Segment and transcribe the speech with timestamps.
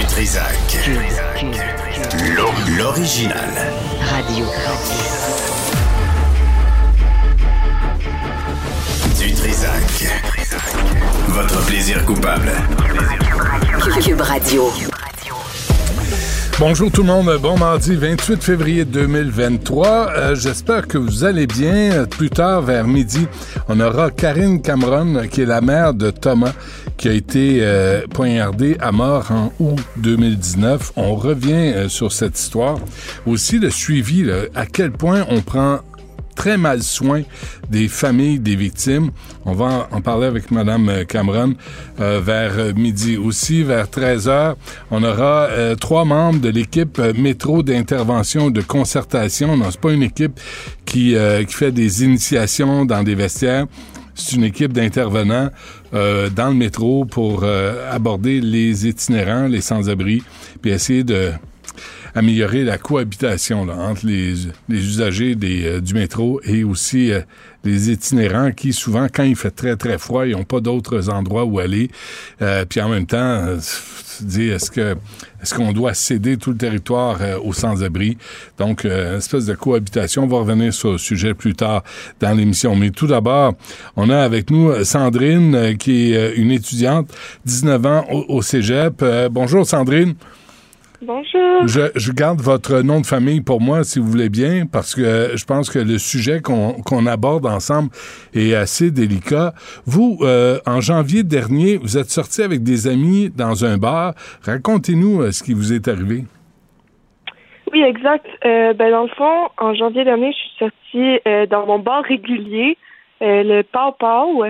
[0.00, 0.78] Du Trisac.
[2.34, 3.50] L'o- L'original.
[4.10, 4.46] Radio.
[9.18, 10.08] Du Trisac.
[11.28, 12.50] Votre plaisir coupable.
[14.02, 14.70] Cube Radio.
[16.58, 19.86] Bonjour tout le monde, bon mardi 28 février 2023.
[20.14, 22.04] Euh, J'espère que vous allez bien.
[22.04, 23.26] Plus tard, vers midi,
[23.68, 26.52] on aura Karine Cameron, qui est la mère de Thomas,
[26.96, 30.92] qui a été euh, poignardé à mort en août 2019.
[30.96, 32.78] On revient euh, sur cette histoire.
[33.26, 35.80] Aussi le suivi, là, à quel point on prend
[36.40, 37.20] très mal soin
[37.68, 39.10] des familles des victimes.
[39.44, 41.52] On va en, parler avec Madame Cameron
[42.00, 43.18] euh, vers euh, midi.
[43.18, 44.56] Aussi, vers 13 heures,
[44.90, 49.54] on aura euh, trois membres de l'équipe euh, métro d'intervention de concertation.
[49.58, 50.40] Non, c'est pas une équipe
[50.86, 53.66] qui, euh, qui fait des initiations dans des vestiaires.
[54.14, 55.50] C'est une équipe d'intervenants
[55.92, 60.22] euh, dans le métro pour euh, aborder les itinérants, les sans-abri,
[60.62, 61.32] puis essayer de
[62.14, 67.20] améliorer la cohabitation entre les, usagers euh, du métro et aussi euh,
[67.64, 71.44] les itinérants qui, souvent, quand il fait très, très froid, ils n'ont pas d'autres endroits
[71.44, 71.90] où aller.
[72.40, 74.70] Euh, puis en même temps, est-ce
[75.42, 78.18] est-ce qu'on doit céder tout le territoire aux sans-abri?
[78.58, 80.24] Donc, une espèce de cohabitation.
[80.24, 81.82] On va revenir sur le sujet plus tard
[82.20, 82.76] dans l'émission.
[82.76, 83.54] Mais tout d'abord,
[83.96, 87.10] on a avec nous Sandrine, qui est une étudiante,
[87.46, 89.02] 19 ans au, au cégep.
[89.30, 90.14] Bonjour, Sandrine.
[91.02, 91.66] Bonjour.
[91.66, 95.00] Je, je garde votre nom de famille pour moi, si vous voulez bien, parce que
[95.00, 97.90] euh, je pense que le sujet qu'on aborde ensemble
[98.34, 99.54] est assez délicat.
[99.86, 104.14] Vous, euh, en janvier dernier, vous êtes sorti avec des amis dans un bar.
[104.42, 106.24] Racontez-nous euh, ce qui vous est arrivé.
[107.72, 108.26] Oui, exact.
[108.44, 112.76] Euh, ben, dans le fond, en janvier dernier, je suis sortie dans mon bar régulier,
[113.20, 114.44] le Pau Pau.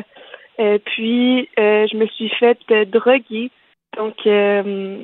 [0.84, 3.50] Puis, euh, je me suis fait euh, droguer.
[3.96, 4.98] Donc, euh,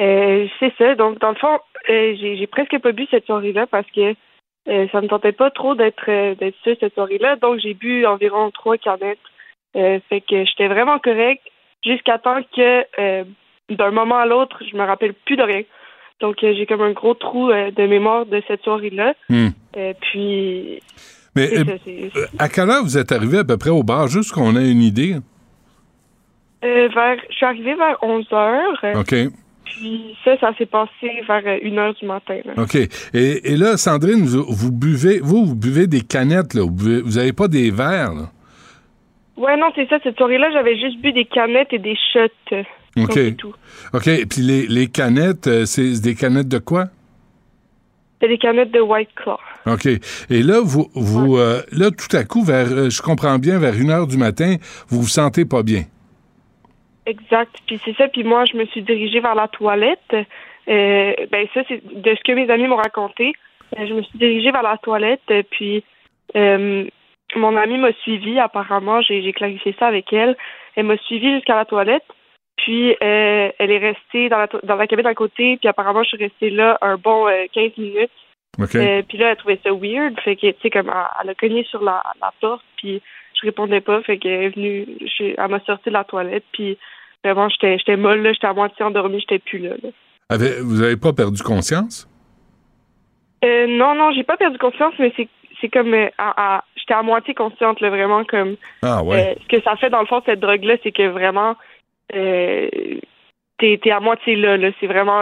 [0.00, 0.94] euh, c'est ça.
[0.94, 1.58] Donc, dans le fond,
[1.90, 4.14] euh, j'ai presque pas bu cette soirée-là parce que
[4.68, 7.36] euh, ça me tentait pas trop d'être euh, d'être sûre cette soirée-là.
[7.36, 9.18] Donc, j'ai bu environ trois canettes.
[9.76, 11.42] Euh, fait que j'étais vraiment correct
[11.84, 13.24] jusqu'à temps que,
[13.70, 15.62] d'un moment à l'autre, je me rappelle plus de rien.
[16.20, 19.14] Donc, j'ai comme un gros trou de mémoire de cette soirée-là.
[19.28, 19.48] Hmm.
[20.00, 20.80] Puis,
[21.34, 24.54] Mais ça, à quelle heure vous êtes arrivé à peu près au bar, juste qu'on
[24.54, 25.16] ait une idée?
[26.62, 28.84] vers, je suis arrivée vers 11 heures.
[28.94, 29.14] OK.
[29.64, 30.90] Puis ça, ça s'est passé
[31.26, 32.38] vers euh, 1 heure du matin.
[32.44, 32.52] là.
[32.62, 32.74] OK.
[32.76, 32.88] Et,
[33.52, 36.62] et là, Sandrine, vous, vous buvez, vous, vous buvez des canettes, là.
[36.62, 38.30] Vous, buvez- vous avez pas des verres, là.
[39.36, 39.98] Ouais, non, c'est ça.
[40.02, 42.56] Cette soirée-là, j'avais juste bu des canettes et des shots.
[42.98, 43.36] OK.
[43.36, 43.54] tout.
[43.94, 44.04] OK.
[44.28, 46.86] Puis les, les canettes, euh, c'est des canettes de quoi?
[48.20, 49.38] C'est des canettes de White Claw.
[49.66, 49.86] OK.
[50.30, 53.90] Et là, vous, vous euh, là, tout à coup, vers, je comprends bien, vers une
[53.90, 54.56] heure du matin,
[54.88, 55.84] vous vous sentez pas bien.
[57.06, 57.54] Exact.
[57.66, 58.08] Puis c'est ça.
[58.08, 60.14] Puis moi, je me suis dirigée vers la toilette.
[60.68, 63.32] Euh, ben ça, c'est de ce que mes amis m'ont raconté.
[63.78, 65.22] Euh, je me suis dirigée vers la toilette.
[65.30, 65.82] euh, Puis
[66.36, 66.84] euh,
[67.34, 68.38] mon amie m'a suivie.
[68.38, 70.36] Apparemment, j'ai clarifié ça avec elle.
[70.76, 72.04] Elle m'a suivie jusqu'à la toilette.
[72.56, 75.56] Puis euh, elle est restée dans la, to- dans la cabine à côté.
[75.56, 78.10] Puis apparemment, je suis restée là un bon euh, 15 minutes.
[78.60, 78.74] OK.
[78.76, 80.20] Euh, puis là, elle trouvait ça weird.
[80.20, 83.00] Fait que, tu sais, comme elle, elle a cogné sur la, la porte, puis
[83.34, 84.02] je répondais pas.
[84.02, 86.76] Fait qu'elle est venue, je- elle m'a sorti de la toilette, puis
[87.24, 89.70] vraiment, j'étais j'étais molle, là, j'étais à moitié endormie, j'étais plus là.
[89.82, 89.90] là.
[90.28, 92.08] Avez- vous avez pas perdu conscience?
[93.44, 95.28] Euh, non, non, j'ai pas perdu conscience, mais c'est
[95.60, 99.36] c'est comme, euh, à- à- j'étais à moitié consciente, là, vraiment, comme, Ah, ouais.
[99.36, 101.54] euh, ce que ça fait, dans le fond, cette drogue-là, c'est que vraiment,
[103.58, 104.70] t'es t'es à moitié là, là.
[104.80, 105.20] C'est vraiment,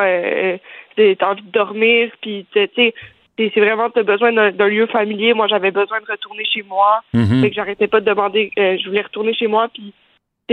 [0.97, 2.95] t'as envie de dormir, puis, tu sais,
[3.37, 5.35] c'est vraiment, t'as besoin d'un d'un lieu familier.
[5.35, 7.03] Moi, j'avais besoin de retourner chez moi.
[7.15, 7.41] Mhm.
[7.43, 9.93] Fait que j'arrêtais pas de demander, euh, je voulais retourner chez moi, puis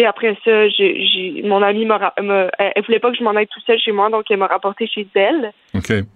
[0.06, 3.78] Après ça, j'ai, mon amie m'a, elle, voulait pas que je m'en aille tout seul
[3.80, 5.52] chez moi, donc elle m'a rapporté chez elle.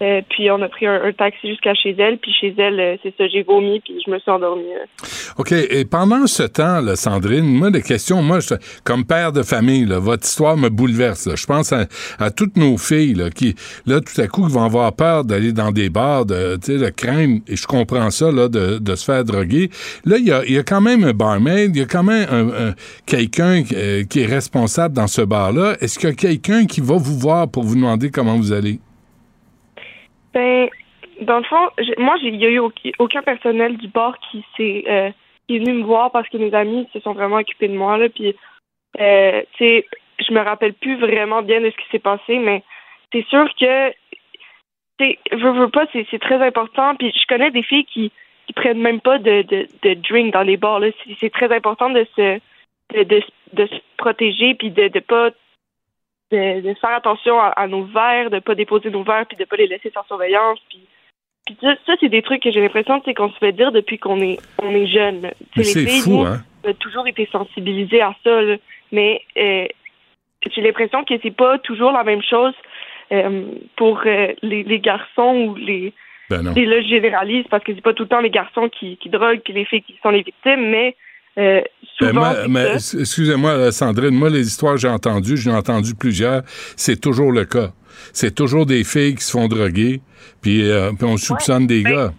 [0.01, 2.95] Euh, puis on a pris un, un taxi jusqu'à chez elle, puis chez elle, euh,
[3.04, 4.63] c'est ça, j'ai vomi, puis je me suis endormie.
[4.74, 5.07] euh.
[5.38, 5.51] OK.
[5.51, 9.86] Et pendant ce temps, là, Sandrine, moi, des questions, moi, je- comme père de famille,
[9.86, 11.28] là, votre histoire me bouleverse.
[11.28, 11.36] là.
[11.36, 11.86] Je pense à,
[12.19, 13.56] à toutes nos filles là, qui,
[13.86, 16.78] là, tout à coup, qui vont avoir peur d'aller dans des bars, de, tu sais,
[16.83, 19.69] de craindre, et je comprends ça, là, de, de se faire droguer.
[20.06, 22.28] Là, il y a, y a quand même un barmaid, il y a quand même
[22.31, 22.74] un- un-
[23.06, 25.75] quelqu'un euh, qui est responsable dans ce bar-là.
[25.81, 28.79] Est-ce qu'il y a quelqu'un qui va vous voir pour vous demander comment vous allez?
[30.33, 30.69] Ben,
[31.21, 34.83] dans le fond, moi, il y a eu au- aucun personnel du bar qui s'est
[34.88, 35.09] euh,
[35.47, 37.97] qui est venu me voir parce que mes amis se sont vraiment occupés de moi
[37.97, 38.09] là.
[38.09, 38.35] Puis,
[39.00, 42.63] euh, je me rappelle plus vraiment bien de ce qui s'est passé, mais
[43.12, 43.91] c'est sûr que,
[45.00, 46.95] tu veux, veux pas, c'est très important.
[46.95, 48.12] Puis, je connais des filles qui
[48.47, 49.44] qui prennent même pas de
[49.83, 50.81] de, drink dans les bars
[51.19, 52.39] C'est très important de se
[52.93, 53.21] de, de,
[53.53, 55.31] de se protéger puis de de pas
[56.31, 59.45] de, de faire attention à, à nos verres, de pas déposer nos verres, puis de
[59.45, 60.59] pas les laisser sans surveillance.
[60.69, 60.79] Puis,
[61.45, 63.97] puis ça, ça, c'est des trucs que j'ai l'impression sais, qu'on se fait dire depuis
[63.97, 65.31] qu'on est on est jeune.
[65.55, 66.43] C'est filles, fou, nous, hein?
[66.63, 68.41] on a toujours été sensibilisés à ça.
[68.41, 68.55] là.
[68.91, 69.67] Mais euh,
[70.49, 72.53] j'ai l'impression que c'est pas toujours la même chose
[73.11, 73.45] euh,
[73.75, 75.94] pour euh, les, les garçons ou les
[76.29, 76.53] Ben non.
[76.55, 79.09] et là, je généralise parce que c'est pas tout le temps les garçons qui, qui
[79.09, 80.95] droguent puis les filles qui sont les victimes, mais
[81.38, 81.62] euh,
[82.00, 82.33] Ben, souvent.
[82.50, 86.42] mais, excusez-moi, euh, Sandrine, moi, les histoires que j'ai entendues, j'en ai entendu plusieurs,
[86.75, 87.72] c'est toujours le cas.
[88.13, 90.01] C'est toujours des filles qui se font droguer,
[90.42, 92.13] puis, euh, puis on soupçonne des ben, gars.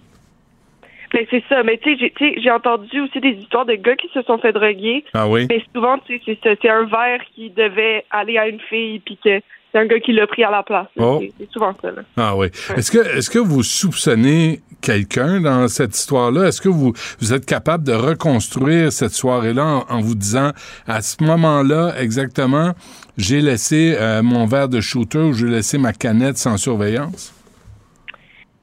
[1.13, 1.63] Ben, c'est ça.
[1.63, 5.05] Mais tu sais, j'ai- entendu aussi des histoires de gars qui se sont fait droguer.
[5.13, 5.47] Ah oui?
[5.51, 6.39] Mais souvent, tu sais.
[6.43, 9.41] C'est un verre qui devait aller à une fille, puis que
[9.73, 10.87] c'est un gars qui l'a pris à la place.
[10.99, 11.21] Oh.
[11.39, 11.91] C'est- souvent ça.
[11.91, 12.03] Là.
[12.17, 12.49] Ah oui.
[12.77, 16.49] Est-ce que, est-ce que vous soupçonnez quelqu'un dans cette histoire-là?
[16.49, 20.51] Est-ce que vous, vous êtes capable de reconstruire cette soirée-là en, en vous disant,
[20.87, 22.73] à ce moment-là, exactement,
[23.17, 27.33] j'ai laissé euh, mon verre de shooter ou j'ai laissé ma canette sans surveillance?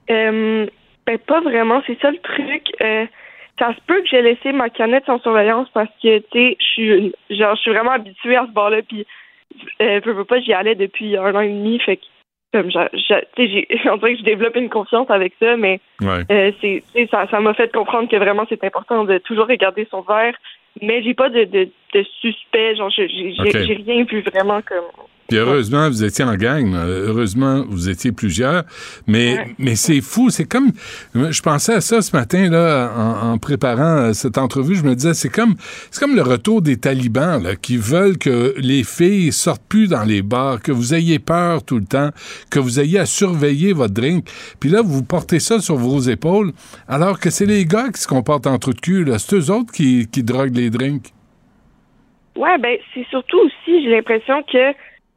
[0.09, 0.65] Euh,
[1.05, 1.81] ben, pas vraiment.
[1.87, 2.63] C'est ça le truc.
[2.81, 3.05] Euh,
[3.59, 6.65] ça se peut que j'ai laissé ma canette sans surveillance parce que, tu sais, je
[6.65, 9.05] suis une- genre, je suis vraiment habituée à ce bar-là, puis
[9.81, 12.05] euh, veux pas, j'y allais depuis un an et demi, fait que
[12.51, 16.23] comme tu sais, j'ai- on dirait que je développe une confiance avec ça, mais Ouais.
[16.31, 20.35] euh, c'est ça m'a fait comprendre que vraiment c'est important de toujours regarder son verre,
[20.81, 24.85] mais j'ai pas de, de, de suspect, genre j'ai rien vu vraiment comme
[25.29, 26.73] Puis heureusement, vous étiez en gang.
[26.75, 28.63] Heureusement, vous étiez plusieurs.
[29.07, 29.55] Mais, Ouais.
[29.59, 30.29] mais c'est fou.
[30.29, 30.71] C'est comme.
[31.13, 34.75] Je pensais à ça ce matin, là, en, en préparant euh, cette entrevue.
[34.75, 35.55] Je me disais, c'est comme,
[35.91, 40.03] c'est comme le retour des talibans, là, qui veulent que les filles sortent plus dans
[40.03, 42.09] les bars, que vous ayez peur tout le temps,
[42.49, 44.27] que vous ayez à surveiller votre drink.
[44.59, 46.51] Puis là, vous portez ça sur vos épaules,
[46.87, 49.19] alors que c'est les gars qui se comportent en trou de cul, là.
[49.19, 51.13] C'est eux autres qui, qui droguent les drinks.
[52.35, 54.71] Ouais, ben c'est surtout aussi, j'ai l'impression que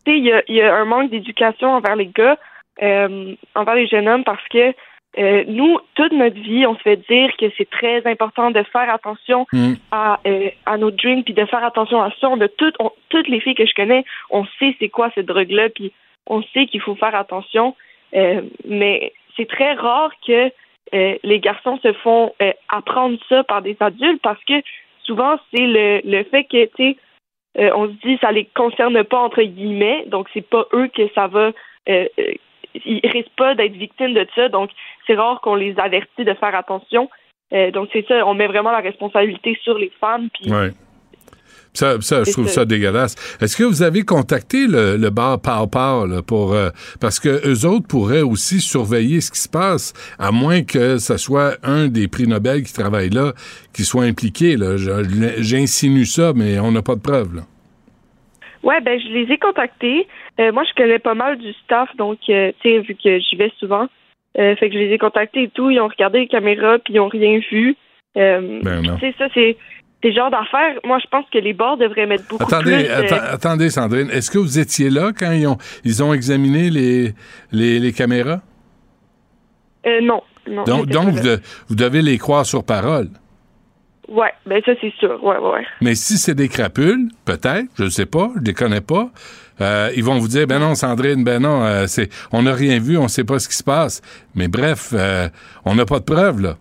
[0.04, 2.36] tu sais, il y a, y a un manque d'éducation envers les gars,
[2.82, 4.72] euh, envers les jeunes hommes, parce que
[5.18, 8.88] euh, nous, toute notre vie, on se fait dire que c'est très important de faire
[8.92, 9.74] attention Mm.
[9.90, 12.30] à, euh, à nos drinks, puis de faire attention à ça.
[12.30, 15.26] On a toutes, on- toutes les filles que je connais, on sait c'est quoi cette
[15.26, 15.92] drogue-là, puis
[16.26, 17.76] on sait qu'il faut faire attention.
[18.14, 20.50] Euh, mais c'est très rare que
[20.94, 24.54] euh, les garçons se font euh, apprendre ça par des adultes parce que
[25.04, 26.96] souvent c'est le, le fait que tu sais
[27.58, 31.02] euh, on se dit ça les concerne pas entre guillemets donc c'est pas eux que
[31.14, 31.52] ça va euh,
[31.88, 32.06] euh,
[32.86, 34.70] ils risquent pas d'être victimes de ça donc
[35.06, 37.08] c'est rare qu'on les avertit de faire attention
[37.54, 40.70] Euh, donc c'est ça on met vraiment la responsabilité sur les femmes puis Ouais.
[41.74, 42.64] Ça, ça je trouve ça.
[42.66, 43.14] dégueulasse.
[43.40, 46.68] Est-ce que vous avez contacté le, le bar Pow Pow là, pour euh,
[47.00, 51.16] parce que eux autres pourraient aussi surveiller ce qui se passe, à moins que ce
[51.16, 53.32] soit un des prix Nobel qui travaille là
[53.72, 54.56] qui soit impliqué.
[55.38, 57.36] J'insinue ça, mais on n'a pas de preuves.
[57.36, 57.42] Là.
[58.62, 60.06] Ouais, ben je les ai contactés.
[60.40, 63.36] Euh, moi, je connais pas mal du staff, donc euh, tu sais, vu que j'y
[63.36, 63.86] vais souvent,
[64.38, 65.70] euh, fait que je les ai contactés et tout.
[65.70, 67.76] Ils ont regardé les caméras puis ils ont rien vu.
[68.16, 68.94] Euh, Ben non.
[68.96, 69.56] tu sais, ça c'est
[70.02, 70.78] c'est le genre d'affaires.
[70.84, 72.84] Moi, je pense que les bars devraient mettre beaucoup Attendez, plus.
[72.90, 74.10] euh, atta- attendez, Sandrine.
[74.10, 77.12] Est-ce que vous étiez là quand ils ont, ils ont examiné les,
[77.52, 78.40] les, les caméras?
[79.86, 80.64] euh, non, non.
[80.64, 83.08] Donc, donc vous, de- vous devez les croire sur parole.
[84.12, 85.22] Ouais, ben ça c'est sûr.
[85.24, 85.64] Ouais, ouais.
[85.80, 89.08] Mais si c'est des crapules, peut-être, je ne sais pas, je les connais pas,
[89.60, 92.78] euh, ils vont vous dire, ben non, Sandrine, ben non, euh, c'est, on n'a rien
[92.78, 94.02] vu, on ne sait pas ce qui se passe.
[94.34, 95.28] Mais bref, euh,
[95.64, 96.56] on n'a pas de preuves, là.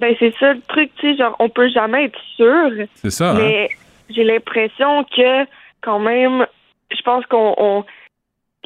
[0.00, 2.70] Ben c'est ça le truc, tu sais, genre on peut jamais être sûr.
[2.96, 3.38] C'est ça, hein?
[3.38, 3.68] Mais
[4.10, 5.44] j'ai l'impression que
[5.82, 6.46] quand même,
[6.90, 7.84] je pense qu'on on-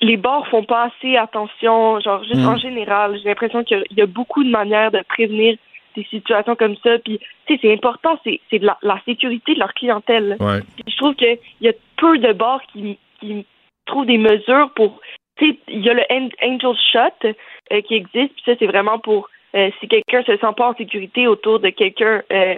[0.03, 2.49] les bars font pas assez attention, genre juste Mm.
[2.49, 3.19] en général.
[3.23, 5.57] J'ai l'impression qu'il y a beaucoup de manières de prévenir
[5.95, 6.99] des situations comme ça.
[6.99, 10.37] Puis, tu sais, c'est important, c'est c'est de la, la sécurité de leur clientèle.
[10.41, 10.61] Ouais.
[10.77, 13.47] Puis je trouve qu'il y a peu de bars qui, qui
[13.87, 15.01] trouvent des mesures pour.
[15.37, 17.29] Tu sais, il y a le An- Angel Shot
[17.73, 20.75] euh, qui existe, puis ça, c'est vraiment pour euh, si quelqu'un se sent pas en
[20.75, 22.57] sécurité autour de quelqu'un, euh,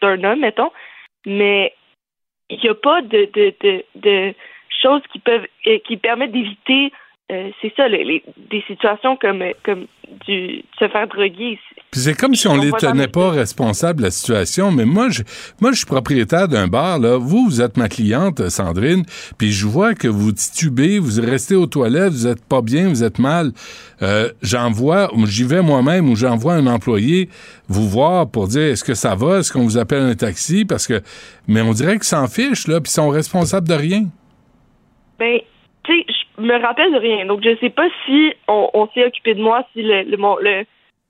[0.00, 0.72] d'un homme, mettons.
[1.26, 1.74] Mais
[2.50, 4.34] il n'y a pas de, de, de, de
[4.82, 5.46] choses qui peuvent
[5.84, 6.92] qui permettent d'éviter
[7.30, 9.86] euh, c'est ça les, les- des situations comme comme
[10.26, 11.58] du se faire droguer
[11.90, 14.70] Puis c'est comme si on On les tenait pas responsables de la situation.
[14.70, 15.22] Mais moi, je,
[15.60, 17.16] moi, je suis propriétaire d'un bar, là.
[17.16, 19.04] Vous, vous êtes ma cliente, Sandrine.
[19.38, 23.02] Puis je vois que vous titubez, vous restez aux toilettes, vous êtes pas bien, vous
[23.02, 23.52] êtes mal.
[24.02, 27.30] Euh, j'envoie, j'y vais moi-même ou j'envoie un employé
[27.68, 30.86] vous voir pour dire est-ce que ça va, est-ce qu'on vous appelle un taxi, parce
[30.86, 31.00] que,
[31.48, 34.04] mais on dirait qu'ils s'en fichent, là, puis ils sont responsables de rien.
[35.18, 35.38] Ben,
[35.84, 36.06] tu sais,
[36.38, 37.26] je me rappelle de rien.
[37.26, 40.64] Donc, je sais pas si on, s'est occupé de moi, si le, le, le,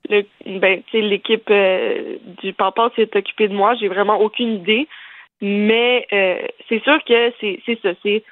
[0.09, 3.75] le- ben, tu sais, l'équipe euh, du papa s'est occupée de moi.
[3.75, 4.87] J'ai vraiment aucune idée.
[5.41, 7.89] Mais euh, c'est sûr que c'est ça.
[8.01, 8.23] C'est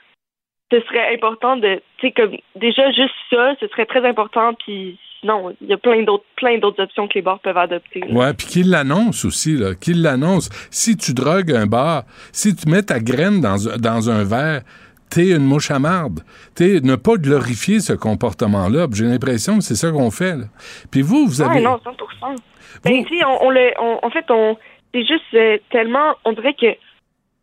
[0.71, 4.53] ce serait important de, tu sais, comme déjà juste ça, ce serait très important.
[4.53, 7.99] Puis sinon, il y a plein d'autres plein d'autres options que les bars peuvent adopter.
[7.99, 8.13] là.
[8.13, 9.75] Ouais, puis qu'ils l'annoncent aussi, là.
[9.75, 10.49] Qu'ils l'annoncent.
[10.71, 14.61] Si tu drogues un bar, si tu mets ta graine dans, dans un verre,
[15.13, 16.21] t'es une mouche à marde.
[16.55, 18.87] T'es ne pas glorifier ce comportement-là.
[18.93, 20.45] J'ai l'impression que c'est ça qu'on fait, là.
[20.91, 21.55] Puis vous, vous avez...
[21.55, 21.91] Ouais, non, 100
[22.83, 24.57] Ben, tu sais, on, on le, on- en fait, on,
[24.93, 26.71] c'est juste euh, tellement, on dirait que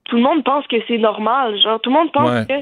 [0.04, 1.56] tout le monde pense que c'est normal.
[1.62, 2.46] Genre, tout le monde pense Ouais.
[2.48, 2.60] que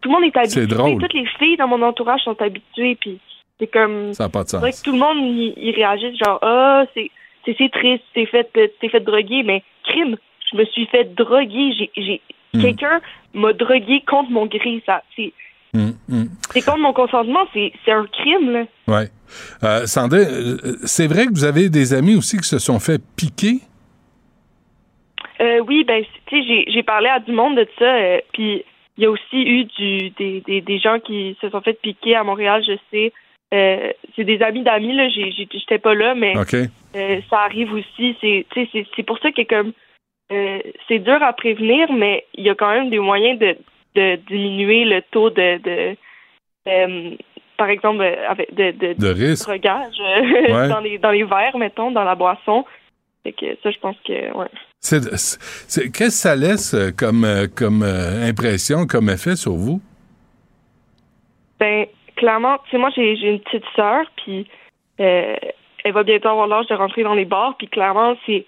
[0.00, 0.60] tout le monde est habitué.
[0.62, 0.98] C'est drôle.
[1.00, 3.18] Toutes les filles dans mon entourage sont habituées, puis
[3.60, 4.82] c'est comme, Ça n'a pas de dirait que sens.
[4.82, 7.10] tout le monde y, réagit genre, ah, c'est,
[7.44, 10.16] c'est, c'est triste, t'es fait, euh, t'es fait droguer, mais crime,
[10.50, 12.20] je me suis fait droguer, j'ai, j'ai,
[12.54, 12.62] Hmm.
[12.62, 13.00] quelqu'un
[13.34, 15.32] m'a drogué contre mon gré, ça, c'est,
[15.74, 16.28] Hum, hum.
[16.50, 18.64] c'est contre mon consentement, c'est, un crime, là.
[18.86, 19.08] Ouais.
[19.62, 23.02] Euh, Sandrine, euh, c'est vrai que vous avez des amis aussi qui se sont fait
[23.16, 23.58] piquer?
[25.40, 28.64] Euh, oui, ben, tu sais, j'ai, parlé à du monde de ça, euh, puis
[28.96, 32.16] il y a aussi eu du, des, des, des gens qui se sont fait piquer
[32.16, 33.12] à Montréal, je sais.
[33.50, 36.34] C'est des amis d'amis, là, j'étais pas là, mais
[37.30, 38.16] ça arrive aussi.
[38.20, 39.72] C'est pour ça que comme
[40.32, 43.56] euh, c'est dur à prévenir, mais il y a quand même des moyens de,
[43.94, 45.96] de diminuer le taux de, de
[46.68, 47.16] euh,
[47.56, 49.46] par exemple, euh, avec de, de, De risque.
[49.48, 50.68] drogage euh, Ouais.
[50.74, 52.64] dans les dans les verres, mettons, dans la boisson.
[53.24, 54.48] Fait que ça, je pense que ouais.
[54.80, 59.80] Qu'est-ce que ça laisse comme, comme impression, comme effet sur vous?
[61.58, 64.46] Ben, clairement, tu sais, moi, j'ai j'ai une petite sœur, puis
[65.00, 65.34] euh,
[65.84, 68.44] elle va bientôt avoir l'âge de rentrer dans les bars, puis clairement, c'est.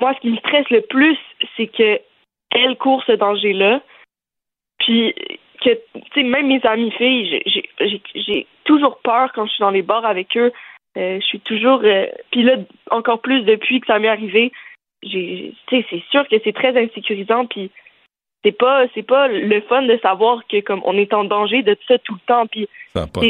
[0.00, 1.18] Moi, ce qui me stresse le plus,
[1.56, 2.00] c'est que
[2.50, 3.80] elle court ce danger-là,
[4.78, 5.14] puis
[5.62, 7.42] que, tu sais, même mes amis filles,
[8.14, 10.52] j'ai- toujours peur quand je suis dans les bars avec eux.
[10.96, 11.80] Euh, je suis toujours.
[11.84, 12.56] euh, puis là,
[12.90, 14.52] encore plus depuis que ça m'est arrivé,
[15.02, 17.70] tu sais, c'est sûr que c'est très insécurisant, puis
[18.44, 21.76] c'est pas, c'est pas le fun de savoir que comme on est en danger de
[21.86, 22.68] ça tout le temps, puis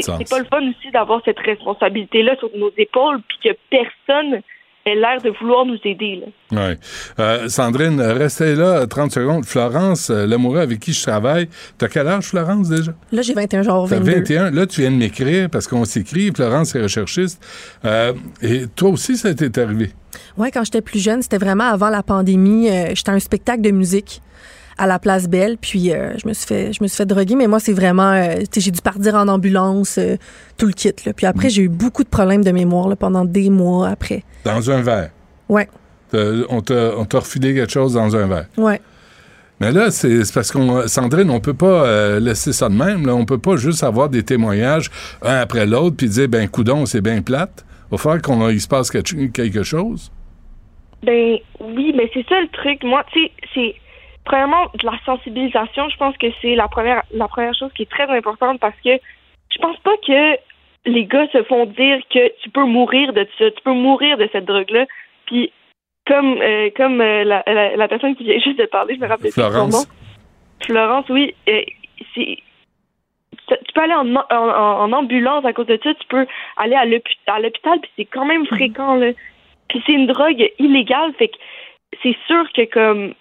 [0.01, 4.41] c'est pas le fun aussi d'avoir cette responsabilité-là sur nos épaules, puis que personne
[4.85, 6.23] ait l'air de vouloir nous aider.
[6.51, 6.67] Là.
[6.69, 6.79] Ouais.
[7.19, 9.45] Euh, Sandrine, restez là 30 secondes.
[9.45, 11.47] Florence, euh, l'amoureux avec qui je travaille,
[11.77, 12.93] t'as quel âge, Florence, déjà?
[13.11, 14.11] Là, j'ai 21 jours, T'as 22.
[14.11, 14.51] 21.
[14.51, 16.31] Là, tu viens de m'écrire parce qu'on s'écrit.
[16.35, 17.41] Florence est recherchiste.
[17.85, 19.91] Euh, et toi aussi, ça t'est arrivé?
[20.37, 22.69] Ouais, quand j'étais plus jeune, c'était vraiment avant la pandémie.
[22.69, 24.21] euh, j'étais à un spectacle de musique
[24.81, 27.35] à la Place Belle, puis euh, je me suis fait je me suis fait droguer,
[27.35, 30.17] mais moi c'est vraiment euh, tu sais, j'ai dû partir en ambulance, euh,
[30.57, 31.13] tout le kit là.
[31.13, 34.23] Puis après j'ai eu beaucoup de problèmes de mémoire là, pendant des mois après.
[34.43, 35.11] Dans un verre?
[35.49, 35.69] Ouais,
[36.49, 38.47] On t'a refilé quelque chose dans un verre?
[38.57, 38.81] ouais.
[39.59, 43.05] Mais là, c'est c'est parce qu'on, Sandrine, on peut pas euh, laisser ça de même.
[43.05, 43.13] Là.
[43.13, 44.89] On peut pas juste avoir des témoignages
[45.21, 47.63] un après l'autre puis dire, ben, coudon, c'est bien plate.
[47.63, 50.11] Il va falloir qu'il se passe quelque quelque chose.
[51.03, 52.83] Ben oui, mais c'est ça le truc.
[52.83, 53.75] Moi, tu sais, c'est
[54.25, 55.89] premièrement de la sensibilisation.
[55.89, 58.91] Je pense que c'est la première la première chose qui est très importante parce que
[59.53, 60.37] je pense pas que
[60.85, 64.27] les gars se font dire que tu peux mourir de ça, tu peux mourir de
[64.31, 64.85] cette drogue-là.
[65.25, 65.51] Puis
[66.07, 69.07] comme euh, comme euh, la, la, la personne qui vient juste de parler, je me
[69.07, 69.87] rappelle plus de son Florence.
[69.87, 69.95] nom.
[70.65, 71.61] Florence, oui, euh,
[72.15, 72.37] c'est
[73.47, 76.25] tu peux aller en, en, ambulance à cause de ça, tu peux
[76.57, 79.11] aller à l'hôpi- à l'hôpital, puis c'est quand même fréquent, là.
[79.67, 81.37] Puis c'est une drogue illégale, fait que
[82.01, 83.13] c'est sûr que comme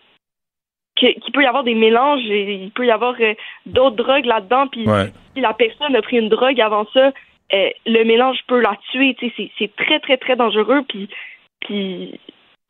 [1.01, 3.35] qu'il peut y avoir des mélanges, et il peut y avoir euh,
[3.67, 5.11] d'autres drogues là-dedans, puis Ouais.
[5.35, 7.13] si la personne a pris une drogue avant ça,
[7.53, 11.09] euh, le mélange peut la tuer, tu sais, c'est- c'est très, très, très dangereux, puis,
[11.61, 12.21] puis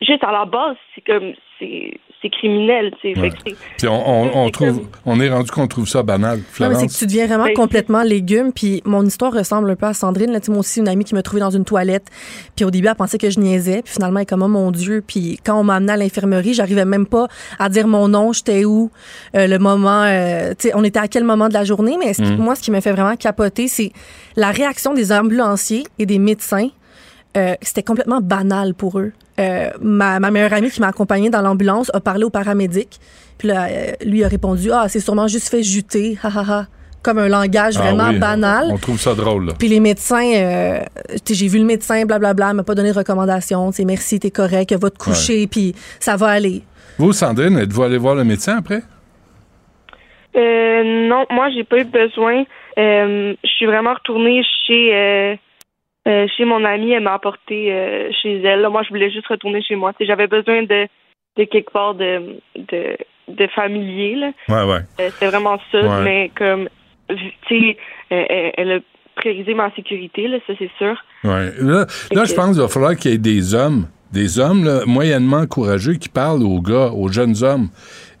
[0.01, 2.91] juste à la base, c'est comme, c'est c'est criminel.
[3.01, 3.31] C'est Ouais.
[3.31, 6.43] fait Puis on, on, on trouve, comme- on est rendu qu'on trouve ça banal, Non,
[6.43, 6.93] mais c'est Florence.
[6.93, 8.51] que tu deviens vraiment Ben, complètement légume.
[8.53, 10.31] Puis mon histoire ressemble un peu à Sandrine.
[10.31, 12.07] Là, Tu sais, moi aussi, une amie qui m'a trouvée dans une toilette.
[12.55, 13.81] Puis au début, elle pensait que je niaisais.
[13.81, 15.03] Puis finalement, elle est comme, oh mon Dieu.
[15.05, 17.27] Puis quand on m'a amené à l'infirmerie, j'arrivais même pas
[17.59, 18.91] à dire mon nom, j'étais où,
[19.35, 21.97] euh, le moment, euh, tu sais, on était à quel moment de la journée.
[21.99, 23.91] Mais ce qui- moi, ce qui me fait vraiment capoter, c'est
[24.35, 26.67] la réaction des ambulanciers et des médecins.
[27.37, 29.13] Euh, c'était complètement banal pour eux.
[29.39, 32.99] Euh, ma, ma meilleure amie qui m'a accompagnée dans l'ambulance a parlé au paramédic.
[33.37, 36.65] Puis là, euh, lui a répondu Ah, c'est sûrement juste fait juter, ha ha ha.
[37.01, 38.67] Comme un langage Ah vraiment oui, banal.
[38.69, 39.53] On trouve ça drôle, là.
[39.57, 40.79] Puis les médecins, euh,
[41.27, 43.71] j'ai vu le médecin, blablabla, m'a pas donné de recommandation.
[43.71, 46.61] C'est merci, t'es correct, va te coucher, puis ça va aller.
[46.99, 48.83] Vous, Sandrine, êtes-vous allé voir le médecin après?
[50.35, 52.43] Euh, non, moi, j'ai pas eu besoin.
[52.77, 55.39] Euh, je suis vraiment retournée chez
[56.07, 56.91] euh, chez mon amie.
[56.91, 58.67] Elle m'a apporté euh, chez elle.
[58.69, 59.93] Moi, je voulais juste retourner chez moi.
[59.99, 60.87] J'avais besoin de,
[61.37, 64.15] de quelque part de, de, de familier.
[64.15, 64.31] Là.
[64.49, 64.79] Ouais, ouais.
[64.99, 65.79] Euh, C'était vraiment ça.
[65.79, 66.03] Ouais.
[66.03, 66.69] Mais comme,
[67.09, 67.17] tu
[67.49, 67.77] sais,
[68.09, 68.79] elle, elle a
[69.15, 70.95] priorisé ma sécurité, là, ça, c'est sûr.
[71.23, 71.51] Ouais.
[71.59, 74.85] Là, là, je pense qu'il va falloir qu'il y ait des hommes, des hommes là,
[74.85, 77.67] moyennement courageux qui parlent aux gars, aux jeunes hommes,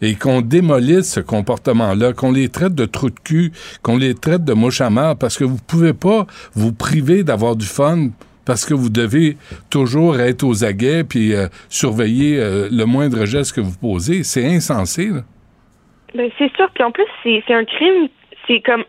[0.01, 3.51] et qu'on démolisse ce comportement-là, qu'on les traite de trous de cul,
[3.83, 7.55] qu'on les traite de mouches à marre, parce que vous pouvez pas vous priver d'avoir
[7.55, 8.09] du fun
[8.43, 9.37] parce que vous devez
[9.69, 14.23] toujours être aux aguets puis euh, surveiller euh, le moindre geste que vous posez.
[14.23, 15.21] C'est insensé, là.
[16.15, 16.67] Ben, c'est sûr.
[16.73, 18.09] Puis en plus, c'est c'est un crime.
[18.47, 18.83] C'est comme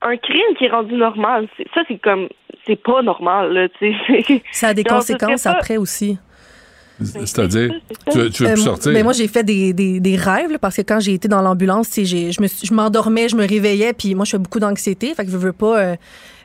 [0.00, 1.48] un crime qui est rendu normal.
[1.56, 2.28] C'est- Ça, c'est comme.
[2.64, 3.68] C'est pas normal, là.
[3.68, 4.42] tu sais.
[4.52, 6.16] Ça a des conséquences pas- après aussi.
[7.04, 7.72] C'est-à-dire,
[8.10, 8.92] tu, veux Euh, plus sortir?
[8.92, 11.42] ben moi, j'ai fait des, des, des rêves, là, parce que quand j'ai été dans
[11.42, 15.14] l'ambulance, je me suis- je m'endormais, je me réveillais, puis moi, je fais beaucoup d'anxiété.
[15.14, 15.78] Fait que je veux pas.
[15.78, 15.96] euh,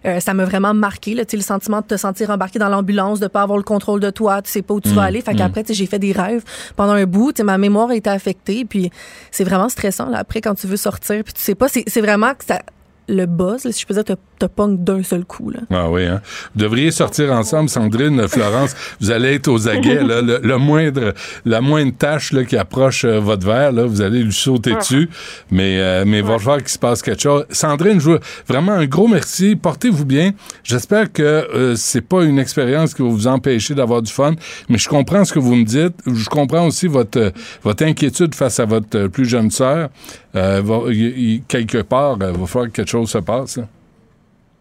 [0.06, 3.28] euh, ça m'a vraiment marqué, là, le sentiment de te sentir embarqué dans l'ambulance, de
[3.28, 5.22] pas avoir le contrôle de toi, tu sais pas où tu vas aller.
[5.22, 6.44] Fait qu'après, tu sais, j'ai fait des rêves
[6.76, 8.92] pendant un bout, ma mémoire a été affectée, puis
[9.32, 12.02] c'est vraiment stressant, là, après, quand tu veux sortir, puis tu sais pas, c'est c'est
[12.02, 12.62] vraiment que ça,
[13.08, 15.60] le buzz, là, si je peux dire, te, te pogne d'un seul coup, là.
[15.72, 16.22] Ah oui, hein?
[16.56, 18.76] Vous devriez sortir ensemble, Sandrine, Florence.
[19.00, 20.22] Vous allez être aux aguets, là.
[20.22, 21.14] Le, le moindre,
[21.46, 25.10] la moindre tâche là, qui approche euh, votre verre, là, vous allez lui sauter dessus.
[25.52, 27.46] Mais, euh, mais il va falloir qu'il se passe quelque chose.
[27.50, 29.56] Sandrine, je veux vraiment un gros merci.
[29.56, 30.32] Portez-vous bien.
[30.64, 34.34] J'espère que euh, c'est pas une expérience qui va vous empêcher d'avoir du fun.
[34.70, 35.96] Mais je comprends ce que vous me dites.
[36.06, 37.32] Je comprends aussi votre, euh,
[37.64, 39.90] votre inquiétude face à votre euh, plus jeune sœur.
[40.38, 43.58] Euh, va- quelque part, euh, il va falloir que quelque chose se passe.
[43.58, 43.64] là.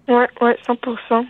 [0.09, 0.75] Ouais, ouais, 100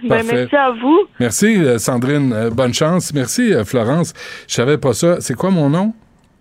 [0.07, 0.99] Ben, merci à vous.
[1.19, 2.33] Merci, euh, Sandrine.
[2.35, 3.13] Euh, bonne chance.
[3.15, 4.13] Merci, euh, Florence.
[4.47, 5.17] Je savais pas ça.
[5.21, 5.95] C'est quoi mon nom?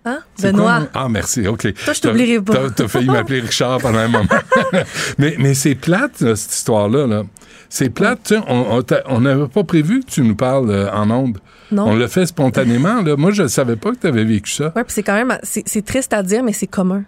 [0.04, 0.20] Hein?
[0.42, 0.80] Benoît.
[0.82, 1.48] quoi Ah, merci.
[1.48, 1.74] OK.
[1.74, 2.54] Toi, je t'oublierai pas.
[2.54, 4.28] T'as- T'as failli m'appeler Richard pendant un moment.
[5.18, 7.08] mais mais c'est plate, là, cette histoire-là.
[7.08, 7.24] Là.
[7.70, 8.20] C'est plate.
[8.26, 8.42] tu sais,
[9.08, 11.38] On n'avait pas prévu que tu nous parles euh, en ondes.
[11.72, 11.88] Non.
[11.88, 13.02] On l'a fait spontanément.
[13.02, 13.16] Là.
[13.16, 14.66] Moi, je ne savais pas que tu avais vécu ça.
[14.76, 17.04] Ouais, puis c'est quand même, c'est c'est triste à dire, mais c'est commun.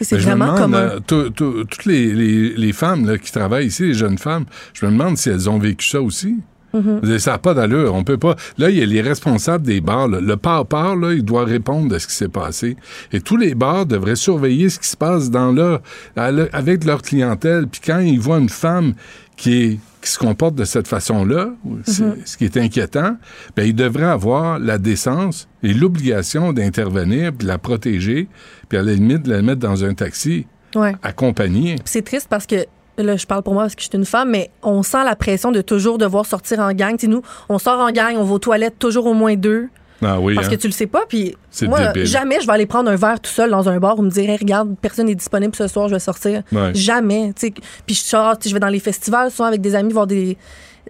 [0.00, 0.78] C'est me vraiment demande, commun.
[0.78, 4.44] euh, tout- tout- toutes les, les- les femmes là, qui travaillent ici, les jeunes femmes,
[4.72, 6.36] je me demande si elles ont vécu ça aussi.
[6.74, 7.18] Mm-hmm.
[7.18, 7.94] Ça n'a pas d'allure.
[7.94, 8.36] On peut pas.
[8.58, 10.08] Là, il y a les responsables des bars.
[10.08, 10.20] là.
[10.20, 12.76] Le par-par, là, il doit répondre de ce qui s'est passé.
[13.12, 15.80] Et tous les bars devraient surveiller ce qui se passe dans leur,
[16.16, 17.66] à le- avec leur clientèle.
[17.68, 18.94] Puis quand ils voient une femme
[19.36, 22.12] qui est qui se comporte de cette façon-là, Mm-hmm.
[22.26, 23.16] ce qui est inquiétant,
[23.56, 28.28] ben, ils devraient avoir la décence et l'obligation d'intervenir, puis de la protéger,
[28.68, 30.92] puis à la limite de la mettre dans un taxi Ouais.
[31.02, 31.76] accompagné.
[31.76, 32.66] Puis c'est triste parce que
[32.98, 35.16] là, je parle pour moi parce que je suis une femme, mais on sent la
[35.16, 36.96] pression de toujours devoir sortir en gang.
[36.96, 39.68] Tu sais, nous, on sort en gang, on va aux toilettes toujours au moins deux
[40.02, 40.50] Ah oui, parce hein?
[40.50, 41.04] que tu le sais pas.
[41.08, 42.06] Puis moi, débile.
[42.06, 44.28] jamais je vais aller prendre un verre tout seul dans un bar ou me dire,
[44.28, 46.42] Hey, regarde, personne n'est disponible ce soir, je vais sortir.
[46.52, 46.72] Ouais.
[46.74, 47.32] Jamais.
[47.36, 50.36] Puis je sors, je vais dans les festivals, souvent avec des amis voir des,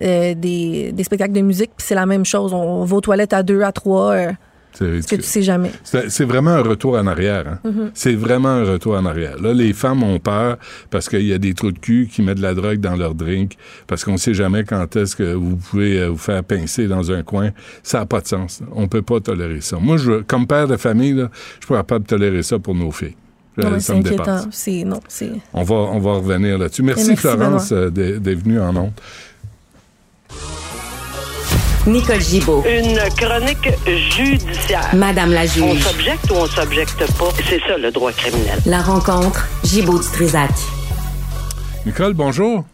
[0.03, 2.53] euh, des, des spectacles de musique, puis c'est la même chose.
[2.53, 4.33] On, va aux toilettes à deux, à trois, euh,
[4.79, 5.71] parce que tu sais jamais.
[5.85, 7.45] C'est vraiment un retour en arrière.
[7.49, 7.59] hein.
[7.65, 7.91] Mm-hmm.
[7.95, 9.41] C'est vraiment un retour en arrière.
[9.41, 10.57] Là, les femmes ont peur
[10.91, 13.15] parce qu'il y a des trous de cul qui mettent de la drogue dans leur
[13.15, 13.57] drink,
[13.87, 17.23] parce qu'on sait jamais quand est-ce que vous pouvez euh, vous faire pincer dans un
[17.23, 17.51] coin.
[17.83, 18.63] Ça n'a pas de sens.
[18.73, 19.79] On peut pas tolérer ça.
[19.81, 22.75] Moi, je, comme père de famille, là, je suis pas capable de tolérer ça pour
[22.75, 23.15] nos filles.
[23.59, 24.47] Euh, Non, mais ça me dépasse.
[24.85, 25.01] non.
[25.53, 26.83] On va, on va revenir là-dessus.
[26.83, 29.01] Merci, merci, Florence euh, d'être d'être venue en honte.
[31.87, 32.63] Nicole Gibaud.
[32.67, 34.89] Une chronique judiciaire.
[34.95, 35.83] Madame la On juge.
[35.83, 37.31] s'objecte ou on s'objecte pas?
[37.45, 38.59] C'est ça le droit criminel.
[38.67, 40.51] La rencontre, Gibaud du Trisac.
[41.85, 42.65] Nicole, bonjour.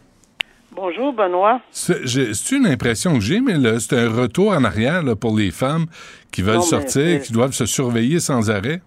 [0.73, 1.61] Bonjour, Benoît.
[1.73, 5.16] C'est j'ai- c'est une impression que j'ai, mais là, c'est un retour en arrière là,
[5.16, 5.87] pour les femmes
[6.33, 8.81] qui veulent Non, sortir, qui doivent se surveiller sans arrêt?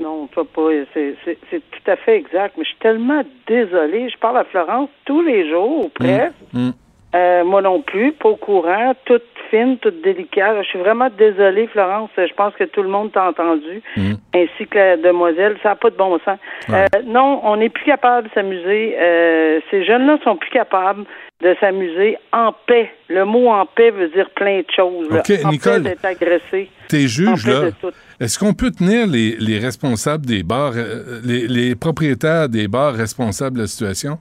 [0.00, 0.68] Non, pas pas.
[0.94, 2.54] C'est c'est- c'est tout à fait exact.
[2.56, 4.08] Mais je suis tellement désolée.
[4.08, 6.32] Je parle à Florence tous les jours, ou presque.
[6.54, 6.70] Mm.
[7.14, 10.56] Euh, moi non plus, pas au courant, toute fine, toute délicate.
[10.62, 12.10] Je suis vraiment désolée, Florence.
[12.16, 14.16] Je pense que tout le monde t'a entendu, Mhm.
[14.34, 15.56] ainsi que la demoiselle.
[15.62, 16.38] Ça n'a pas de bon sens.
[16.68, 16.86] Ouais.
[16.94, 18.96] Euh, non, on n'est plus capable de s'amuser.
[18.98, 21.04] Euh, ces jeunes-là sont plus capables
[21.42, 22.90] de s'amuser en paix.
[23.08, 25.08] Le mot en paix veut dire plein de choses.
[25.10, 25.22] là.
[25.44, 25.82] En Nicole.
[25.82, 26.70] paix d'être agressé.
[26.88, 27.70] Tes paix là,
[28.20, 32.94] est-ce qu'on peut tenir les, les responsables des bars, euh, les, les propriétaires des bars
[32.94, 34.18] responsables de la situation?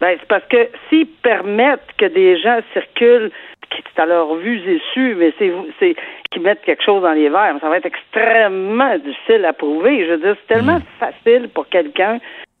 [0.00, 0.56] Ben, c'est parce que
[0.88, 3.30] s'ils permettent que des gens circulent,
[3.70, 5.94] qui c'est à leur vue et su, mais c'est c'est
[6.30, 10.04] qu'ils mettent quelque chose dans les verres, ça va être extrêmement difficile à prouver.
[10.06, 12.18] Je veux dire, c'est tellement facile pour quelqu'un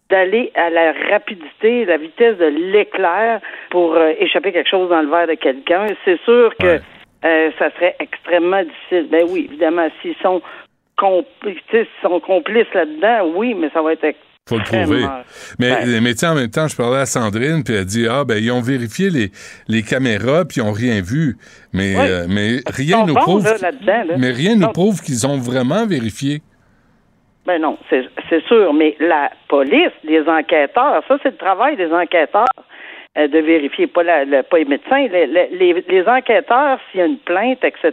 [0.08, 5.08] d'aller à la rapidité, la vitesse de l'éclair pour euh, échapper quelque chose dans le
[5.08, 5.86] verre de quelqu'un.
[6.04, 6.80] C'est sûr que Ouais.
[7.24, 9.06] euh, ça serait extrêmement difficile.
[9.10, 10.42] Ben oui, évidemment, s'ils sont,
[10.98, 14.04] compl- sont complices là-dedans, oui, mais ça va être
[14.50, 15.06] Faut le prouver.
[15.60, 16.00] Mais, Ben.
[16.02, 18.60] mais en même temps, je parlais à Sandrine, puis elle dit Ah, ben, ils ont
[18.60, 19.30] vérifié les,
[19.68, 21.36] les caméras, puis ils n'ont rien vu.
[21.72, 23.44] Mais, euh, mais rien nous bons, prouve.
[23.44, 24.14] là, là-dedans, là.
[24.18, 26.42] Mais rien nous prouve qu'ils ont vraiment vérifié.
[27.46, 31.90] Ben non, c'est c'est sûr, mais la police, les enquêteurs, ça c'est le travail des
[31.92, 32.44] enquêteurs
[33.16, 37.18] de vérifier, pas, la, pas les médecins, les, les, les enquêteurs, s'il y a une
[37.18, 37.92] plainte, etc.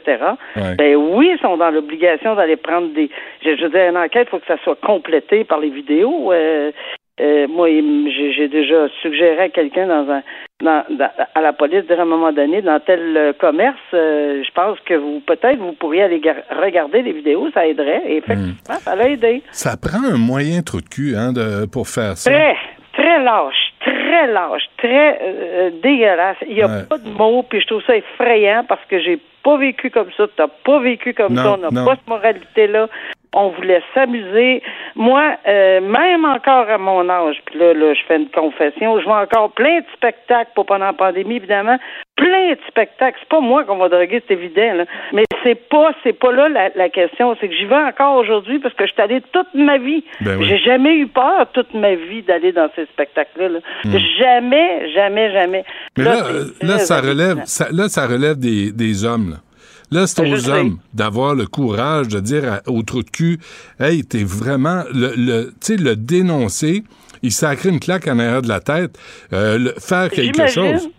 [0.56, 0.76] Ouais.
[0.78, 3.10] Ben oui, ils sont dans l'obligation d'aller prendre des.
[3.44, 6.32] Je, je veux dire, une enquête, il faut que ça soit complété par les vidéos.
[6.32, 6.72] Euh,
[7.20, 10.22] euh, moi, j'ai déjà suggéré à quelqu'un dans un
[10.62, 14.44] dans, dans- à la police dire à un moment donné dans tel euh, commerce, euh,
[14.44, 18.04] je pense que vous peut-être vous pourriez aller gar- regarder les vidéos, ça aiderait.
[18.08, 19.42] Et effectivement, ça l'a aidé.
[19.52, 22.30] Ça prend un moyen trou de cul hein, de, pour faire ça.
[22.32, 22.56] Très,
[22.98, 26.38] très lâche, très lâche, très euh, dégueulasse.
[26.48, 26.84] Il n'y a Ouais.
[26.90, 30.26] pas de mots, puis je trouve ça effrayant parce que j'ai pas vécu comme ça,
[30.36, 32.88] t'as pas vécu comme Non, ça, on n'a pas cette moralité-là.
[33.40, 34.64] On voulait s'amuser.
[34.96, 39.06] Moi, euh, même encore à mon âge, puis là, là, je fais une confession, je
[39.06, 41.78] vois encore plein de spectacles, pas pendant la pandémie, évidemment,
[42.16, 43.16] plein de spectacles.
[43.20, 44.86] C'est pas moi qu'on va droguer, c'est évident, là.
[45.14, 47.36] Mais c'est pas, c'est pas là la, la question.
[47.40, 50.04] C'est que j'y vais encore aujourd'hui parce que je suis allée toute ma vie.
[50.22, 50.46] Ben oui.
[50.50, 53.50] J'ai jamais eu peur toute ma vie d'aller dans ces spectacles-là.
[53.50, 53.60] là.
[54.18, 55.64] Jamais, jamais, jamais.
[55.96, 56.02] Hmm.
[56.02, 56.24] Mais là,
[56.62, 59.32] là, ça relève, ça, là, ça relève des, des hommes.
[59.32, 59.38] Là,
[59.92, 63.40] Là, c'est aux hommes d'avoir le courage de dire à- au trou de cul,
[63.80, 66.84] hey, t'es vraiment le, le tu sais, le dénoncer.
[67.24, 68.98] Il sacré une claque en arrière de la tête,
[69.34, 70.90] euh, le- faire quelque chose.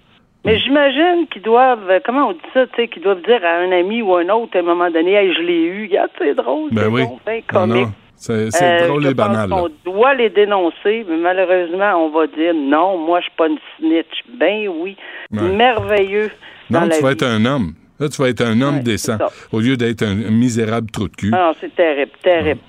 [0.44, 3.58] Mais j'imagine qu'ils doivent, euh, comment on dit ça, tu sais, qu'ils doivent dire à
[3.58, 6.34] un ami ou un autre à un moment donné, hey, je l'ai eu, regarde, c'est
[6.34, 7.02] drôle, Ben c'est oui.
[7.04, 7.88] bon, ben comique.
[8.16, 9.50] c'est Euh, drôle et banal.
[9.50, 13.58] qu'on doit les dénoncer, mais malheureusement, on va dire non, moi, je suis pas une
[13.78, 14.24] snitch.
[14.40, 14.96] Ben oui,
[15.30, 15.42] Ouais.
[15.42, 16.30] merveilleux.
[16.70, 17.14] dans Non, la tu vas vie.
[17.14, 17.74] être un homme.
[18.00, 19.18] Là, tu vas être un homme Ouais, décent
[19.52, 21.30] au lieu d'être un, misérable trou de cul.
[21.32, 22.60] Ah, non, c'est terrible, terrible.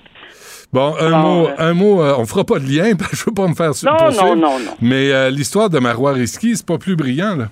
[0.72, 3.24] Bon, un mot, euh, un mot, euh, on fera pas de lien, parce que je
[3.26, 4.36] veux pas me faire Non, poursuivre.
[4.36, 4.72] non, non, non.
[4.80, 7.46] Mais euh, l'histoire de Marois Risky, c'est pas plus brillant, là.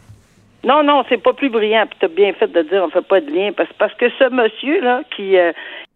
[0.64, 1.86] Non, non, c'est pas plus brillant.
[1.88, 4.28] Puis t'as bien fait de dire on fait pas de lien parce, parce que ce
[4.28, 5.52] monsieur là qui euh,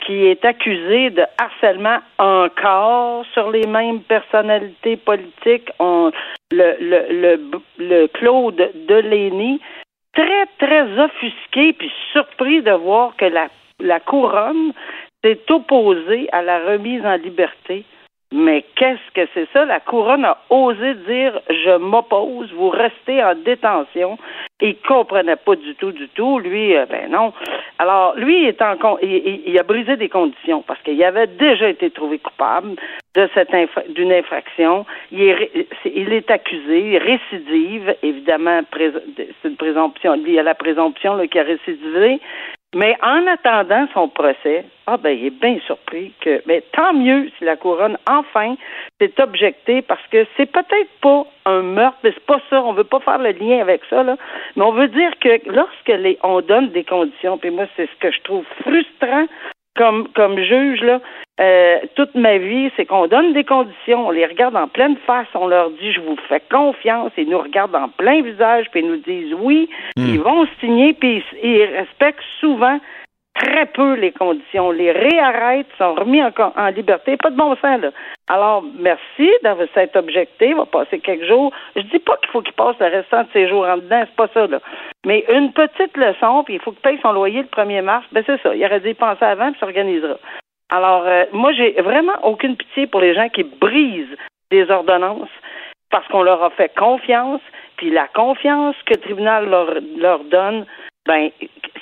[0.06, 6.12] qui est accusé de harcèlement encore sur les mêmes personnalités politiques, on,
[6.52, 7.40] le, le le
[7.78, 9.58] le Claude Delaney,
[10.14, 13.48] très très offusqué puis surpris de voir que la
[13.80, 14.72] la couronne
[15.22, 17.84] s'est opposée à la remise en liberté.
[18.32, 19.66] Mais qu'est-ce que c'est ça?
[19.66, 24.16] La couronne a osé dire je m'oppose, vous restez en détention.
[24.62, 26.38] Il comprenait pas du tout, du tout.
[26.38, 27.34] Lui, euh, ben non.
[27.78, 31.90] Alors, lui, il, est en il, a brisé des conditions parce qu'il avait déjà été
[31.90, 32.76] trouvé coupable
[33.14, 34.86] de cette infra- d'une infraction.
[35.10, 40.14] Il est, il est accusé, récidive, évidemment, c'est une présomption.
[40.14, 42.20] Il y a la présomption qui a récidivé.
[42.74, 47.30] Mais en attendant son procès, ah ben il est bien surpris que mais tant mieux
[47.36, 48.56] si la couronne enfin
[48.98, 52.84] s'est objectée parce que c'est peut-être pas un meurtre, mais c'est pas ça, on veut
[52.84, 54.16] pas faire le lien avec ça là,
[54.56, 57.96] mais on veut dire que lorsque les on donne des conditions, puis moi c'est ce
[58.00, 59.26] que je trouve frustrant
[59.76, 61.00] comme comme juge là,
[61.40, 65.26] euh, toute ma vie, c'est qu'on donne des conditions, on les regarde en pleine face,
[65.34, 68.88] on leur dit je vous fais confiance, ils nous regardent en plein visage, puis ils
[68.88, 72.78] nous disent oui, ils vont signer, puis ils, ils respectent souvent
[73.34, 77.90] très peu les conditions, les réarrêtent, sont remis en liberté, pas de bon sens là.
[78.28, 81.52] Alors merci d'avoir s'être objecté, il va passer quelques jours.
[81.76, 84.16] Je dis pas qu'il faut qu'il passe le restant de ses jours en dedans, c'est
[84.16, 84.60] pas ça là.
[85.06, 88.22] Mais une petite leçon, puis il faut qu'il paye son loyer le 1er mars, ben
[88.26, 90.16] c'est ça, il aurait dû y penser avant, puis s'organisera.
[90.72, 94.16] Alors, euh, moi, j'ai vraiment aucune pitié pour les gens qui brisent
[94.50, 95.28] des ordonnances
[95.90, 97.42] parce qu'on leur a fait confiance,
[97.76, 100.64] puis la confiance que le tribunal leur, leur donne,
[101.06, 101.30] ben,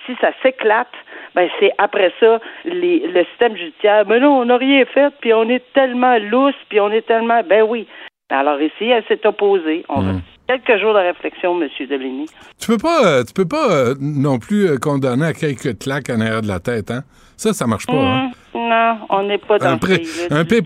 [0.05, 0.93] si ça s'éclate,
[1.35, 5.33] ben, c'est après ça, les, le système judiciaire, mais non, on n'a rien fait, puis
[5.33, 7.87] on est tellement lousse, puis on est tellement, ben oui.
[8.31, 9.85] Alors ici, elle s'est opposée.
[9.89, 12.27] On, quelques jours de réflexion, Monsieur Deligny.
[12.61, 16.11] Tu peux pas, euh, tu peux pas euh, non plus euh, condamner à quelques claques
[16.11, 17.03] en arrière de la tête, hein?
[17.37, 18.31] Ça, ça marche pas, hein?
[18.55, 20.61] Hum, Non, on n'est pas dans Un, pré- un, pré-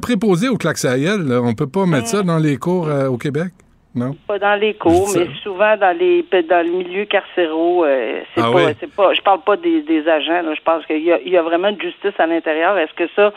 [0.00, 3.08] préposé au claque sa gueule, là, on peut pas mettre ça dans les cours euh,
[3.08, 3.48] au Québec?
[3.94, 4.14] Non?
[4.26, 7.84] Pas dans les cours, mais souvent dans les dans le milieu carcéraux.
[7.84, 8.72] euh, c'est Ah pas, oui?
[8.78, 9.12] c'est pas.
[9.14, 10.42] Je parle pas des, des agents.
[10.42, 12.76] Là, je pense qu'il y a, il y a vraiment une justice à l'intérieur.
[12.78, 13.32] Est-ce que ça,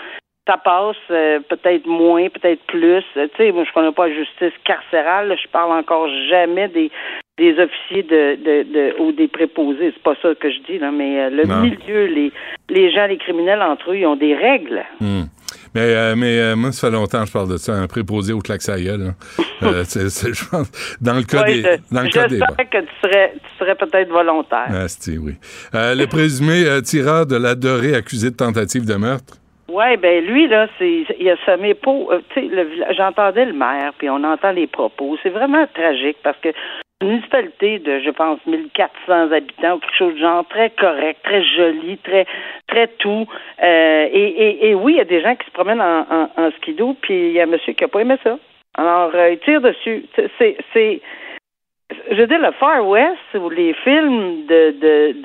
[0.47, 3.03] ça passe euh, peut-être moins, peut-être plus?
[3.17, 5.29] Euh, Tu sais, moi je connais pas la justice carcérale.
[5.29, 5.35] là.
[5.35, 6.91] je parle encore jamais des
[7.37, 9.93] des officiers de, de, de ou des préposés.
[9.95, 11.61] C'est pas ça que je dis là, mais euh, le Non.
[11.61, 12.31] milieu, les
[12.69, 14.83] les gens, les criminels entre eux, ils ont des règles.
[14.99, 15.23] Hmm.
[15.73, 18.33] Mais, euh, mais euh, moi, ça fait longtemps que je parle de ça, un préposé
[18.33, 19.13] au claque gueule.
[19.63, 21.61] Euh, c'est- c'est- je pense, dans le cas des...
[21.61, 24.67] je- Dans le cas des J'espère que tu serais tu serais peut-être volontaire.
[24.69, 25.35] Ah, c'est- oui.
[25.73, 29.35] Euh, le présumé tireur de la dorée accusé de tentative de meurtre.
[29.69, 34.09] Ouais, ben lui là, c'est il a semé pour, tu sais, j'entendais le maire, puis
[34.09, 35.17] on entend les propos.
[35.23, 36.49] C'est vraiment tragique parce que
[37.01, 41.97] municipalité de, je pense, 1400 habitants ou quelque chose de genre, très correct, très joli,
[41.99, 42.25] très
[42.67, 43.27] très tout.
[43.63, 47.27] Euh, et, oui, il y a des gens qui se promènent en, en, skidoo, puis
[47.27, 48.37] il y a un monsieur qui a pas aimé ça.
[48.77, 50.05] Alors, euh, il tire dessus.
[50.37, 51.01] C'est- C'est
[52.11, 55.15] je dire, le Far West ou les films de de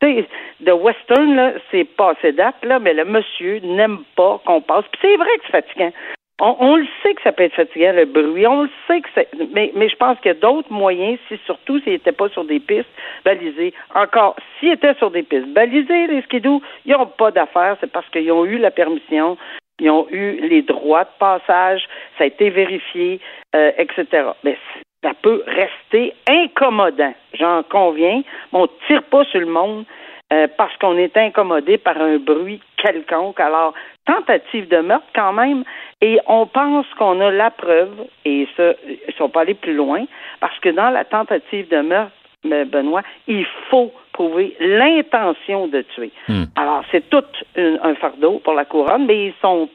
[0.00, 0.24] de,
[0.60, 4.84] de western là, c'est passé date là, mais le monsieur n'aime pas qu'on passe.
[4.92, 5.92] Puis c'est vrai que c'est fatigant.
[6.40, 8.46] On, le sait que ça peut être fatigant le bruit.
[8.46, 9.28] On le sait que c'est.
[9.52, 12.60] Mais je pense qu'il y a d'autres moyens, si surtout s'ils n'étaient pas sur des
[12.60, 12.88] pistes
[13.24, 13.74] balisées.
[13.94, 17.76] Encore, s'ils étaient sur des pistes balisées, les skidoo, ils n'ont pas d'affaires.
[17.80, 19.36] C'est parce qu'ils ont eu la permission.
[19.80, 23.20] Ils ont eu les droits de passage, ça a été vérifié,
[23.54, 24.30] euh, etc.
[24.42, 24.58] Mais
[25.04, 28.22] ça peut rester incommodant, j'en conviens.
[28.52, 29.84] Mais on ne tire pas sur le monde
[30.32, 33.38] euh, parce qu'on est incommodé par un bruit quelconque.
[33.38, 33.72] Alors,
[34.08, 35.62] tentative de meurtre quand même,
[36.00, 37.92] et on pense qu'on a la preuve,
[38.24, 40.04] et ça, ils sont pas allés plus loin,
[40.40, 42.12] parce que dans la tentative de meurtre,
[42.44, 46.12] Benoît, il faut prouver l'intention de tuer.
[46.56, 47.24] Alors, c'est tout
[47.56, 49.68] un fardeau pour la couronne, mais ils sont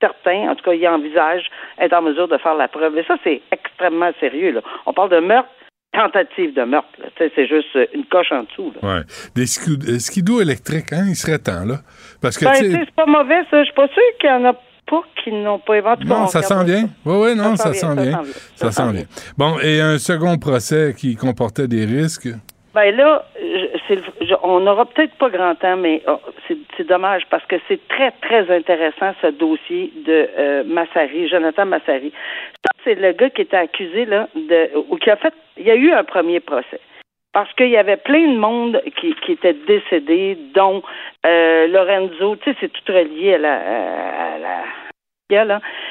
[0.00, 2.98] certains, en tout cas, ils envisagent être en mesure de faire la preuve.
[2.98, 4.52] Et ça, c'est extrêmement sérieux.
[4.52, 4.60] Là.
[4.86, 5.48] On parle de meurtre,
[5.92, 6.88] tentative de meurtre.
[7.18, 8.72] C'est juste une coche en dessous.
[8.74, 8.88] Là.
[8.88, 9.02] Ouais.
[9.34, 11.76] Des euh, skidos électriques, hein, il serait temps, là.
[12.22, 13.58] Parce que, Ben, c'est pas mauvais, ça.
[13.60, 16.04] Je suis pas sûre qu'il y en a pas qui n'ont pas inventé.
[16.04, 16.84] non, ça s'en vient.
[17.04, 18.22] Oui, oui, non, ça, s'en vient.
[18.56, 19.04] Ça s'en vient.
[19.36, 22.28] Bon, et un second procès qui comportait des risques?
[22.74, 27.22] Ben là, je- je- on n'aura peut-être pas grand temps, mais oh, c'est c'est dommage
[27.30, 32.12] parce que c'est très, très intéressant ce dossier de euh, Massari, Jonathan Massari.
[32.64, 35.70] Ça, c'est le gars qui était accusé, là, de, ou qui a fait, il y
[35.70, 36.80] a eu un premier procès.
[37.32, 40.82] Parce qu'il y avait plein de monde qui, qui était décédé, dont
[41.24, 44.64] euh, Lorenzo, tu sais, c'est tout relié à la, à la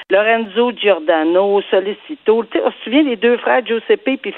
[0.09, 2.43] Lorenzo Giordano, Solicito.
[2.43, 4.33] Tu sais, on se souvient des deux frères Giuseppe puis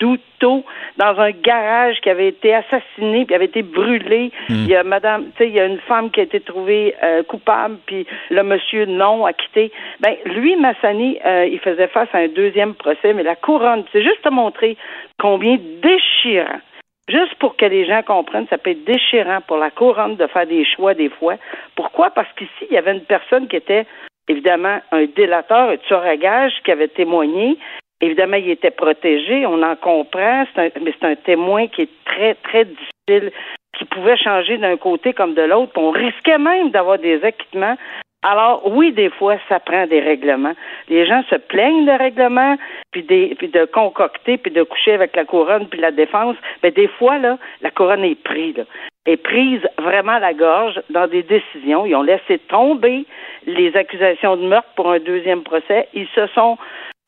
[0.00, 0.64] Falduto
[0.96, 4.32] dans un garage qui avait été assassiné puis avait été brûlé.
[4.48, 6.94] Il y a madame, tu sais, il y a une femme qui a été trouvée
[7.02, 9.72] euh, coupable puis le monsieur non acquitté.
[10.00, 14.02] Ben lui Massani, euh, il faisait face à un deuxième procès, mais la couronne, c'est
[14.02, 14.76] juste te montrer
[15.18, 16.60] combien déchirant
[17.08, 20.46] Juste pour que les gens comprennent, ça peut être déchirant pour la couronne de faire
[20.46, 21.34] des choix des fois.
[21.74, 22.10] Pourquoi?
[22.10, 23.84] Parce qu'ici, il y avait une personne qui était
[24.28, 27.58] évidemment un délateur, un tueur à gage qui avait témoigné.
[28.00, 32.34] Évidemment, il était protégé, on en comprend, un- mais c'est un témoin qui est très,
[32.34, 33.30] très difficile,
[33.76, 35.72] qui pouvait changer d'un côté comme de l'autre.
[35.76, 37.76] On risquait même d'avoir des acquittements.
[38.22, 40.52] Alors, oui, des fois, ça prend des règlements.
[40.88, 42.56] Les gens se plaignent de règlements,
[42.90, 46.36] puis, des, puis de concocter, puis de coucher avec la couronne, puis la défense.
[46.62, 48.64] Mais des fois, là, la couronne est prise, là,
[49.06, 51.86] est prise vraiment à la gorge dans des décisions.
[51.86, 53.06] Ils ont laissé tomber
[53.46, 55.88] les accusations de meurtre pour un deuxième procès.
[55.94, 56.58] Ils se sont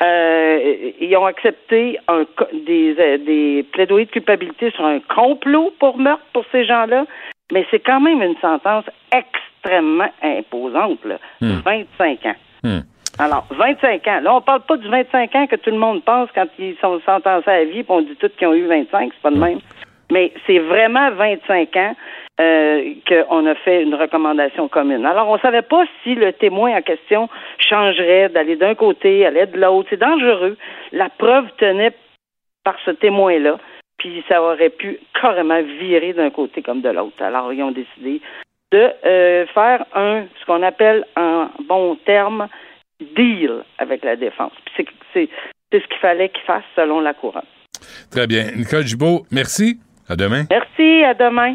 [0.02, 6.24] ils ont accepté un, des, euh, des plaidoyers de culpabilité sur un complot pour meurtre
[6.32, 7.04] pour ces gens-là,
[7.52, 11.18] mais c'est quand même une sentence extrêmement imposante, là.
[11.40, 12.34] 25 ans.
[12.62, 12.80] Hmm.
[13.18, 14.20] Alors, 25 ans.
[14.22, 17.00] Là, on parle pas du 25 ans que tout le monde pense quand ils sont
[17.04, 19.60] sentencés à vie, puis on dit tous qu'ils ont eu 25, c'est pas de même.
[20.10, 21.94] Mais c'est vraiment 25 ans
[22.42, 25.06] euh, qu'on a fait une recommandation commune.
[25.06, 27.28] Alors, on savait pas si le témoin en question
[27.58, 29.88] changerait d'aller d'un côté, aller de l'autre.
[29.90, 30.56] C'est dangereux.
[30.92, 31.92] La preuve tenait
[32.64, 33.58] par ce témoin-là,
[33.98, 37.22] puis ça aurait pu carrément virer d'un côté comme de l'autre.
[37.22, 38.20] Alors, ils ont décidé
[38.72, 42.48] de euh, faire un, ce qu'on appelle en bon terme,
[43.16, 44.52] deal avec la défense.
[44.64, 45.28] Puis c'est, c'est,
[45.70, 47.42] c'est ce qu'il fallait qu'ils fassent selon la couronne.
[48.10, 48.44] Très bien.
[48.56, 49.80] Nicole Gibault, merci.
[50.08, 50.44] À demain.
[50.50, 51.54] Merci, à demain.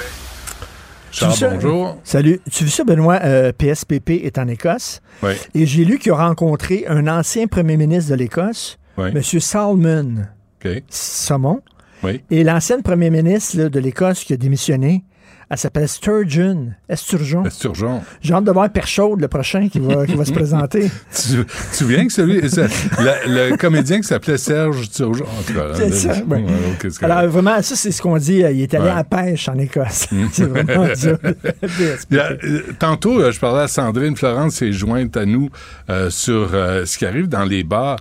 [1.11, 1.49] Charles, veux ça?
[1.49, 1.97] bonjour.
[2.03, 2.39] Salut.
[2.51, 3.19] Tu vois ça, Benoît?
[3.23, 5.01] Euh, PSPP est en Écosse.
[5.23, 5.33] Oui.
[5.53, 9.09] Et j'ai lu qu'il a rencontré un ancien premier ministre de l'Écosse, Oui.
[9.13, 9.21] M.
[9.21, 10.15] Salmon
[10.63, 10.83] OK.
[10.89, 11.61] Saumon.
[12.03, 12.21] Oui.
[12.31, 15.03] Et l'ancienne premier ministre là, de l'Écosse qui a démissionné,
[15.51, 16.69] elle s'appelle Sturgeon.
[16.87, 17.43] Esturgeon.
[17.45, 18.01] Esturgeon.
[18.21, 20.89] J'ai hâte de voir Perchaude, le prochain, qui va, qui va se présenter.
[21.13, 22.67] Tu te souviens que celui, ça-
[22.99, 25.25] le, le comédien qui s'appelait Serge Turgeon.
[25.25, 26.37] En tout cas, là, C'est ça, ouais.
[26.43, 28.43] ouais, Alors, vraiment, ça, c'est ce qu'on dit.
[28.43, 28.89] euh, Il est allé Ouais.
[28.91, 30.07] à la pêche en Écosse.
[30.31, 35.49] c'est vraiment a, euh, tantôt, euh, je parlais à Sandrine Florence, s'est jointe à nous
[35.89, 37.97] euh, sur euh, ce qui arrive dans les bars.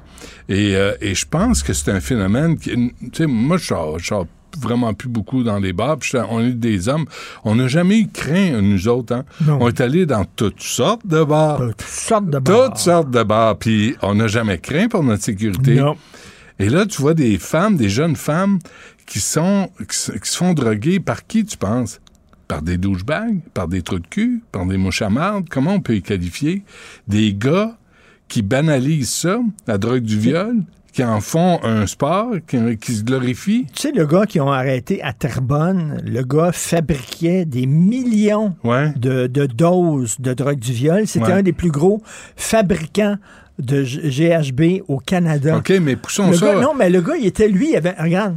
[0.49, 2.71] Et, euh, et je pense que c'est un phénomène qui.
[2.71, 4.27] Tu sais, moi, je sors, je sors
[4.59, 5.99] vraiment plus beaucoup dans les bars.
[5.99, 7.05] Puis on est des hommes.
[7.45, 9.15] On n'a jamais eu craint, nous autres.
[9.15, 9.25] Hein?
[9.61, 11.59] On est allés dans toutes sortes de bars.
[11.59, 12.69] Toutes sortes de bars.
[12.69, 13.57] Toutes sortes de bars.
[13.59, 15.75] Puis on n'a jamais craint pour notre sécurité.
[15.77, 15.97] Non.
[16.59, 18.59] Et là, tu vois des femmes, des jeunes femmes
[19.07, 22.01] qui sont qui, se- qui se font droguer par qui, tu penses?
[22.49, 25.47] Par des douchebags, par des trous de cul, par des mouches à marde?
[25.49, 26.63] Comment on peut les qualifier?
[27.09, 27.77] Des gars
[28.29, 30.57] qui banalisent ça, la drogue du viol,
[30.93, 33.67] qui en font un sport, qui, qui se glorifient.
[33.75, 38.93] Tu sais, le gars qui ont arrêté à Terrebonne, le gars fabriquait des millions Ouais.
[38.97, 41.07] de, de doses de drogue du viol.
[41.07, 41.33] C'était Ouais.
[41.33, 42.03] un des plus gros
[42.37, 43.17] fabricants
[43.59, 45.59] de GHB au Canada.
[45.59, 46.47] OK, mais poussons Le ça.
[46.55, 48.37] gars, non, mais le gars, il était, lui, il avait, regarde,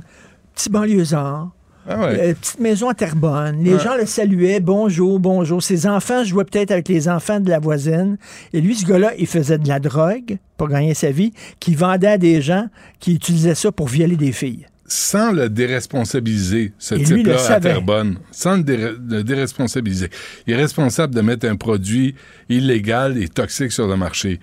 [0.53, 1.51] petit banlieusard,
[1.87, 2.19] Ah ouais.
[2.29, 3.61] euh, petite maison à Terrebonne.
[3.63, 3.79] Les Ouais.
[3.83, 5.61] gens le saluaient, bonjour, bonjour.
[5.61, 8.17] Ses enfants jouaient peut-être avec les enfants de la voisine.
[8.53, 12.07] Et lui, ce gars-là, il faisait de la drogue pour gagner sa vie, qui vendait
[12.07, 12.67] à des gens
[12.99, 14.65] qui utilisaient ça pour violer des filles.
[14.85, 17.59] sans le déresponsabiliser, ce type-là à.
[17.59, 20.09] Terrebonne, sans le déresponsabiliser.
[20.45, 22.15] Il est responsable de mettre un produit
[22.49, 24.39] illégal et toxique sur le marché.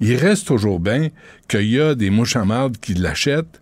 [0.00, 1.08] Il reste toujours bien
[1.48, 3.60] qu'il y a des mouches à marde qui l'achètent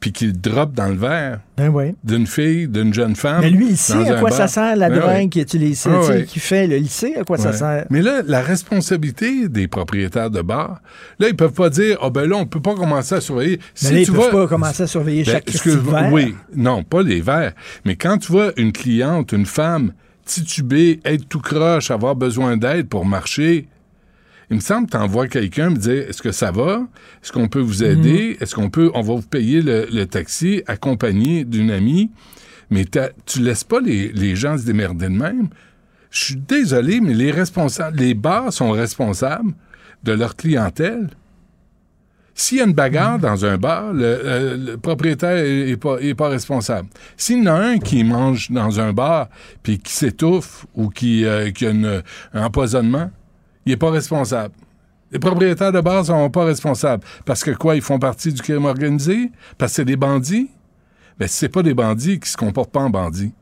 [0.00, 1.94] puis qui le dropent dans le verre Ben oui.
[2.04, 3.40] d'une fille, d'une jeune femme.
[3.40, 4.38] Mais lui, il sait à quoi bar.
[4.38, 6.66] ça sert la Ben drogue qu'il utilise, Ah qu'il fait.
[6.66, 6.76] là.
[6.76, 7.86] il sait à quoi ça sert.
[7.90, 10.80] Mais là, la responsabilité des propriétaires de bars,
[11.18, 13.56] là, ils peuvent pas dire, ah ben là, on peut pas commencer à surveiller.
[13.58, 16.12] Mais Si là, ils tu peuvent vas- pas commencer à surveiller Ben, chaque que- verre.
[16.12, 17.52] Oui, non, pas les verres.
[17.84, 19.92] Mais quand tu vois une cliente, une femme,
[20.24, 23.68] tituber, être tout croche, avoir besoin d'aide pour marcher,
[24.50, 26.86] il me semble que tu envoies quelqu'un me dire est-ce que ça va?
[27.22, 28.30] Est-ce qu'on peut vous aider?
[28.30, 28.36] Mhm.
[28.42, 32.10] Est-ce qu'on peut on va vous payer le, le taxi accompagné d'une amie?
[32.70, 32.84] Mais
[33.26, 35.48] tu laisses pas les, les gens se démerder de même?
[36.10, 39.52] Je suis désolé, mais les responsables, les bars sont responsables
[40.04, 41.10] de leur clientèle.
[42.38, 45.96] S'il y a une bagarre dans un bar, le, euh, le propriétaire est, est pas,
[46.00, 46.88] est pas responsable.
[47.16, 49.28] S'il y en a un qui mange dans un bar
[49.62, 52.02] puis qui s'étouffe ou qui, euh, qui a une-
[52.34, 53.10] un empoisonnement,
[53.66, 54.54] il n'est pas responsable.
[55.12, 57.04] Les propriétaires de bars sont pas responsables.
[57.24, 59.30] Parce que quoi, ils font partie du crime organisé?
[59.58, 60.50] Parce que c'est des bandits?
[61.18, 63.32] Ben, c'est pas des bandits qui se comportent pas en bandits.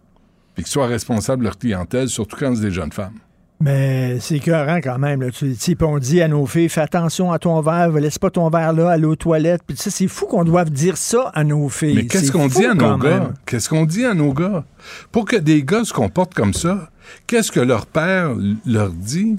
[0.54, 3.18] Puis qui soient responsables de leur clientèle, surtout quand c'est des jeunes femmes.
[3.60, 5.22] Mais c'est écœurant quand même.
[5.22, 5.30] Là.
[5.30, 8.72] Tu, on dit à nos filles, fais attention à ton verre, laisse pas ton verre
[8.72, 9.62] là, aller aux toilettes.
[9.66, 11.94] Puis tu sais, c'est fou qu'on doive dire ça à nos filles.
[11.94, 13.32] Mais qu'est-ce qu'on dit à nos gars?
[13.46, 14.64] Qu'est-ce qu'on dit à nos gars?
[15.12, 16.90] Pour que des gars se comportent comme ça,
[17.26, 18.32] qu'est-ce que leur père
[18.66, 19.38] leur dit?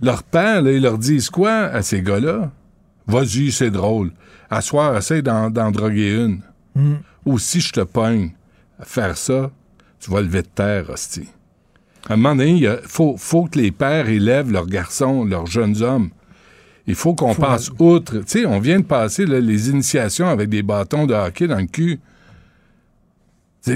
[0.00, 2.50] Leur père, là, ils leur disent quoi à ces gars-là?
[3.06, 4.12] Vas-y, c'est drôle.
[4.50, 6.40] À soir, essaye d'en, droguer une.
[6.74, 6.96] Hmm.
[7.24, 8.32] Ou si je te pogne
[8.78, 9.50] à faire ça,
[10.00, 11.28] tu vas lever de terre, hostie.
[12.08, 15.82] À un moment donné, il faut, faut que les pères élèvent leurs garçons, leurs jeunes
[15.82, 16.10] hommes.
[16.86, 18.18] Il faut qu'on passe outre.
[18.18, 21.58] Tu sais, on vient de passer là, les initiations avec des bâtons de hockey dans
[21.58, 21.98] le cul.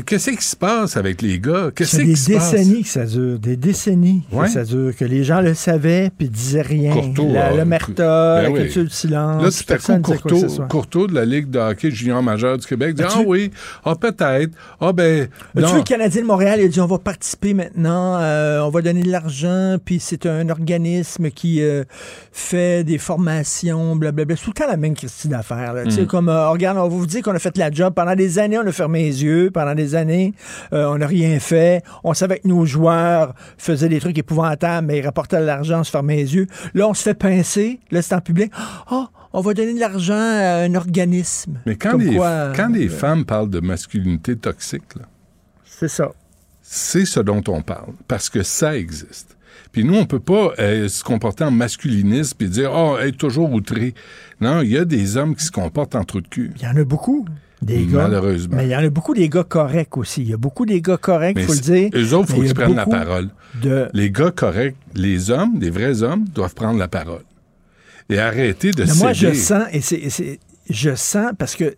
[0.04, 1.70] Qu'est-ce qui se passe avec les gars?
[1.74, 2.50] Qu'est-ce qui des se passe?
[2.52, 4.44] décennies que ça dure, des décennies Ouais.
[4.46, 6.92] que ça dure, que les gens le savaient puis disaient rien.
[6.92, 8.60] Courtois, la, euh, ben la oui.
[8.64, 9.42] culture du silence.
[9.42, 10.46] Là, tout à coup, Courteau.
[10.68, 13.50] Courteau de la Ligue de hockey junior majeur du Québec dit Ah oui,
[13.84, 15.26] ah peut-être, ah ben.
[15.56, 15.68] Tu non.
[15.68, 18.82] vois, le Canadien de Montréal, il a dit on va participer maintenant, euh, on va
[18.82, 21.84] donner de l'argent, puis c'est un organisme qui euh,
[22.30, 24.36] fait des formations, blablabla.
[24.36, 25.74] C'est tout le temps la même Christie d'affaires.
[25.84, 27.94] Tu sais, comme, euh, regarde, on va vous dire qu'on a fait la job.
[27.94, 29.50] Pendant des années, on a fermé les yeux.
[29.50, 30.34] Pendant des années,
[30.72, 31.82] euh, on n'a rien fait.
[32.04, 35.84] On savait que nos joueurs faisaient des trucs épouvantables, mais ils rapportaient de l'argent, on
[35.84, 36.46] se fermait les yeux.
[36.74, 37.80] Là, on se fait pincer.
[37.90, 38.52] Là, c'est en public.
[38.90, 41.60] Ah, on va donner de l'argent à un organisme.
[41.66, 45.06] Mais quand les, quoi, quand les euh, femmes parlent de masculinité toxique, là,
[45.64, 46.10] C'est ça.
[46.62, 49.36] c'est ce dont on parle, parce que ça existe.
[49.72, 53.52] Puis nous, on peut pas euh, se comporter en masculiniste puis dire oh, être toujours
[53.52, 53.94] outré.
[54.40, 56.52] Non, il y a des hommes qui se comportent en trou de cul.
[56.56, 57.26] Il y en a beaucoup.
[57.60, 58.02] Des gars.
[58.08, 58.56] Malheureusement.
[58.56, 60.22] Mais il y en a beaucoup des gars corrects aussi.
[60.22, 61.90] Il y a beaucoup des gars corrects, il faut le dire.
[61.94, 63.28] Eux autres, il faut qu'ils prennent la parole.
[63.62, 63.88] De...
[63.94, 67.22] Les gars corrects, les hommes, les vrais hommes, doivent prendre la parole.
[68.10, 70.38] Et arrêter de Mais moi, je sens, et c'est, c'est-
[70.70, 71.74] je sens parce que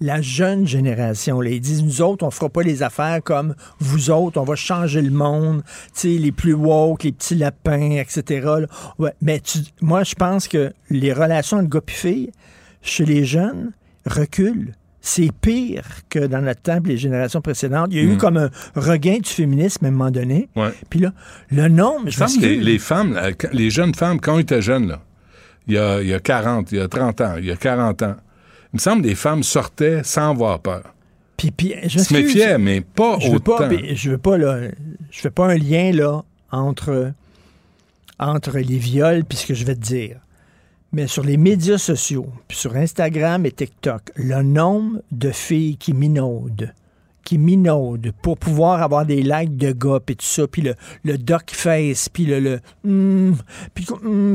[0.00, 4.10] la jeune génération, là, ils disent, nous autres, on fera pas les affaires comme vous
[4.10, 8.22] autres, on va changer le monde, tu sais, les plus woke, les petits lapins, etc.
[8.60, 8.66] là.
[8.98, 12.30] Ouais, mais tu- moi, je pense que les relations entre gars et filles,
[12.82, 13.72] chez les jeunes,
[14.06, 14.72] reculent.
[15.02, 17.88] C'est pire que dans notre temps, les générations précédentes.
[17.90, 18.18] Il y a eu Mm.
[18.18, 20.48] comme un regain du féminisme à un moment donné.
[20.56, 20.72] Ouais.
[20.90, 21.12] Puis là,
[21.50, 23.18] le nombre, je semble que les, femmes,
[23.52, 25.00] les jeunes femmes, quand ils étaient jeunes, là,
[25.66, 27.56] il y a, il y a 40, il y a 30 ans, il y a
[27.56, 28.16] 40 ans,
[28.72, 30.82] il me semble que les femmes sortaient sans avoir peur.
[31.36, 33.56] Puis, puis, je se méfiaient, mais pas je veux autant.
[33.56, 34.58] pas, mais je veux pas là,
[35.10, 37.12] je fais pas un lien là entre
[38.18, 40.16] entre les viols puis ce que je vais te dire.
[40.92, 45.92] Mais sur les médias sociaux, puis sur Instagram et TikTok, le nombre de filles qui
[45.92, 46.72] minaudent,
[47.30, 50.74] qui minaudent pour pouvoir avoir des likes de gars puis tout ça, puis le,
[51.04, 53.36] le duck face, puis le, le hum,
[53.72, 53.86] puis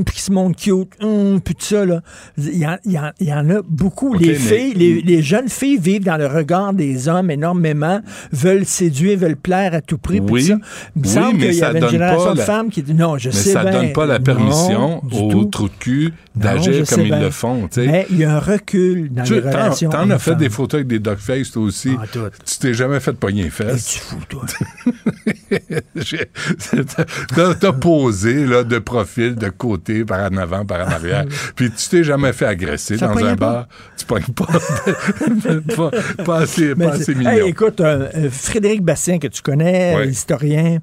[0.06, 2.00] puis qui se montre cute, hum, puis tout ça là,
[2.38, 4.14] il y, en- il y en- il y en a beaucoup.
[4.14, 8.00] Les mais- filles, les, les jeunes filles vivent dans le regard des hommes énormément,
[8.32, 10.22] veulent séduire, veulent plaire à tout prix.
[10.22, 10.42] puis Oui.
[10.44, 10.58] tout ça.
[10.96, 12.70] Il me Oui, semble qu'il y ça avait une donne génération pas de la- femmes
[12.70, 16.86] qui non, je mais sais ça donne pas la permission aux trous de cul d'agir
[16.88, 17.68] comme ils le font.
[17.76, 19.90] Mais il y a un recul dans Tu les relations.
[19.90, 21.92] t'en as fait des photos avec des dogface, toi aussi.
[22.00, 22.06] Ah.
[22.46, 23.86] Tu t'es jamais fait pogner les fesses.
[23.86, 24.44] tu fous, toi?
[27.60, 31.26] T'as, posé là, de profil, de côté, par en avant, par en arrière.
[31.56, 33.52] Puis tu t'es jamais fait agresser Ça dans un pas?
[33.52, 33.68] bar.
[33.98, 34.46] Tu pognes pas.
[35.76, 35.92] pas,
[36.24, 37.32] pas assez, Mais pas assez mignon.
[37.32, 40.80] Hey, écoute, euh, Frédéric Bastien, que tu connais, historien,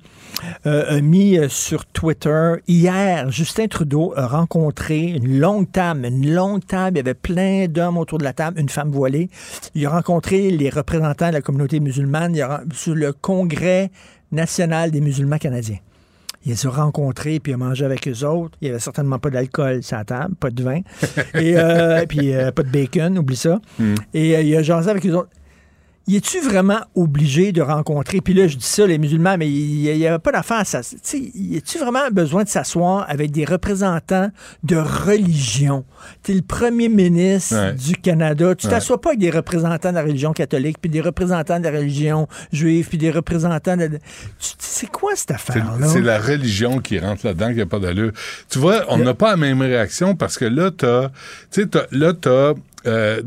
[0.66, 6.34] euh, a mis euh, sur Twitter hier, Justin Trudeau a rencontré une longue table, une
[6.34, 6.96] longue table.
[6.96, 9.28] Il y avait plein d'hommes autour de la table, une femme voilée.
[9.74, 11.91] Il a rencontré les représentants de la communauté musulmane
[12.34, 13.90] il a, ren- sur le Congrès
[14.30, 15.78] national des musulmans canadiens.
[16.45, 18.57] Il les a rencontrés, puis il a mangé avec eux autres.
[18.61, 20.80] Il n'y avait certainement pas d'alcool sur la table, pas de vin.
[21.34, 23.61] Et euh, puis euh, pas de bacon, oublie ça.
[24.12, 25.30] Et euh, il a jasé avec eux autres.
[26.09, 29.96] Y es-tu vraiment obligé de rencontrer, puis là je dis ça les musulmans, mais il
[29.96, 30.80] n'y avait pas d'affaire à ça.
[30.82, 34.28] Tu y a-tu vraiment besoin de s'asseoir avec des représentants
[34.64, 35.84] de religion?
[36.24, 37.72] Tu es le premier ministre Ouais.
[37.74, 38.55] du Canada.
[38.57, 38.72] Tu Ouais.
[38.72, 42.26] t'assois pas avec des représentants de la religion catholique, puis des représentants de la religion
[42.53, 43.86] juive, puis des représentants de...
[43.88, 43.98] Tu-
[44.59, 45.86] C'est quoi cette affaire-là?
[45.86, 48.11] c'est la religion qui rentre là-dedans qui n'a pas d'allure.
[48.50, 51.14] Tu vois, on n'a pas la même réaction parce que là, t'as, tu
[51.62, 52.55] sais, t'as- là, t'as
[52.86, 53.22] euh,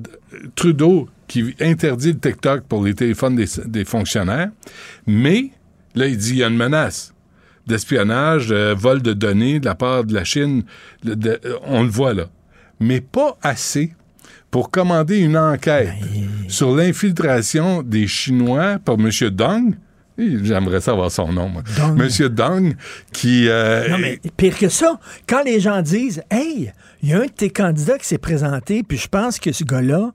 [0.55, 4.49] Trudeau qui interdit le TikTok pour les téléphones des, des fonctionnaires,
[5.07, 5.51] mais
[5.95, 7.13] là, il dit il y a une menace
[7.67, 10.63] d'espionnage, de vol de données de la part de la Chine.
[11.03, 12.25] De- euh, on le voit là.
[12.79, 13.93] Mais pas assez
[14.51, 15.89] pour commander une enquête
[16.47, 19.09] sur l'infiltration des Chinois par M.
[19.31, 19.75] Dong.
[20.17, 21.63] J'aimerais savoir son nom, moi.
[21.77, 21.97] Dong.
[21.97, 22.75] Monsieur Dong,
[23.11, 23.49] qui...
[23.49, 24.97] euh, Non, mais pire que ça,
[25.27, 26.71] quand les gens disent Hey,
[27.03, 29.63] il y a un de tes candidats qui s'est présenté, puis je pense que ce
[29.65, 30.13] gars-là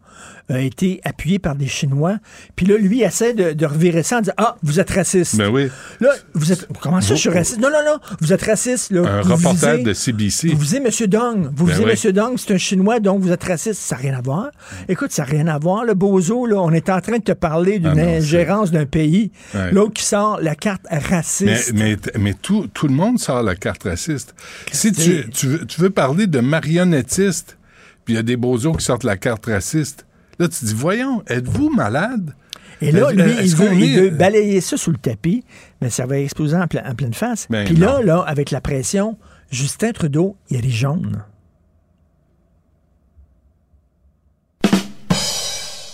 [0.49, 2.17] a été appuyé par des Chinois,
[2.57, 5.37] puis là, lui, essaie de, de revirer ça en disant Ah, vous êtes raciste.
[5.37, 5.69] Ben oui.
[6.01, 6.67] Là, vous êtes.
[6.81, 7.59] Comment ça, je suis raciste?
[7.61, 8.91] Non, non, non, vous êtes raciste.
[8.93, 9.03] Là.
[9.03, 10.49] Un Vous reporter visez- de CBC.
[10.49, 10.89] Vous visez M.
[11.09, 11.51] Dong.
[11.55, 11.93] Vous Ben visez oui.
[12.07, 12.13] M.
[12.13, 13.81] Dong, c'est un Chinois, donc vous êtes raciste.
[13.81, 14.51] Ça n'a rien à voir.
[14.89, 15.85] Écoute, ça n'a rien à voir.
[15.85, 18.87] Le bozo, là, on est en train de te parler d'une Ah c'est- ingérence d'un
[18.87, 19.31] pays.
[19.55, 19.73] Ouais.
[19.73, 21.73] L'autre qui sort la carte raciste.
[21.75, 24.35] mais, mais tout, tout le monde sort la carte raciste.
[24.73, 27.57] Si tu, tu, veux, tu veux parler de marionnettistes,
[28.05, 30.07] puis il y a des bozos qui sortent la carte raciste,
[30.41, 32.35] là, tu dis, voyons, êtes-vous malade?
[32.81, 35.45] Et là, Euh, lui, il veut, il est- veut balayer ça sous le tapis,
[35.83, 37.47] mais ça va exploser en, plein- en pleine face.
[37.51, 39.19] Ben Puis là, là, avec la pression,
[39.51, 41.23] Justin Trudeau, il a les jaunes.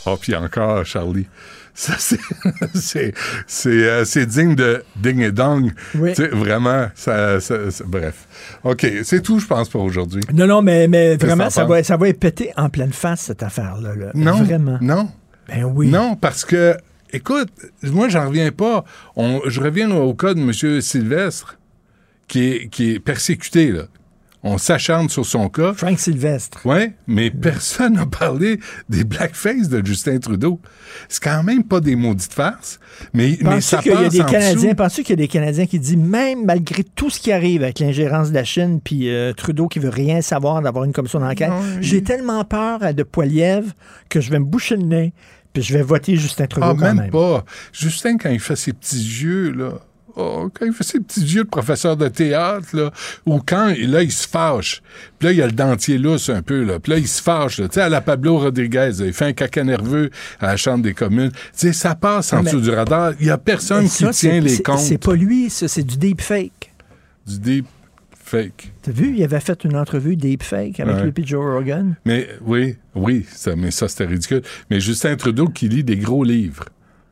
[0.08, 1.26] Oh, puis encore, Charlie.
[1.78, 1.94] Ça,
[2.74, 3.12] c'est,
[3.66, 5.72] euh, c'est digne de ding et dong.
[5.94, 6.14] Oui.
[6.14, 8.26] Tu sais, vraiment, ça, ça- ça- bref.
[8.64, 10.22] OK, c'est tout, je pense, pour aujourd'hui.
[10.32, 13.42] Non, non, mais, mais vraiment, ça va, ça va être pété en pleine face, cette
[13.42, 13.94] affaire-là.
[13.94, 14.10] là.
[14.14, 14.42] Non.
[14.42, 14.78] Vraiment.
[14.80, 15.10] Non.
[15.48, 15.88] Ben oui.
[15.88, 16.76] Non, parce que,
[17.12, 17.50] écoute,
[17.82, 18.84] moi, j'en reviens pas.
[19.14, 20.80] On- je reviens au cas de M.
[20.80, 21.58] Sylvestre,
[22.26, 23.82] qui est, qui est persécuté, là.
[24.48, 25.72] On s'acharne sur son cas.
[25.74, 26.60] Frank Sylvestre.
[26.64, 30.60] Oui, mais personne n'a parlé des blackface de Justin Trudeau.
[31.08, 32.78] C'est quand même pas des maudites farces,
[33.12, 34.74] mais, mais ça qu'il y a passe des en Canadiens, dessous.
[34.76, 37.80] penses-tu qu'il y a des Canadiens qui disent, même malgré tout ce qui arrive avec
[37.80, 41.50] l'ingérence de la Chine, puis euh, Trudeau qui veut rien savoir d'avoir une commission d'enquête,
[41.80, 43.72] j'ai tellement peur de Poilièvre
[44.08, 45.12] que je vais me boucher le nez,
[45.52, 47.10] puis je vais voter Justin Trudeau Ah, quand même, même.
[47.10, 47.44] pas.
[47.72, 49.72] Justin, quand il fait ses petits yeux, là.
[50.18, 52.90] Oh, quand il fait ses petits yeux de professeur de théâtre, là,
[53.26, 54.82] ou quand, là, il se fâche.
[55.18, 56.80] Puis là, il y a le dentier lousse un peu, là.
[56.80, 57.56] Puis là, il se fâche.
[57.56, 60.10] Tu sais, à la Pablo Rodriguez, là, il fait un caca nerveux
[60.40, 61.30] à la Chambre des communes.
[61.32, 63.12] Tu sais, ça passe en Ah, mais- dessous du radar.
[63.20, 66.72] Il y a personne qui tient les comptes C'est pas lui, ça, c'est du deepfake.
[67.26, 67.66] du deep
[68.24, 68.72] fake.
[68.82, 71.12] T'as vu, il avait fait une entrevue deepfake avec Ouais.
[71.22, 71.94] et Joe Rogan?
[72.04, 74.42] Mais oui, oui, ça, mais ça, c'était ridicule.
[74.70, 76.64] Mais Justin Trudeau qui lit des gros livres.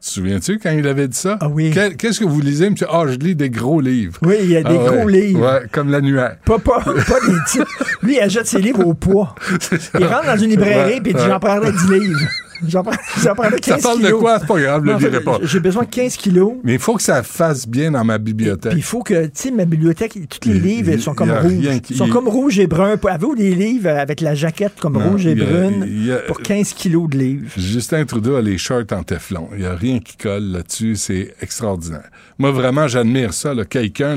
[0.05, 1.39] Tu te souviens-tu quand il avait dit ça?
[1.41, 1.71] Ah oui.
[1.71, 2.87] Que- Qu'est-ce que vous lisez, monsieur?
[2.91, 4.19] Ah, je lis des gros livres.
[4.21, 5.13] Oui, il y a des Ah gros ouais.
[5.13, 5.41] livres.
[5.41, 6.37] Ouais, comme l'annuaire.
[6.45, 6.93] Pas, pas, pas
[7.27, 7.67] des titres.
[8.03, 9.35] Lui, il achète ses livres au poids.
[9.99, 11.23] Il rentre dans une librairie Ouais, puis il dit.
[11.27, 12.19] J'en prendrai 10 livres.
[12.67, 12.93] J'en prends-
[13.23, 14.39] j'en prendrai 15 Ça parle de quoi?
[14.41, 15.39] C'est pas grave, je Non, le en fait, lirai pas.
[15.43, 16.53] J'ai besoin de 15 kilos.
[16.63, 18.73] Mais il faut que ça fasse bien dans ma bibliothèque.
[18.73, 21.31] Puis il faut que, tu sais, ma bibliothèque, tous les livres, il- ils sont comme
[21.33, 21.81] rouges.
[21.83, 22.97] qui- Ils sont comme rouge et brun.
[23.05, 26.73] Avez-vous des livres avec la jaquette comme Non, rouge et a- brune a- pour 15
[26.73, 27.51] kilos de livres?
[27.57, 29.49] Justin Trudeau a les shirts en téflon.
[29.55, 30.97] Il n'y a rien qui colle là-dessus.
[30.97, 32.09] C'est extraordinaire.
[32.39, 33.53] Moi, vraiment, j'admire ça.
[33.69, 34.17] Quelqu'un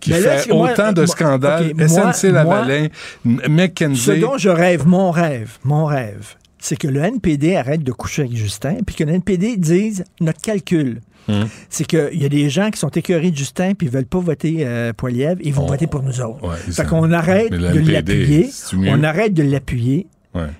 [0.00, 1.66] qui là, fait moi- autant de moi- scandales.
[1.70, 2.86] ok, moi- SNC Lavalin,
[3.26, 4.20] M- Ce McKenzie.
[4.20, 8.36] dont je rêve, mon rêve, mon rêve, c'est que le NPD arrête de coucher avec
[8.36, 11.00] Justin, puis que le NPD dise notre calcul.
[11.28, 11.46] Hum.
[11.68, 14.18] C'est qu'il y a des gens qui sont écœurés de Justin puis ils veulent pas
[14.18, 16.42] voter euh, Poilievre, ils vont Oh, voter pour nous autres.
[16.42, 18.48] ouais, fait qu'on arrête de l'appuyer.
[18.74, 20.06] On arrête de l'appuyer.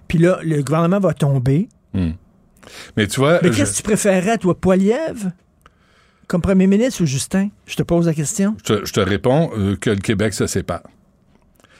[0.08, 1.68] Puis là, le gouvernement va tomber.
[1.94, 2.12] Hum.
[2.98, 5.30] Mais tu vois, Mais qu'est-ce que tu préférerais, toi, Poilievre,
[6.26, 7.48] comme premier ministre ou Justin?
[7.64, 8.54] Je te pose la question.
[8.66, 10.82] je te, je te réponds euh, que le Québec se sépare.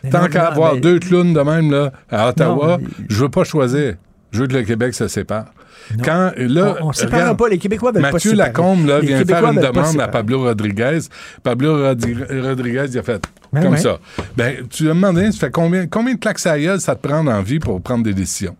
[0.03, 3.17] Mais Tant qu'à avoir mais- deux clowns de même là, à Ottawa, Non, mais- je
[3.17, 3.97] veux pas choisir.
[4.31, 5.47] Je veux que le Québec se sépare.
[5.97, 6.03] Non.
[6.05, 7.49] Quand, là, on ne regarde, pas.
[7.49, 8.49] Les Québécois veulent pas Mathieu séparer.
[8.49, 10.09] Lacombe là, vient Québécois faire une pas demande à.
[10.09, 10.99] Pablo Rodriguez.
[11.43, 13.79] Pablo Rodri- Rodriguez, il a fait Ben comme ouais.
[13.79, 13.99] ça.
[14.37, 17.07] Ben, tu lui as demandé, ça fait combien, combien de claques à gueule ça te
[17.09, 18.57] prend en vie pour prendre des décisions?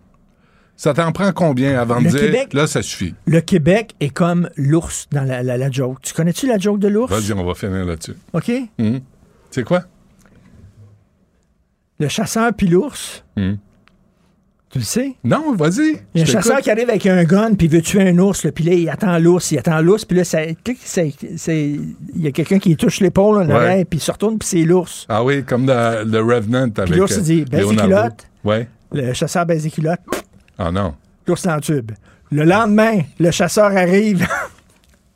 [0.75, 3.13] Ça t'en prend combien avant de dire, Québec- là, ça suffit?
[3.27, 5.97] Le Québec est comme l'ours dans la, la- la joke.
[6.01, 7.11] Tu connais-tu la joke de l'ours?
[7.11, 8.15] Vas-y, on va finir là-dessus.
[8.33, 8.51] OK?
[8.79, 9.01] Hum.
[9.51, 9.81] C'est quoi?
[11.99, 13.23] Le chasseur puis l'ours?
[13.37, 13.57] Hum.
[14.71, 15.15] Tu le sais?
[15.23, 15.99] Non, vas-y.
[16.13, 18.17] Il y a un chasseur qui arrive avec un gun, puis il veut tuer un
[18.19, 20.41] ours, puis là, il attend l'ours, il attend l'ours, puis là, ça,
[20.83, 21.13] c'est-
[21.57, 25.07] il y a quelqu'un qui touche l'épaule, l'oreille, puis il se retourne, puis c'est l'ours.
[25.09, 28.27] Ah oui, comme dans The Revenant avec Puis l'ours, il dit, euh, baisse culottes.
[28.43, 28.67] Ouais.
[28.91, 29.99] Le chasseur baisse les culottes,
[30.59, 30.93] Ah non.
[31.25, 31.91] l'ours dans le tube.
[32.31, 34.27] Le lendemain, le chasseur arrive.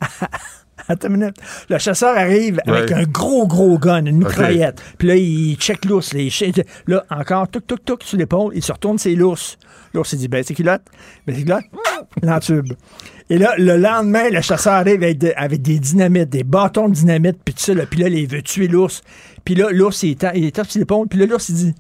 [0.89, 1.35] Attends une minute.
[1.69, 4.81] Le chasseur arrive avec un gros, gros gun, une mitraillette.
[4.97, 6.13] Puis là, il check l'ours.
[6.87, 8.51] Là, encore, touc, touc, touc, sur l'épaule.
[8.55, 9.57] Il se retourne, c'est l'ours.
[9.93, 10.81] L'ours, il dit, ben, c'est culotte.
[11.25, 11.63] Ben, c'est culotte.
[12.21, 12.73] L'entube.
[13.29, 16.93] Et là, le lendemain, le chasseur arrive avec, de- avec des dynamites, des bâtons de
[16.93, 17.73] dynamite, puis tout ça.
[17.73, 19.01] Là, puis là, il veut tuer l'ours.
[19.45, 21.07] Puis là, l'ours, il est, il est tape sur l'épaule.
[21.07, 21.75] Puis là, l'ours, il dit,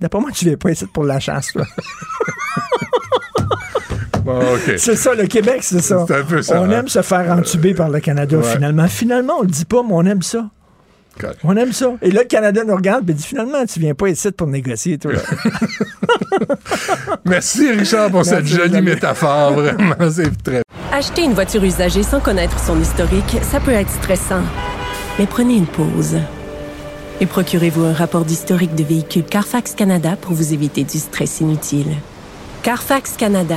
[0.00, 1.64] d'après moi, tu viens pas ici pour la chasse, là.
[4.28, 4.40] Bon.
[4.76, 6.04] C'est ça, le Québec, c'est ça.
[6.06, 6.80] C'est un peu ça, On hein.
[6.80, 8.42] aime se faire entuber par le Canada, Ouais.
[8.42, 8.86] finalement.
[8.86, 10.50] Finalement, on le dit pas, mais on aime ça.
[11.18, 11.38] Correct.
[11.44, 11.94] On aime ça.
[12.02, 14.98] Et là, le Canada nous regarde et dit finalement, tu viens pas ici pour négocier,
[14.98, 15.12] toi.
[17.24, 19.52] Merci, Richard, pour cette jolie métaphore.
[19.52, 20.62] Vraiment, c'est très
[20.92, 24.42] Acheter une voiture usagée sans connaître son historique, ça peut être stressant.
[25.18, 26.16] Mais prenez une pause.
[27.20, 31.94] Et procurez-vous un rapport d'historique de véhicule Carfax Canada pour vous éviter du stress inutile.
[32.62, 33.56] Carfax Canada.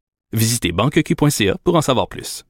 [0.33, 2.43] Visitez banqueq.ca pour en savoir plus.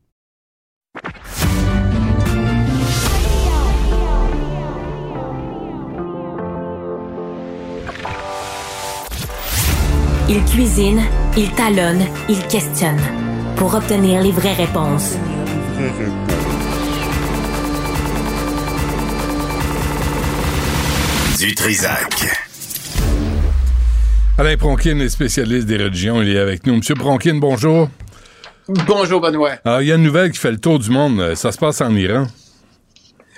[10.29, 11.01] Il cuisine,
[11.35, 12.99] il talonne, il questionne.
[13.61, 15.15] pour obtenir les vraies réponses.
[21.39, 22.50] Du Trisac.
[24.37, 26.21] Alain Pronkin est spécialiste des religions.
[26.21, 26.77] Il est avec nous.
[26.77, 27.89] Monsieur Pronkin, bonjour.
[28.67, 29.57] Bonjour, Benoît.
[29.65, 31.35] Alors, il y a une nouvelle qui fait le tour du monde.
[31.35, 32.27] Ça se passe en Iran.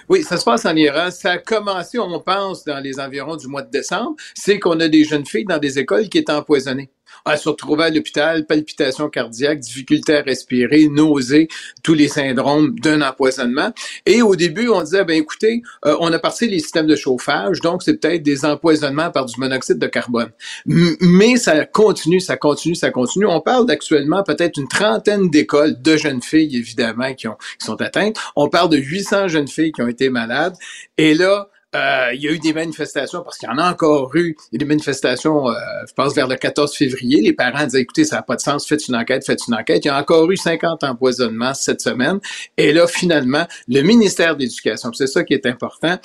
[0.08, 1.10] Oui, ça se passe en Iran.
[1.12, 4.16] Ça a commencé, on pense, dans les environs du mois de décembre.
[4.36, 6.90] C'est qu'on a des jeunes filles dans des écoles qui étaient empoisonnées
[7.26, 11.48] à se retrouver à l'hôpital, palpitations cardiaques, difficultés à respirer, nausées,
[11.82, 13.72] tous les syndromes d'un empoisonnement.
[14.06, 17.62] Et au début, on disait, ben écoutez, euh, on a parti les systèmes de chauffage,
[17.62, 20.32] donc c'est peut-être des empoisonnements par du monoxyde de carbone.
[20.66, 23.26] mais ça continue, ça continue, ça continue.
[23.26, 27.82] On parle d'actuellement peut-être une trentaine d'écoles de jeunes filles, évidemment, qui, ont, qui sont
[27.82, 28.18] atteintes.
[28.36, 30.56] On parle de 800 jeunes filles qui ont été malades.
[30.98, 34.36] Et là, il y a eu des manifestations, parce qu'il y en a encore eu,
[34.52, 35.54] il y a des manifestations, euh,
[35.88, 37.22] je pense, vers le 14 février.
[37.22, 39.86] Les parents disaient, écoutez, ça n'a pas de sens, faites une enquête, faites une enquête.
[39.86, 42.20] Il y a encore eu 50 empoisonnements cette semaine.
[42.58, 45.98] Et là, finalement, le ministère de l'Éducation, c'est ça qui est important,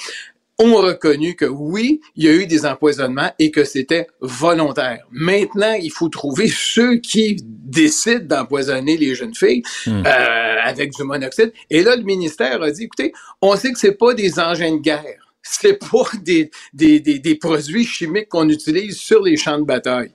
[0.61, 5.05] ont reconnu que oui, il y a eu des empoisonnements et que c'était volontaire.
[5.13, 10.03] Maintenant, il faut trouver ceux qui décident d'empoisonner les jeunes filles hmm.
[10.05, 11.53] euh, avec du monoxyde.
[11.71, 14.81] Et là, le ministère a dit, écoutez, on sait que c'est pas des engins de
[14.81, 19.65] guerre c'est pas des, des, des, des, produits chimiques qu'on utilise sur les champs de
[19.65, 20.13] bataille.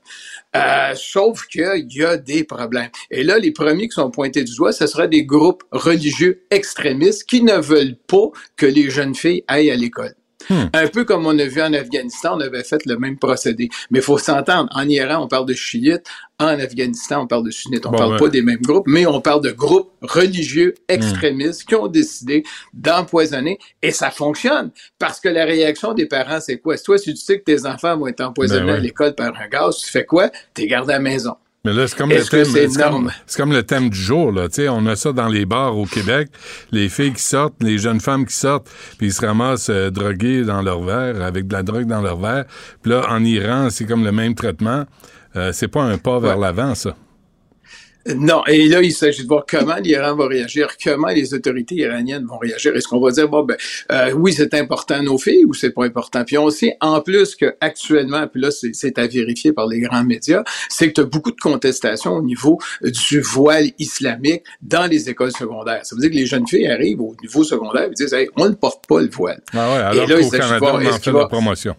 [0.56, 2.90] Euh, sauf qu'il y a des problèmes.
[3.10, 7.24] Et là, les premiers qui sont pointés du doigt, ce sera des groupes religieux extrémistes
[7.24, 10.16] qui ne veulent pas que les jeunes filles aillent à l'école.
[10.50, 10.66] Hmm.
[10.74, 13.70] Un peu comme on a vu en Afghanistan, on avait fait le même procédé.
[13.92, 16.08] Mais il faut s'entendre, en Iran, on parle de chiites,
[16.40, 17.86] en Afghanistan, on parle de sunnites.
[17.86, 21.76] On ne parle pas des mêmes groupes, mais on parle de groupes religieux extrémistes qui
[21.76, 26.78] ont décidé d'empoisonner et ça fonctionne parce que la réaction des parents, c'est quoi?
[26.78, 29.48] Toi, si tu sais que tes enfants vont être empoisonnés ben à l'école par un
[29.48, 30.30] gaz, tu fais quoi?
[30.54, 31.36] Tu gardes à la maison.
[31.66, 34.34] Mais là, c'est comme, le thème, c'est comme, le thème du jour.
[34.34, 34.50] Là.
[34.52, 36.28] sais, on a ça dans les bars au Québec.
[36.74, 40.44] Les filles qui sortent, les jeunes femmes qui sortent, puis ils se ramassent euh, drogués
[40.44, 42.44] dans leur verre, avec de la drogue dans leur verre.
[42.82, 44.84] Puis là, en Iran, c'est comme le même traitement.
[45.38, 46.98] Euh, c'est pas un pas vers l'avant, ça.
[48.06, 52.26] Non, et là, il s'agit de voir comment l'Iran va réagir, comment les autorités iraniennes
[52.26, 52.76] vont réagir.
[52.76, 53.56] Est-ce qu'on va dire, bon, ben,
[53.92, 56.24] euh, oui, c'est important nos filles ou c'est pas important?
[56.26, 60.04] Puis on sait, en plus que actuellement, puis là, c'est à vérifier par les grands
[60.04, 65.10] médias, c'est que tu as beaucoup de contestations au niveau du voile islamique dans les
[65.10, 65.86] écoles secondaires.
[65.86, 68.50] Ça veut dire que les jeunes filles arrivent au niveau secondaire et disent, hey, on
[68.50, 69.42] ne porte pas le voile.
[69.54, 71.76] Ah ouais, alors qu'au Canada, on en fait la promotion.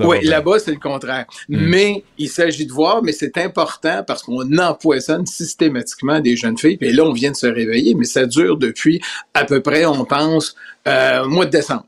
[0.00, 1.26] Oui, là-bas, c'est le contraire.
[1.48, 1.56] Hmm.
[1.68, 6.78] Mais il s'agit de voir, mais c'est important parce qu'on empoisonne systématiquement des jeunes filles.
[6.80, 9.00] Et là, on vient de se réveiller, mais ça dure depuis
[9.34, 10.54] à peu près, on pense,
[10.86, 11.84] euh, mois de décembre.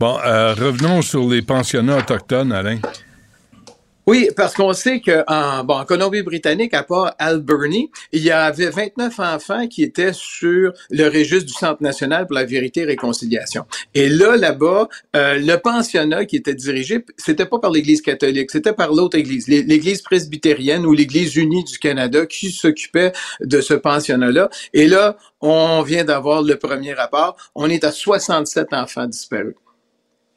[0.00, 2.78] Bon, euh, revenons sur les pensionnats autochtones, Alain.
[4.06, 9.18] Oui, parce qu'on sait qu'en bon, en Colombie-Britannique, à part Alberni, il y avait 29
[9.18, 13.64] enfants qui étaient sur le registre du Centre national pour la vérité et réconciliation.
[13.94, 18.74] Et là, là-bas, euh, le pensionnat qui était dirigé, c'était pas par l'Église catholique, c'était
[18.74, 24.50] par l'autre Église, l'Église presbytérienne ou l'Église unie du Canada qui s'occupait de ce pensionnat-là.
[24.74, 27.36] Et là, on vient d'avoir le premier rapport.
[27.54, 29.54] On est à 67 enfants disparus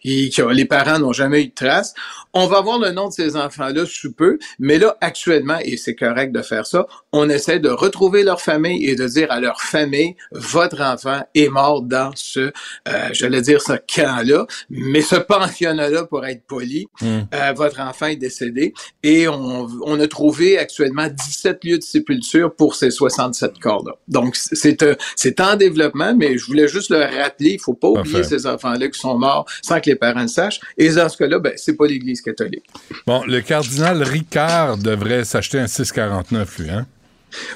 [0.08, 1.94] et que les parents n'ont jamais eu de trace.
[2.34, 5.96] On va voir le nom de ces enfants-là sous peu, mais là, actuellement, et c'est
[5.96, 9.60] correct de faire ça, on essaie de retrouver leur famille et de dire à leur
[9.60, 12.52] famille, votre enfant est mort dans ce, euh,
[13.12, 17.22] j'allais dire ce camp-là, mais ce pensionnat-là, pour être poli, hmm.
[17.34, 22.54] euh, votre enfant est décédé et on, on, a trouvé actuellement 17 lieux de sépulture
[22.54, 23.94] pour ces 67 corps-là.
[24.08, 27.90] Donc, c'est euh, c'est en développement, mais je voulais juste le rappeler, il faut pas
[27.90, 30.60] oublier ces enfants-là qui sont morts sans que les parents le sachent.
[30.78, 32.66] Et dans ce cas-là, ben, c'est pas l'Église catholique.
[33.06, 36.86] Bon, le cardinal Ricard devrait s'acheter un 649, lui, hein?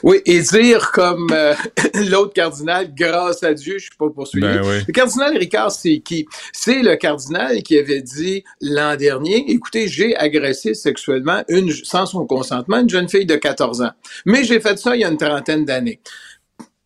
[0.04, 1.54] Oui, et dire comme euh,
[2.10, 4.46] l'autre cardinal, grâce à Dieu, je suis pas poursuivi.
[4.46, 6.26] Ben le cardinal Ricard, c'est qui?
[6.52, 12.26] C'est le cardinal qui avait dit l'an dernier, écoutez, j'ai agressé sexuellement une, sans son
[12.26, 13.92] consentement une jeune fille de 14 ans.
[14.26, 16.00] Mais j'ai fait ça il y a une trentaine d'années.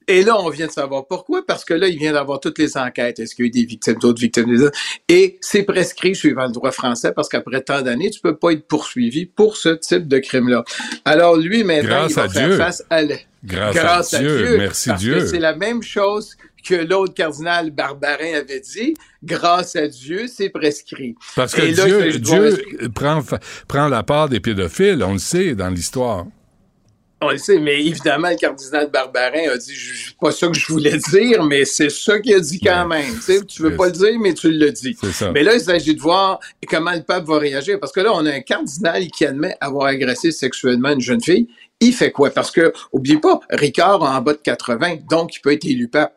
[0.07, 2.77] Et là, on vient de savoir pourquoi, parce que là, il vient d'avoir toutes les
[2.77, 3.19] enquêtes.
[3.19, 4.69] Est-ce qu'il y a eu des victimes, d'autres victimes,
[5.09, 8.67] et c'est prescrit suivant le droit français, parce qu'après tant d'années, tu peux pas être
[8.67, 10.63] poursuivi pour ce type de crime-là.
[11.05, 13.01] Alors lui, maintenant, il va faire face à
[13.43, 15.27] Grâce, à, Dieu, merci parce Dieu.
[15.27, 16.35] c'est la même chose
[16.67, 18.95] que l'autre cardinal Barbarin avait dit.
[19.23, 21.15] Grâce à Dieu, c'est prescrit.
[21.35, 23.21] Parce que Dieu, Dieu prend,
[23.67, 26.25] prend la part des pédophiles, on le sait dans l'histoire.
[27.25, 30.67] On le sait, mais évidemment, le cardinal Barbarin a dit, c'est pas ça que je
[30.67, 33.19] voulais dire, mais c'est ça qu'il a dit quand même.
[33.47, 34.95] Tu, veux pas le dire, mais tu le dis.
[35.33, 38.25] Mais là, il s'agit de voir comment le pape va réagir, parce que là, on
[38.25, 41.47] a un cardinal qui admet avoir agressé sexuellement une jeune fille,
[41.79, 42.29] il fait quoi?
[42.29, 45.87] Parce que, oublie pas, Ricard a en bas de 80, donc il peut être élu
[45.87, 46.13] pape.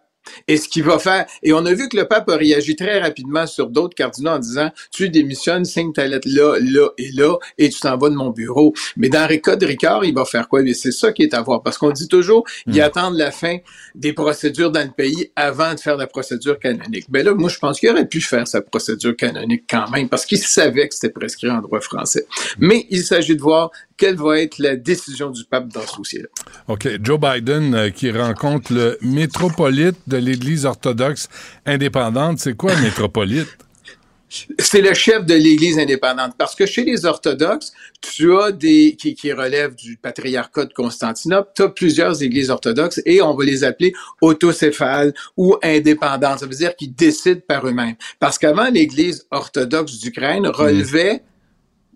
[0.46, 3.00] Et ce qu'il va faire, et on a vu que le pape a réagi très
[3.00, 7.36] rapidement sur d'autres cardinaux en disant, tu démissionnes, signe ta lettre là, là et là,
[7.58, 8.72] et tu t'en vas de mon bureau.
[8.96, 10.60] Mais dans le cas de Ricard, il va faire quoi?
[10.74, 11.62] C'est ça qui est à voir.
[11.62, 12.80] Parce qu'on dit toujours, il Hmm.
[12.80, 13.58] attend la fin
[13.94, 17.06] des procédures dans le pays avant de faire la procédure canonique.
[17.08, 20.24] Ben là, moi, je pense qu'il aurait pu faire sa procédure canonique quand même, parce
[20.26, 22.26] qu'il savait que c'était prescrit en droit français.
[22.58, 26.28] Mais il s'agit de voir quelle va être la décision du pape dans ce dossier-là?
[26.68, 26.88] OK.
[27.02, 31.28] Joe Biden euh, qui rencontre le métropolite de l'Église orthodoxe
[31.66, 32.38] indépendante.
[32.38, 33.48] C'est quoi un métropolite?
[34.58, 36.34] C'est le chef de l'Église indépendante.
[36.38, 41.50] Parce que chez les orthodoxes, tu as des qui, qui relèvent du patriarcat de Constantinople,
[41.54, 46.40] tu as plusieurs églises orthodoxes et on va les appeler autocéphales ou indépendantes.
[46.40, 47.96] Ça veut dire qu'ils décident par eux-mêmes.
[48.20, 51.22] Parce qu'avant, l'Église orthodoxe d'Ukraine relevait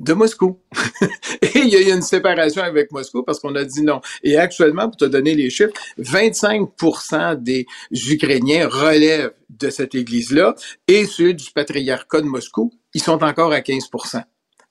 [0.02, 0.60] de Moscou.
[1.42, 4.00] et il y a eu une séparation avec Moscou parce qu'on a dit non.
[4.24, 10.54] Et actuellement, pour te donner les chiffres, 25% des Ukrainiens relèvent de cette église-là
[10.88, 14.18] et ceux du patriarcat de Moscou, ils sont encore à 15 su-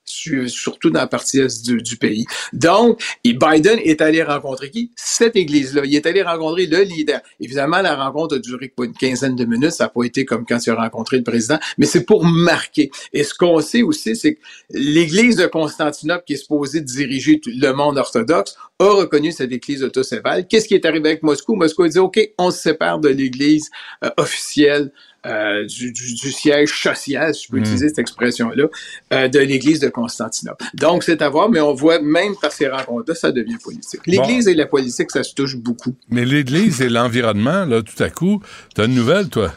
[0.04, 2.24] surtout dans la partie est du, pays.
[2.52, 4.90] Donc, Biden est allé rencontrer qui?
[4.96, 5.82] Cette église-là.
[5.84, 7.20] Il est allé rencontrer le leader.
[7.40, 9.72] Évidemment, la rencontre a duré une quinzaine de minutes.
[9.72, 12.90] Ça n'a pas été comme quand il a rencontré le président, mais c'est pour marquer.
[13.12, 14.40] Et ce qu'on sait aussi, c'est que
[14.70, 20.46] l'église de Constantinople, qui est supposée diriger le monde orthodoxe, a reconnu cette église autocéphale.
[20.48, 21.54] Qu'est-ce qui est arrivé avec Moscou?
[21.54, 23.70] Moscou a dit, OK, on se sépare de l'église
[24.04, 24.92] euh, officielle
[25.26, 27.60] euh, du, du, du siège social, si je peux Mm.
[27.60, 28.64] utiliser cette expression-là,
[29.12, 30.64] euh, de l'Église de Constantinople.
[30.74, 34.00] Donc, c'est à voir, mais on voit même par ces rencontres-là, ça devient politique.
[34.06, 35.94] L'Église et la politique, ça se touche beaucoup.
[36.08, 38.42] Mais l'Église et l'environnement, là, tout à coup,
[38.74, 39.52] t'as une nouvelle, toi?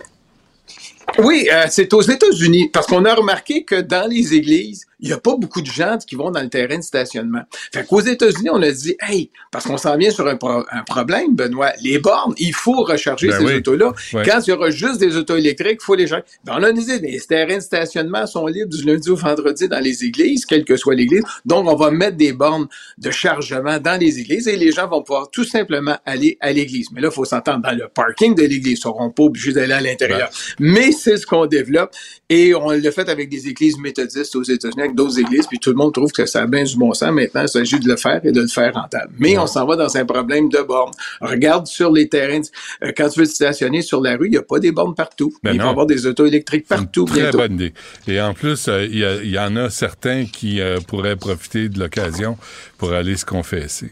[1.20, 5.14] Oui, euh, c'est aux États-Unis, parce qu'on a remarqué que dans les églises, il n'y
[5.14, 7.42] a pas beaucoup de gens qui vont dans le terrain de stationnement.
[7.74, 10.84] Fait qu'aux États-Unis, on a dit, hey, parce qu'on s'en vient sur un, pro- un
[10.84, 13.54] problème, Benoît, les bornes, il faut recharger Ben ces oui.
[13.56, 13.94] autos-là.
[14.24, 16.22] Quand il y aura juste des autos électriques, il faut les gens.
[16.44, 19.80] Ben, on a dit, les terrains de stationnement sont libres du lundi au vendredi dans
[19.80, 21.24] les églises, quelle que soit l'église.
[21.46, 22.68] Donc, on va mettre des bornes
[22.98, 26.88] de chargement dans les églises et les gens vont pouvoir tout simplement aller à l'église.
[26.94, 28.74] Mais là, il faut s'entendre dans le parking de l'église.
[28.74, 30.30] Ils seront pas obligés d'aller à l'intérieur.
[30.60, 31.94] Mais c'est ce qu'on développe
[32.30, 35.70] et on l'a fait avec des églises méthodistes aux États-Unis, avec d'autres églises, puis tout
[35.70, 37.12] le monde trouve que ça a bien du bon sens.
[37.12, 39.14] Maintenant, il s'agit de le faire et de le faire rentable.
[39.20, 40.94] Mais on s'en va dans un problème de bornes.
[41.22, 42.42] Regarde sur les terrains,
[42.84, 44.96] euh, quand tu veux te stationner sur la rue, il n'y a pas des bornes
[44.96, 45.34] partout.
[45.44, 47.74] Ben il va y avoir des autos électriques partout Très bonne idée.
[48.08, 52.38] Et en plus, euh, il y, en a certains qui euh, pourraient profiter de l'occasion
[52.78, 53.92] pour aller se confesser.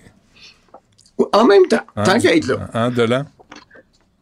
[1.32, 2.70] En même temps, Hein, tant qu'à être là.
[2.74, 3.26] Hein, Delan?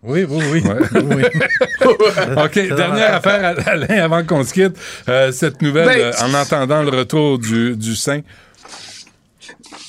[0.04, 0.64] Oui, oui, oui.
[0.64, 1.32] Ouais.
[2.46, 4.76] OK, dernière affaire, Alain, avant qu'on se quitte.
[5.08, 8.22] Euh, cette nouvelle, Ben, euh, en entendant le retour du, du Saint,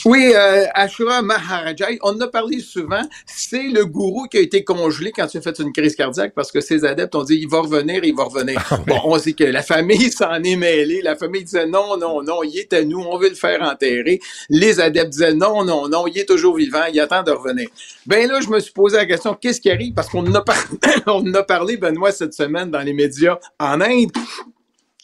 [0.04, 4.64] Oui, euh, Ashura Maharajai, on en a parlé souvent, c'est le gourou qui a été
[4.64, 7.48] congelé quand il a fait une crise cardiaque parce que ses adeptes ont dit il
[7.48, 8.60] va revenir, il va revenir.
[8.86, 12.42] Bon, on sait que la famille s'en est mêlée, la famille disait non, non, non,
[12.42, 14.20] il est à nous, on veut le faire enterrer.
[14.50, 17.68] Les adeptes disaient non, non, non, il est toujours vivant, il attend de revenir.
[18.06, 19.94] Ben là, je me suis posé la question, qu'est-ce qui arrive?
[19.94, 20.64] Parce qu'on en a, par-
[21.06, 24.10] on en a parlé, Benoît, cette semaine dans les médias en Inde.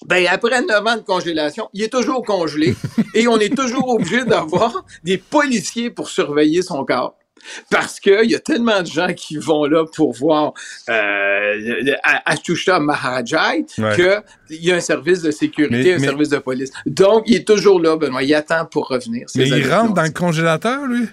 [0.07, 2.75] Ben, après 9 ans de congélation, il est toujours congelé
[3.15, 7.15] et on est toujours obligé d'avoir des policiers pour surveiller son corps.
[7.71, 10.53] Parce qu'il y a tellement de gens qui vont là pour voir
[10.89, 14.23] euh, le- le- A- Atusha Maharajai Ouais.
[14.49, 16.71] qu'il y a un service de sécurité, Mais- un mais- service de police.
[16.87, 18.25] Donc, il est toujours là, Benoît.
[18.25, 19.27] Il attend pour revenir.
[19.37, 21.07] Mais il rentre dans le congélateur, lui?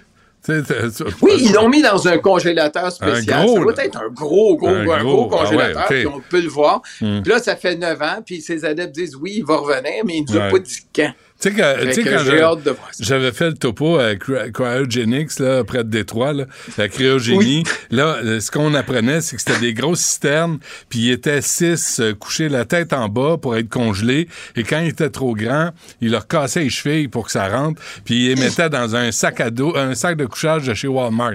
[1.22, 3.44] Oui, ils l'ont mis dans un congélateur spécial.
[3.46, 5.88] gros, ça doit être un gros, gros, Un un gros, ah congélateur, ouais, ok.
[5.88, 6.82] puis on peut le voir.
[7.00, 7.20] Hmm.
[7.22, 10.16] Puis là, ça fait 9 ans, puis ses adeptes disent oui, il va revenir, mais
[10.18, 10.50] il ne nous a Ouais.
[10.50, 11.12] pas dit quand.
[11.40, 12.94] Tu sais, que- Fait tu sais, que quand ça.
[13.00, 16.44] j'avais fait le topo à Cry- Cryogenics, là, près de Détroit, là,
[16.78, 17.62] la cryogénie.
[17.90, 20.58] Là, euh, ce qu'on apprenait, c'est que c'était des grosses cisternes,
[20.88, 24.28] puis ils étaient six euh, couchés la tête en bas pour être congelés.
[24.56, 25.70] Et quand ils étaient trop grands,
[26.00, 29.12] ils leur cassaient les chevilles pour que ça rentre, puis ils les mettaient dans un
[29.12, 31.32] sac à dos, un sac de couchage de chez Walmart.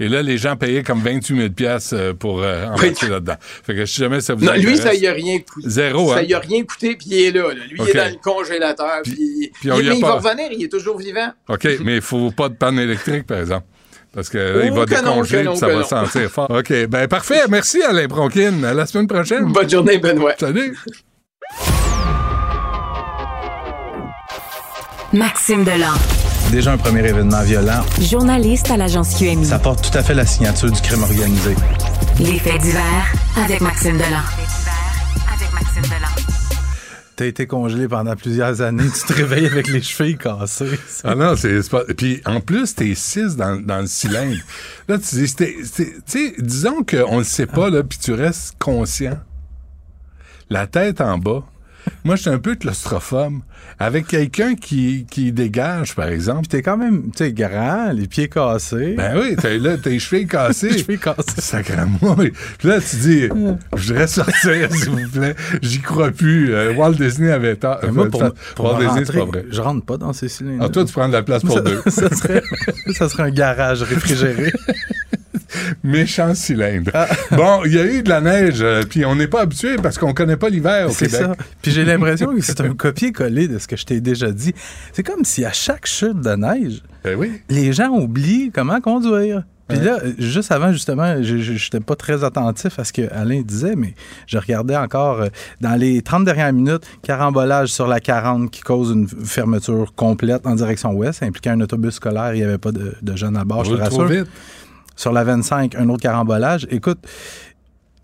[0.00, 3.36] Et là, les gens payaient comme 28 000 piastres, euh, pour euh, embarquer là-dedans.
[3.64, 5.68] Fait que si jamais ça vous Non, lui, ça y a rien coûté.
[5.68, 6.22] Zéro, Ça hein?
[6.22, 7.48] y a rien coûté, puis il est là.
[7.54, 7.64] là.
[7.70, 10.68] Lui, il est dans le congélateur, puis, puis il, mais il va revenir, il est
[10.68, 11.30] toujours vivant.
[11.48, 13.66] OK, mais il faut pas de panne électrique, par exemple.
[14.14, 15.84] Parce que là, il va que non, décongeler que non, puis ça va non.
[15.84, 16.50] sentir fort.
[16.50, 17.42] OK, ben parfait.
[17.48, 18.62] Merci Alain Bronquin.
[18.64, 19.52] À la semaine prochaine.
[19.52, 20.32] Bonne journée, Benoît.
[20.38, 20.76] Salut.
[25.12, 25.94] Maxime Delan.
[26.50, 27.82] Déjà un premier événement violent.
[28.00, 29.44] Journaliste à l'agence QMI.
[29.44, 31.54] Ça porte tout à fait la signature du crime organisé.
[32.18, 34.22] Les faits divers avec Maxime Delan.
[37.18, 40.78] T'as été congelé pendant plusieurs années, tu te réveilles avec les chevilles cassées.
[41.02, 41.82] Ah non, c'est pas.
[41.96, 44.36] Puis en plus, t'es six dans, dans le cylindre.
[44.86, 45.66] Là, tu dis, tu
[46.06, 49.18] sais, disons qu'on le sait pas, là, puis tu restes conscient.
[50.48, 51.42] La tête en bas.
[52.04, 53.40] Moi, je suis un peu claustrophobe.
[53.80, 56.40] Avec quelqu'un qui, qui dégage, par exemple.
[56.40, 58.94] Puis t'es quand même, tu grand, les pieds cassés.
[58.96, 60.70] Ben oui, t'as là, tes chevilles cassées.
[60.70, 61.40] Les chevilles cassées.
[61.40, 62.16] Sacrément.
[62.58, 63.28] Puis là, tu dis,
[63.76, 65.36] je voudrais sortir, s'il vous plaît.
[65.62, 66.52] J'y crois plus.
[66.54, 67.78] Euh, Walt Disney avait tort.
[67.84, 69.44] Mais moi, pour, Enfin, pour Walt Disney, c'est pas vrai.
[69.50, 70.64] je rentre pas dans ces cylindres.
[70.64, 71.80] Ah, toi, tu prends de la place pour ça, deux.
[71.86, 72.42] ça serait,
[72.94, 74.52] ça serait un garage réfrigéré.
[75.82, 76.90] Méchant cylindre.
[76.94, 77.06] Ah.
[77.32, 79.98] Bon, il y a eu de la neige, euh, puis on n'est pas habitué parce
[79.98, 81.26] qu'on connaît pas l'hiver au C'est Québec.
[81.26, 81.44] ça.
[81.62, 84.54] Puis j'ai l'impression que c'est un copier-coller de ce que je t'ai déjà dit.
[84.92, 87.40] C'est comme si à chaque chute de neige, Ben oui.
[87.48, 89.44] les gens oublient comment conduire.
[89.68, 93.74] Puis là, juste avant, justement, je n'étais pas très attentif à ce que Alain disait,
[93.76, 93.94] mais
[94.26, 95.28] je regardais encore euh,
[95.60, 100.54] dans les 30 dernières minutes, carambolage sur la 40 qui cause une fermeture complète en
[100.54, 102.32] direction ouest, impliquant un autobus scolaire.
[102.32, 104.06] Il n'y avait pas de, de jeunes à bord, je te trop rassure.
[104.06, 104.26] vite.
[104.98, 106.66] Sur la 25, un autre carambolage.
[106.72, 106.98] Écoute,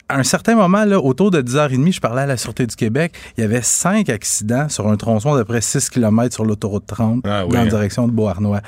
[0.09, 3.15] à un certain moment, là, autour de 10h30, je parlais à la Sûreté du Québec.
[3.37, 6.87] Il y avait cinq accidents sur un tronçon d'à peu près 6 km sur l'autoroute
[6.87, 8.61] 30 Ah oui, dans la direction de Beauharnois.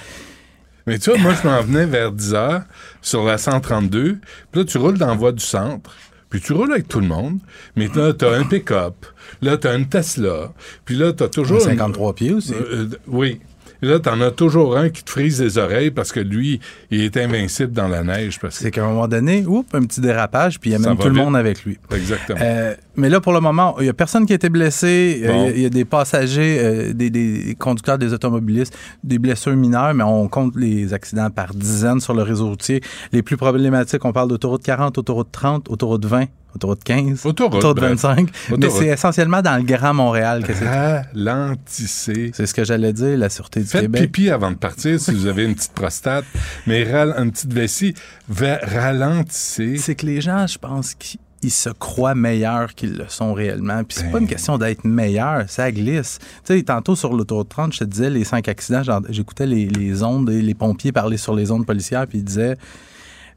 [0.88, 2.62] Mais tu vois, moi, je m'en venais vers 10 heures
[3.00, 4.18] sur la 132.
[4.50, 5.94] Puis là, tu roules dans la voie du centre.
[6.28, 7.38] Puis tu roules avec tout le monde.
[7.76, 9.06] Mais là, t'as un pick-up.
[9.40, 10.52] Là, t'as une Tesla.
[10.84, 11.58] Puis là, t'as toujours...
[11.58, 12.54] Un une- 53 pieds aussi.
[12.54, 13.40] Euh, euh, oui.
[13.82, 16.60] Et là, t'en as toujours un qui te frise les oreilles parce que lui,
[16.90, 18.38] il est invincible dans la neige.
[18.40, 18.56] Parce.
[18.56, 21.08] C'est qu'à un moment donné, oups, un petit dérapage, puis il Ça amène va tout
[21.08, 21.78] le monde avec lui.
[21.94, 22.38] Exactement.
[22.42, 25.22] Euh, mais là, pour le moment, il n'y a personne qui a été blessé.
[25.24, 25.44] Euh, Il Bon.
[25.44, 29.56] y a- il y, a des passagers, euh, des, des conducteurs, des automobilistes, des blessures
[29.56, 32.80] mineures, mais on compte les accidents par dizaines sur le réseau routier.
[33.12, 37.90] Les plus problématiques, on parle d'autoroute 40, autoroute 30, autoroute 20, autoroute 15, Autoroute, bref.
[37.90, 38.28] 25.
[38.48, 38.78] Mais Autoroute.
[38.78, 40.66] c'est essentiellement dans le Grand Montréal que c'est.
[40.66, 42.30] Ralentissez.
[42.34, 44.02] C'est ce que j'allais dire, la Sûreté du Faites Québec.
[44.12, 46.24] pipi avant de partir si vous avez une petite prostate,
[46.66, 47.94] mais ral- une petite vessie.
[48.28, 49.76] Va- ralentissez.
[49.76, 53.84] C'est que les gens, je pense qu'ils ils se croient meilleurs qu'ils le sont réellement.
[53.84, 54.12] Puis c'est Ben.
[54.12, 56.18] pas une question d'être meilleur, ça glisse.
[56.44, 60.02] Tu sais, tantôt sur l'autoroute 30, je te disais les cinq accidents, j'écoutais les, les
[60.02, 62.56] ondes, et les pompiers parler sur les ondes policières, puis ils disaient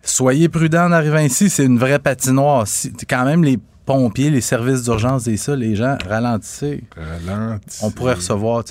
[0.02, 2.66] Soyez prudents en arrivant ici, c'est une vraie patinoire.
[2.68, 6.84] Si- quand même, les pompiers, les services d'urgence et ça, les gens, ralentissez.
[6.96, 7.86] Ralentissez.
[7.86, 8.64] On pourrait recevoir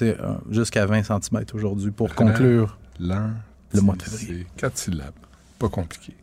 [0.50, 2.78] jusqu'à 20 cm aujourd'hui pour conclure.
[2.98, 3.24] Lentissez.
[3.74, 4.46] Le mois de février.
[4.56, 5.12] Quatre syllabes.
[5.58, 6.14] Pas compliqué.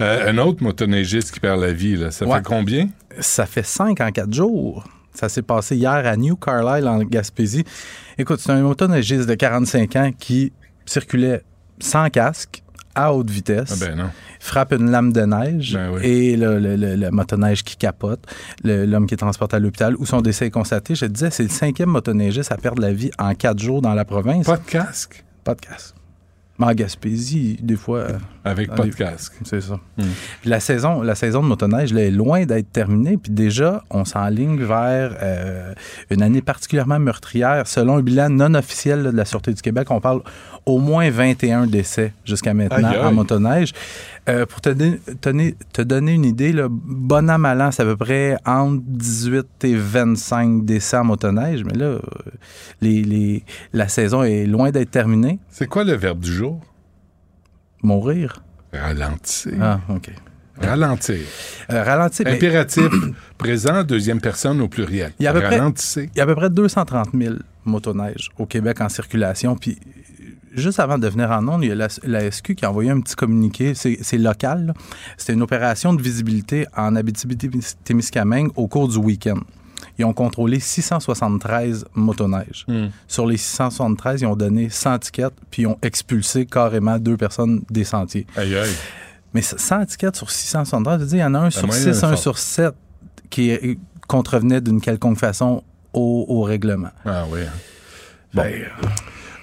[0.00, 2.36] Euh, un autre motoneigiste qui perd la vie, là, ça Ouais.
[2.36, 2.88] fait combien?
[3.20, 4.84] Ça fait cinq en quatre jours.
[5.14, 7.64] Ça s'est passé hier à New Carlisle, en Gaspésie.
[8.16, 10.52] Écoute, c'est un motoneigiste de 45 ans qui
[10.86, 11.42] circulait
[11.80, 12.62] sans casque,
[12.94, 14.10] à haute vitesse, Ah ben non.
[14.40, 16.00] frappe une lame de neige Ben oui.
[16.04, 18.20] et le, le- le- le motoneige qui capote,
[18.64, 20.94] l'homme qui est transporté à l'hôpital, où son décès est constaté.
[20.96, 23.94] Je te disais, c'est le cinquième motoneigiste à perdre la vie en quatre jours dans
[23.94, 24.46] la province.
[24.46, 25.24] Pas de casque?
[25.44, 25.94] Pas de casque.
[26.58, 27.98] Mais en Gaspésie, des fois...
[28.00, 29.34] euh, Avec pas les- de casque.
[29.44, 29.74] c'est ça.
[29.96, 30.02] Hmm.
[30.40, 33.16] Puis la saison, la saison de motoneige là, est loin d'être terminée.
[33.16, 35.72] Puis déjà, on s'enligne vers euh,
[36.10, 37.66] une année particulièrement meurtrière.
[37.68, 40.22] Selon un bilan non officiel là, de la Sûreté du Québec, on parle
[40.66, 43.04] au moins 21 décès jusqu'à maintenant Aïe, aïe.
[43.06, 43.72] en motoneige.
[44.28, 47.86] Euh, pour te, donner- te donner une idée, là, bon an, mal an, c'est à
[47.86, 51.64] peu près entre 18 et 25 décès en motoneige.
[51.64, 52.00] Mais là, euh,
[52.82, 55.38] les, les- la saison est loin d'être terminée.
[55.48, 56.60] C'est quoi le verbe du jour?
[57.82, 58.42] Mourir.
[58.72, 59.54] Ralentir.
[59.60, 60.10] Ah, OK.
[60.60, 61.20] Ralentir.
[61.70, 62.26] Euh, ralentir.
[62.26, 62.84] mais- Impératif
[63.38, 65.12] présent, deuxième personne au pluriel.
[65.20, 65.56] Il y a à peu près-.
[66.14, 69.56] Il y a à peu près 230 000 motoneiges au Québec en circulation.
[69.56, 69.78] Puis,
[70.58, 72.90] juste avant de venir en onde, il y a la, la SQ qui a envoyé
[72.90, 73.74] un petit communiqué.
[73.74, 74.74] C'est local.
[75.16, 79.38] C'était une opération de visibilité en Abitibi-Témiscamingue au cours du week-end.
[79.98, 82.64] Ils ont contrôlé 673 motoneiges.
[82.68, 82.86] Hmm.
[83.06, 87.62] Sur les 673, ils ont donné 100 tickets, puis ils ont expulsé carrément deux personnes
[87.70, 88.26] des sentiers.
[88.36, 88.70] Aïe, aïe.
[89.34, 91.92] Mais 100 tickets sur 673, je veux dire, il y en a un sur moyenne
[91.94, 92.74] 6, est un sur 7
[93.30, 93.74] qui euh,
[94.06, 96.90] contrevenait d'une quelconque façon au, au règlement.
[97.04, 97.40] Ah oui.
[97.42, 97.50] hein.
[98.34, 98.42] Bon.
[98.42, 98.52] Ben,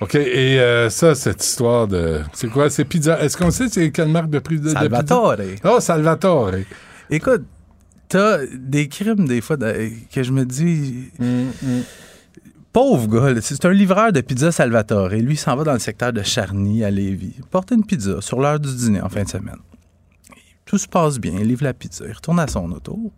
[0.05, 2.21] OK, et euh, ça, cette histoire de...
[2.33, 2.69] C'est quoi?
[2.69, 3.19] C'est pizza.
[3.21, 5.35] Est-ce qu'on sait c'est quelle marque de prix de, de Salvatore.
[5.37, 5.73] pizza?
[5.75, 6.51] Oh, Salvatore.
[7.09, 7.43] Écoute,
[8.07, 11.09] t'as des crimes des fois de- que je me dis.
[11.19, 11.81] Hum, hum.
[12.71, 15.09] Pauvre gars, c'est un livreur de pizza Salvatore.
[15.09, 17.33] Lui, il s'en va dans le secteur de Charny à Lévis.
[17.37, 19.59] Il porte une pizza sur l'heure du dîner en fin de semaine.
[20.65, 23.11] Tout se passe bien, il livre la pizza, il retourne à son auto.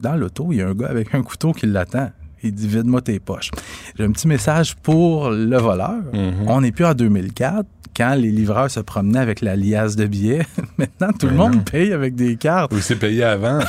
[0.00, 2.10] Dans l'auto, il y a un gars avec un couteau qui l'attend.
[2.42, 3.50] Il dit Vide-moi tes poches.
[3.98, 5.96] J'ai un petit message pour le voleur.
[6.12, 6.46] Mhm.
[6.48, 7.66] On n'est plus en 2004
[7.96, 10.46] quand les livreurs se promenaient avec la liasse de billets.
[10.78, 11.62] Maintenant, tout le Ben monde non.
[11.62, 12.72] paye avec des cartes.
[12.72, 13.58] Oui, c'est payé avant.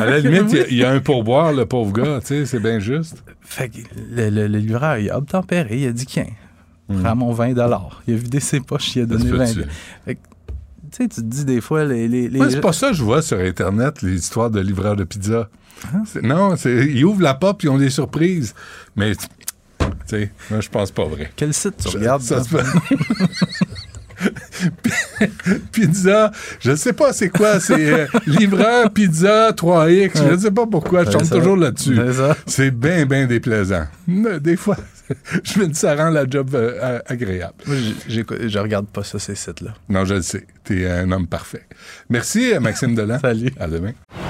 [0.00, 2.78] À la limite, il y a- un pourboire, le pauvre gars, tu sais, c'est bien
[2.78, 3.22] juste.
[3.42, 3.76] Fait que
[4.10, 6.28] le, le- le livreur, il a obtempéré, il a dit tiens,
[7.02, 9.28] prends mon 20 Il a vidé ses poches, il a donné Hmm.
[9.28, 9.68] se 20 peut-tu.
[10.06, 10.20] Fait que,
[10.90, 12.08] tu sais, tu te dis des fois, les.
[12.08, 15.50] les, c'est pas ça que je vois sur Internet, les histoires de livreurs de pizza.
[16.06, 18.54] C'est- Non, ils ouvrent la porte et ils ont des surprises.
[18.96, 19.26] Mais, tu
[20.06, 21.30] sais, moi, je pense pas vrai.
[21.36, 22.22] Quel site tu Je- regardes?
[22.22, 22.48] ça se
[25.72, 31.04] pizza, je sais pas c'est quoi, c'est euh, livreur pizza 3X, je sais pas pourquoi,
[31.04, 31.98] je tombe toujours là-dessus.
[32.46, 33.84] C'est bien, bien déplaisant.
[34.06, 34.76] Des fois,
[35.42, 37.54] je me dis ça rend la job euh, agréable.
[37.66, 37.76] Moi,
[38.08, 39.74] je regarde pas ça, ces sites-là.
[39.88, 41.66] Non, je le sais, t'es un homme parfait.
[42.08, 43.18] Merci, euh, Maxime Delan.
[43.22, 43.52] Salut.
[43.58, 43.92] À demain.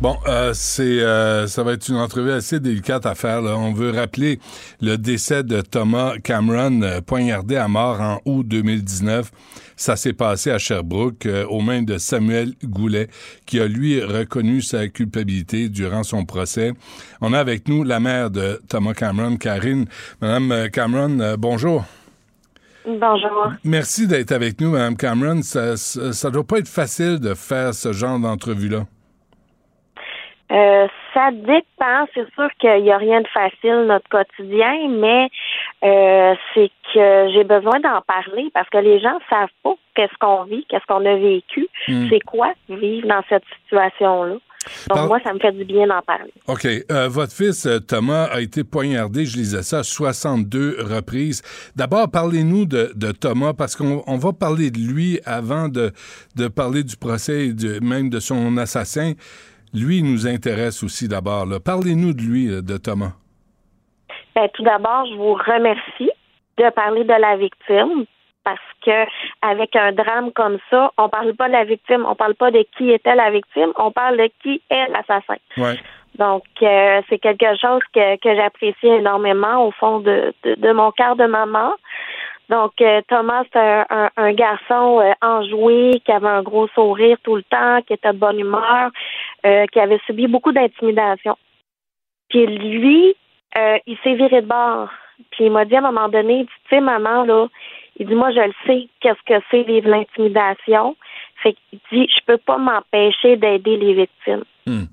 [0.00, 3.42] Bon, euh, c'est, euh, ça va être une entrevue assez délicate à faire.
[3.42, 3.58] là.
[3.58, 4.38] On veut rappeler
[4.80, 9.30] le décès de Thomas Cameron, euh, poignardé à mort en août 2019.
[9.76, 13.08] Ça s'est passé à Sherbrooke, euh, aux mains de Samuel Goulet,
[13.44, 16.72] qui a lui reconnu sa culpabilité durant son procès.
[17.20, 19.84] On a avec nous la mère de Thomas Cameron, Karine.
[20.22, 21.84] Madame euh, Cameron, bonjour.
[22.86, 23.52] Bonjour.
[23.64, 25.42] Merci d'être avec nous, Madame Cameron.
[25.42, 28.86] Ça, ça, ça doit pas être facile de faire ce genre d'entrevue-là.
[30.50, 32.06] Euh, ça dépend.
[32.14, 35.28] C'est sûr qu'il n'y a rien de facile notre quotidien, mais
[35.84, 40.44] euh, c'est que j'ai besoin d'en parler parce que les gens savent pas qu'est-ce qu'on
[40.44, 42.08] vit, qu'est-ce qu'on a vécu, Hmm.
[42.10, 44.34] c'est quoi vivre dans cette situation-là.
[44.88, 46.32] Donc Par- moi, ça me fait du bien d'en parler.
[46.46, 46.66] OK.
[46.90, 51.40] Euh, votre fils, euh, Thomas, a été poignardé, je lisais ça, à 62 reprises.
[51.76, 55.92] D'abord, parlez-nous de, de Thomas, parce qu'on on va parler de lui avant de,
[56.36, 59.12] de parler du procès et de, même de son assassin.
[59.72, 61.46] Lui, nous intéresse aussi d'abord.
[61.64, 63.12] Parlez-nous de lui, euh, de Thomas.
[64.34, 66.10] Ben, tout d'abord, je vous remercie
[66.58, 68.04] de parler de la victime
[68.42, 69.04] parce que
[69.42, 72.64] avec un drame comme ça, on parle pas de la victime, on parle pas de
[72.76, 75.36] qui était la victime, on parle de qui est l'assassin.
[75.56, 75.78] Ouais.
[76.18, 80.90] Donc, euh, c'est quelque chose que, que j'apprécie énormément au fond de, de, de mon
[80.90, 81.74] cœur de maman.
[82.48, 87.36] Donc, euh, Thomas, c'est un, un, un garçon enjoué, qui avait un gros sourire tout
[87.36, 88.90] le temps, qui était de bonne humeur,
[89.46, 91.36] euh, qui avait subi beaucoup d'intimidation.
[92.28, 93.14] Puis lui,
[93.56, 94.88] euh, il s'est viré de bord.
[95.30, 97.48] Puis il m'a dit à un moment donné, il dit, tu sais, maman, là,
[97.98, 100.96] il dit, moi, je le sais, qu'est-ce que c'est vivre l'intimidation.
[101.42, 104.44] Fait qu'il dit, je peux pas m'empêcher d'aider les victimes.
[104.66, 104.84] Hmm.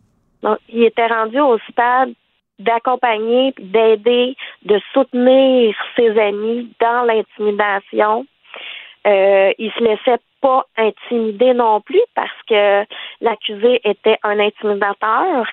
[0.44, 2.14] Donc, il était rendu au stade
[2.60, 8.26] d'accompagner, d'aider, de soutenir ses amis dans l'intimidation.
[9.06, 12.86] Euh, il se laissait pas intimider non plus parce que
[13.22, 15.46] l'accusé était un intimidateur.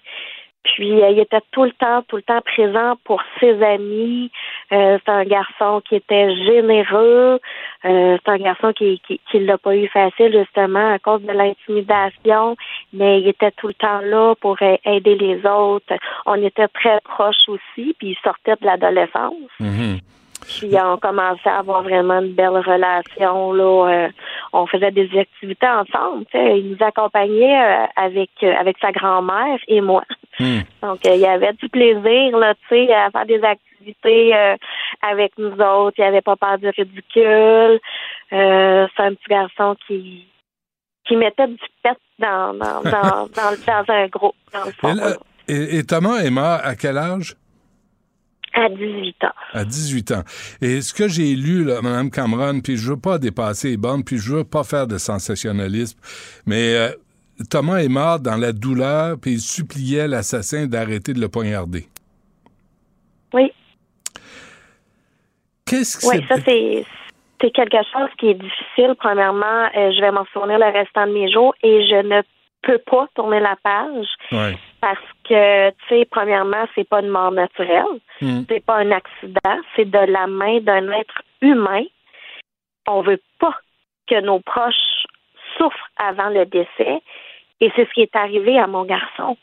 [0.64, 4.30] Puis euh, il était tout le temps, tout le temps présent pour ses amis.
[4.72, 7.39] Euh, c'est un garçon qui était généreux.
[7.85, 12.57] Euh, c'est un garçon qui qui, l'a pas eu facile justement à cause de l'intimidation,
[12.95, 15.93] mais il était tout le temps là pour aider les autres.
[16.24, 19.51] On était très proches aussi, puis il sortait de l'adolescence.
[19.61, 19.99] Mhm.
[20.47, 23.53] Puis on commençait à avoir vraiment une belle relation.
[23.53, 24.09] Là, Euh,
[24.53, 26.24] on faisait des activités ensemble.
[26.26, 26.61] tu sais.
[26.61, 30.05] Il nous accompagnait euh, avec euh, avec sa grand-mère et moi.
[30.38, 30.61] Hmm.
[30.82, 34.57] Donc euh, il y avait du plaisir là, tu sais, à faire des activités euh,
[35.03, 35.95] avec nous autres.
[35.99, 37.80] Il avait pas peur du ridicule.
[38.32, 40.26] Euh, c'est un petit garçon qui
[41.07, 44.95] qui mettait du pet dans dans dans, dans, dans un groupe dans le fond, Et,
[44.95, 45.16] là-
[45.49, 47.34] et- et Thomas est mort à quel âge?
[48.55, 49.32] À 18 ans.
[49.52, 50.22] À 18 ans.
[50.61, 54.05] Et ce que j'ai lu, là, Mme Cameron, puis je veux pas dépasser les bornes,
[54.05, 55.98] puis je veux pas faire de sensationnalisme,
[56.46, 56.88] mais euh,
[57.50, 61.86] Thomas est mort dans la douleur, puis il suppliait l'assassin d'arrêter de le poignarder.
[63.32, 63.50] Oui.
[65.66, 66.34] Qu'est-ce que Oui, c'est?
[66.36, 66.84] ça c'est
[67.40, 68.94] c'est quelque chose qui est difficile.
[68.98, 72.22] Premièrement, euh, je vais m'en souvenir le restant de mes jours et je ne
[72.62, 74.57] peux pas tourner la page Ouais.
[74.80, 78.43] parce que, tu sais, premièrement, c'est pas une mort naturelle, Hmm.
[78.49, 81.85] c'est pas un accident, c'est de la main d'un être humain.
[82.87, 83.57] On veut pas
[84.07, 85.05] que nos proches
[85.57, 87.01] souffrent avant le décès,
[87.61, 89.37] et c'est ce qui est arrivé à mon garçon.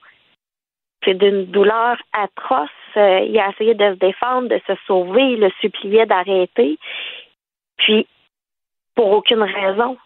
[1.04, 2.70] C'est d'une douleur atroce.
[2.96, 6.78] Euh, il a essayé de se défendre, de se sauver, il le suppliait d'arrêter.
[7.78, 8.06] Puis,
[8.96, 9.98] pour aucune raison.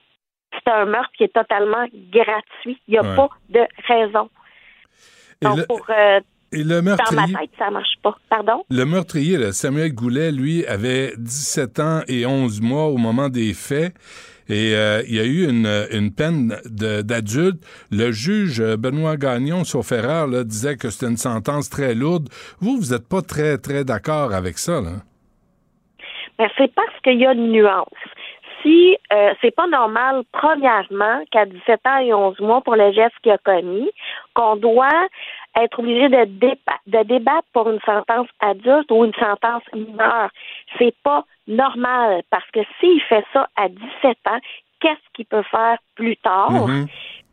[0.53, 2.79] C'est un meurtre qui est totalement gratuit.
[2.87, 3.15] Il n'y a Ouais.
[3.17, 4.29] pas de raison.
[5.41, 6.19] Et Donc, le, pour, euh,
[6.51, 8.15] et le dans ma meurtrier, tête, ça marche pas.
[8.29, 8.63] Pardon?
[8.69, 13.53] le meurtrier, là, Samuel Goulet, lui, avait 17 ans et 11 mois au moment des
[13.53, 13.93] faits.
[14.47, 17.63] Et euh, il y a eu une, une peine d'adulte.
[17.91, 22.29] Le juge euh, Benoît Gagnon, sauf erreur, là, disait que c'était une sentence très lourde.
[22.59, 25.01] Vous, vous n'êtes pas très, très d'accord avec ça, là?
[26.37, 27.87] Ben, c'est parce qu'il y a une nuance.
[28.61, 33.13] Si euh, c'est pas normal, premièrement, qu'à 17 ans et 11 mois pour le geste
[33.23, 33.89] qu'il a commis,
[34.35, 35.07] qu'on doit
[35.59, 40.29] être obligé de, déba- de débattre pour une sentence adulte ou une sentence mineure.
[40.77, 44.39] C'est pas normal parce que s'il fait ça à 17 ans,
[44.79, 46.51] qu'est-ce qu'il peut faire plus tard?
[46.51, 46.87] Mhm.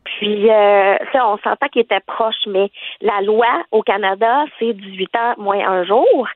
[0.05, 2.69] Puis, euh, ça, on s'entend qu'il était proche, mais
[3.01, 6.27] la loi au Canada, c'est 18 ans moins un jour.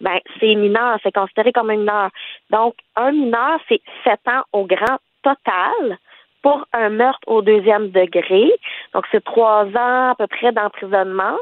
[0.00, 2.10] Ben, c'est mineur, c'est considéré comme un mineur.
[2.50, 5.98] Donc, un mineur, c'est 7 ans au grand total
[6.42, 8.50] pour un meurtre au deuxième degré.
[8.94, 11.36] Donc, c'est trois ans à peu près d'emprisonnement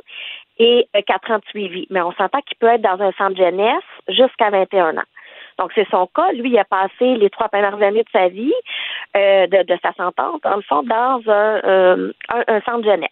[0.59, 1.86] et euh, quatre ans de suivi.
[1.90, 5.09] Mais on s'entend qu'il peut être dans un centre jeunesse jusqu'à 21 ans.
[5.59, 6.32] Donc, c'est son cas.
[6.32, 8.53] Lui, il a passé les trois premières années de sa vie,
[9.16, 12.12] euh, de, sa sentence, dans le fond, dans un, euh,
[12.64, 13.11] centre jeunesse.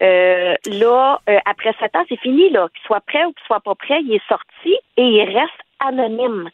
[0.00, 2.68] Là, après sept ans, c'est fini, là.
[2.74, 6.50] Qu'il soit prêt ou qu'il soit pas prêt, il est sorti et il reste anonyme.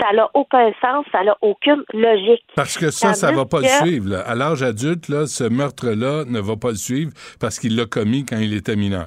[0.00, 2.44] Ça n'a aucun sens, ça n'a aucune logique.
[2.54, 4.10] Parce que ça, ça Tandis va pas le suivre.
[4.10, 4.20] là.
[4.20, 8.24] À l'âge adulte, là, ce meurtre-là ne va pas le suivre parce qu'il l'a commis
[8.24, 9.06] quand il était mineur.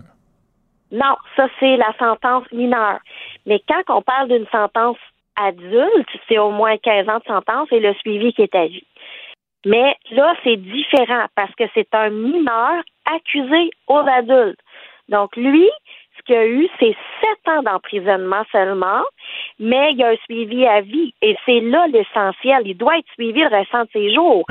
[0.92, 3.00] Non, ça, c'est la sentence mineure.
[3.46, 4.98] Mais quand on parle d'une sentence
[5.36, 8.86] adulte, c'est au moins 15 ans de sentence et le suivi qui est à vie.
[9.66, 12.82] Mais là, c'est différent parce que c'est un mineur
[13.14, 14.60] accusé aux adultes.
[15.10, 15.70] Donc, lui,
[16.18, 19.02] ce qu'il a eu, c'est sept ans d'emprisonnement seulement,
[19.60, 21.14] mais il y a un suivi à vie.
[21.22, 22.64] Et c'est là l'essentiel.
[22.66, 24.46] Il doit être suivi le restant de ses jours.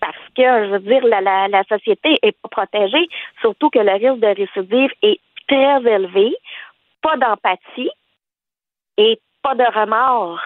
[0.00, 3.08] Parce que, je veux dire, la, la, la société est pas protégée,
[3.40, 6.36] surtout que le risque de récidive est très élevé,
[7.02, 7.90] pas d'empathie
[8.98, 10.40] et pas de remords.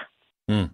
[0.49, 0.67] Hmm.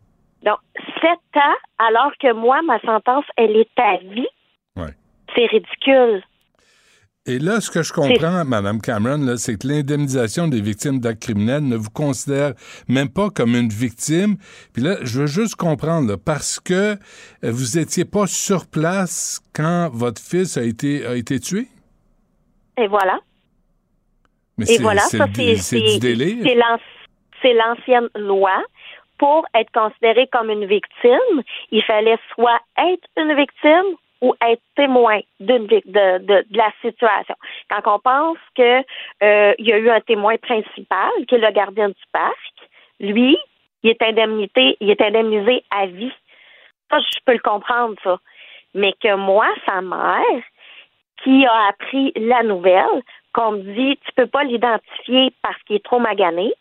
[0.43, 0.59] Donc,
[1.01, 4.29] sept ans, alors que moi, ma sentence, elle est à vie.
[4.77, 4.93] Ouais.
[5.35, 6.23] C'est ridicule.
[7.29, 11.23] Et là, ce que je comprends, Mme Cameron, là, c'est que l'indemnisation des victimes d'actes
[11.23, 12.53] criminels ne vous considère
[12.89, 14.37] même pas comme une victime.
[14.73, 16.97] Puis là, je veux juste comprendre, là, parce que euh,
[17.43, 21.67] vous étiez pas sur place quand votre fils a été, a été tué?
[22.79, 23.19] Et voilà.
[24.57, 25.57] Mais Et voilà, ça, c'est
[27.43, 28.63] c'est l'ancienne loi.
[29.19, 35.21] Pour être considéré comme une victime, il fallait soit être une victime ou être témoin
[35.41, 37.35] d'une de, de, de la situation.
[37.69, 38.79] Quand on pense que
[39.23, 42.55] euh, il y a eu un témoin principal, qui est le gardien du parc,
[43.01, 43.37] lui,
[43.83, 46.13] il est indemnité, il est indemnisé à vie.
[46.91, 48.19] Ça, je peux le comprendre, ça.
[48.75, 50.43] Mais que moi, sa mère,
[51.23, 53.03] qui a appris la nouvelle,
[53.33, 56.53] qu'on me dit tu peux pas l'identifier parce qu'il est trop magané,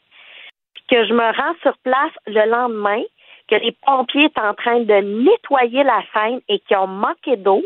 [0.73, 3.01] puis que je me rends sur place le lendemain,
[3.47, 7.63] que les pompiers sont en train de nettoyer la scène et qu'ils ont manqué d'eau.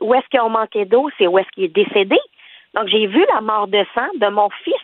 [0.00, 1.10] Où est-ce qu'ils ont manqué d'eau?
[1.18, 2.18] C'est où est-ce qu'il est décédé.
[2.74, 4.74] Donc, j'ai vu la mort de sang de mon fils.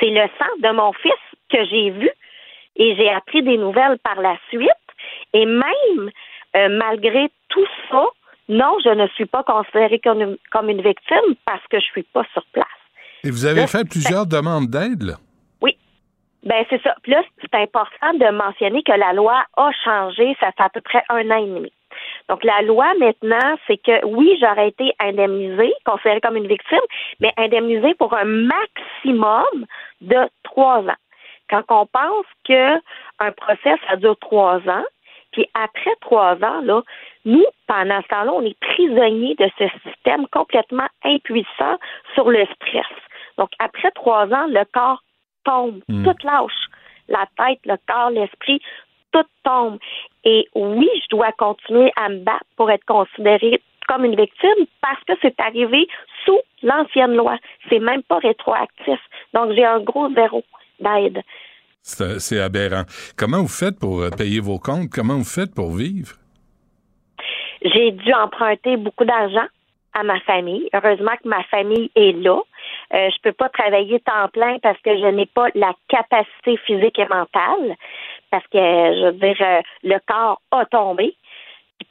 [0.00, 1.12] C'est le sang de mon fils
[1.50, 2.10] que j'ai vu
[2.76, 4.70] et j'ai appris des nouvelles par la suite.
[5.32, 6.10] Et même
[6.56, 8.04] euh, malgré tout ça,
[8.48, 12.02] non, je ne suis pas considérée comme une, comme une victime parce que je suis
[12.02, 12.66] pas sur place.
[13.22, 15.14] Et vous avez Là, fait plusieurs demandes d'aide, là?
[16.42, 16.94] Ben c'est ça.
[17.02, 20.80] Puis là, c'est important de mentionner que la loi a changé, ça fait à peu
[20.80, 21.72] près un an et demi.
[22.28, 26.78] Donc la loi maintenant, c'est que oui, j'aurais été indemnisée, considérée comme une victime,
[27.20, 29.66] mais indemnisée pour un maximum
[30.00, 31.00] de trois ans.
[31.50, 32.76] Quand on pense que
[33.18, 34.84] un procès, ça dure trois ans,
[35.32, 36.82] puis après trois ans, là,
[37.24, 41.76] nous, pendant ce temps-là, on est prisonniers de ce système complètement impuissant
[42.14, 42.86] sur le stress.
[43.36, 45.02] Donc, après trois ans, le corps
[45.44, 46.04] tombe, Hmm.
[46.04, 46.68] tout lâche.
[47.08, 48.60] La tête, le corps, l'esprit,
[49.12, 49.78] tout tombe.
[50.24, 55.02] Et oui, je dois continuer à me battre pour être considérée comme une victime parce
[55.04, 55.88] que c'est arrivé
[56.24, 57.36] sous l'ancienne loi.
[57.68, 59.00] C'est même pas rétroactif.
[59.34, 60.44] Donc, j'ai un gros zéro
[60.78, 61.20] d'aide.
[61.82, 62.84] C'est c'est aberrant.
[63.16, 64.90] Comment vous faites pour euh, payer vos comptes?
[64.90, 66.12] Comment vous faites pour vivre?
[67.62, 69.46] J'ai dû emprunter beaucoup d'argent
[69.94, 70.68] à ma famille.
[70.72, 72.40] Heureusement que ma famille est là.
[72.92, 76.98] Euh, je peux pas travailler temps plein parce que je n'ai pas la capacité physique
[76.98, 77.76] et mentale.
[78.30, 81.14] Parce que, je veux dire, euh, le corps a tombé.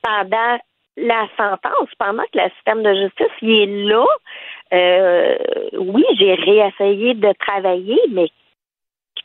[0.01, 0.59] pendant
[0.97, 4.05] la sentence, pendant que le système de justice est là,
[4.73, 5.37] euh,
[5.77, 8.29] oui, j'ai réessayé de travailler, mais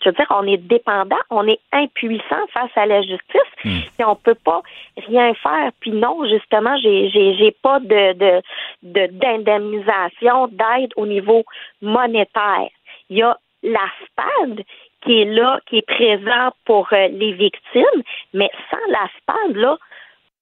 [0.04, 3.78] je veux dire, on est dépendant, on est impuissant face à la justice Hmm.
[3.98, 4.60] et on peut pas
[5.08, 5.70] rien faire.
[5.80, 8.42] Puis non, justement, j'ai j'ai pas de de
[8.82, 11.44] de- d'indemnisation, d'aide au niveau
[11.80, 12.68] monétaire.
[13.08, 14.64] Il y a la SPAD
[15.02, 18.02] qui est là, qui est présent pour euh, les victimes,
[18.34, 19.78] mais sans la SPAD, là,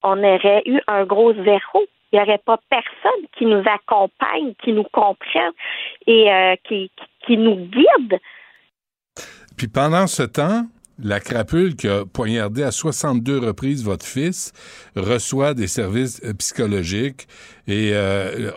[0.03, 1.85] on aurait eu un gros zéro.
[2.13, 5.53] Il n'y aurait pas personne qui nous accompagne, qui nous comprenne
[6.07, 6.91] et euh, qui
[7.37, 8.19] nous guide.
[9.57, 10.67] Puis pendant ce temps,
[11.03, 14.53] la crapule qui a poignardé à 62 reprises votre fils
[14.95, 17.27] reçoit des services euh, psychologiques
[17.67, 18.51] et euh,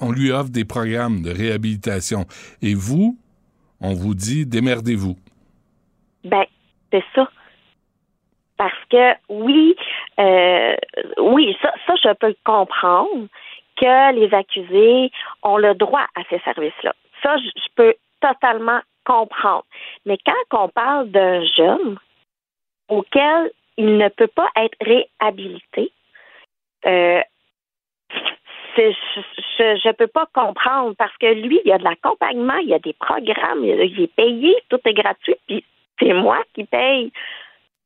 [0.00, 2.24] on lui offre des programmes de réhabilitation.
[2.62, 3.18] Et vous,
[3.80, 5.16] on vous dit démerdez-vous.
[6.24, 6.44] Ben,
[6.90, 7.28] c'est ça.
[8.56, 9.76] Parce que oui,
[10.18, 10.74] euh,
[11.18, 13.28] oui, ça, ça, je peux comprendre
[13.76, 15.10] que les accusés
[15.42, 16.94] ont le droit à ces services-là.
[17.22, 19.64] Ça, je peux totalement comprendre.
[20.04, 21.98] Mais quand on parle d'un jeune
[22.88, 25.92] auquel il ne peut pas être réhabilité,
[26.86, 27.22] euh,
[28.76, 32.74] je ne peux pas comprendre parce que lui, il y a de l'accompagnement, il y
[32.74, 35.64] a des programmes, il est payé, tout est gratuit, puis
[35.98, 37.10] c'est moi qui paye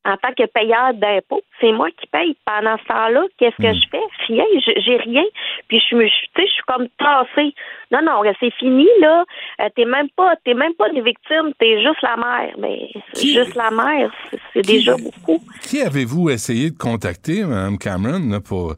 [0.07, 1.43] en tant que payeur d'impôts.
[1.61, 2.35] C'est moi qui paye.
[2.47, 4.03] Pendant ce temps-là, qu'est-ce que je fais?
[4.29, 5.25] Rien, je- j'ai rien.
[5.69, 7.55] Puis je me, je- suis comme tassée.
[7.93, 9.25] Non, non, c'est fini là.
[9.61, 11.53] Euh, t'es même pas, t'es même pas une victime.
[11.59, 12.55] T'es juste la mère.
[12.59, 15.43] Mais juste la mère, c'est- c'est déjà beaucoup.
[15.63, 18.75] Qui avez-vous essayé de contacter, Mme Cameron, là, pour,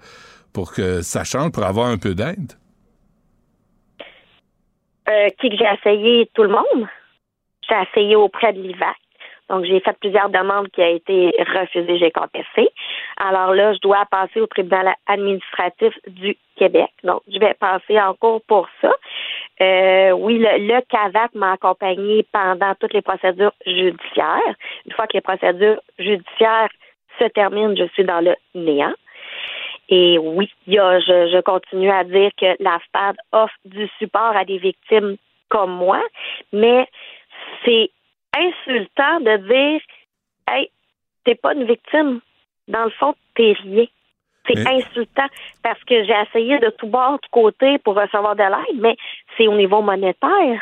[0.52, 2.52] pour que ça change, pour avoir un peu d'aide?
[5.08, 6.30] Euh, qui que j'ai essayé?
[6.34, 6.88] Tout le monde.
[7.68, 8.96] J'ai essayé auprès de l'IVAC.
[9.52, 12.70] Donc, j'ai fait plusieurs demandes qui ont été refusées, j'ai contesté.
[13.18, 16.88] Alors là, je dois passer au tribunal administratif du Québec.
[17.04, 18.90] Donc, je vais passer en cours pour ça.
[19.60, 24.54] Euh, oui, le, CAVAC m'a accompagné pendant toutes les procédures judiciaires.
[24.86, 26.70] Une fois que les procédures judiciaires
[27.18, 28.94] se terminent, je suis dans le néant.
[29.90, 34.46] Et oui, a, je, je continue à dire que la SPAD offre du support à
[34.46, 35.16] des victimes
[35.50, 36.00] comme moi,
[36.54, 36.88] mais
[37.66, 37.90] c'est
[38.36, 39.80] insultant de dire
[40.48, 40.70] Hey,
[41.24, 42.20] t'es pas une victime.
[42.68, 43.84] Dans le fond, t'es rien.
[44.46, 45.26] C'est Mais- insultant
[45.62, 48.96] parce que j'ai essayé de tout bord, de côté pour recevoir de l'aide, mais
[49.36, 50.60] c'est au niveau monétaire.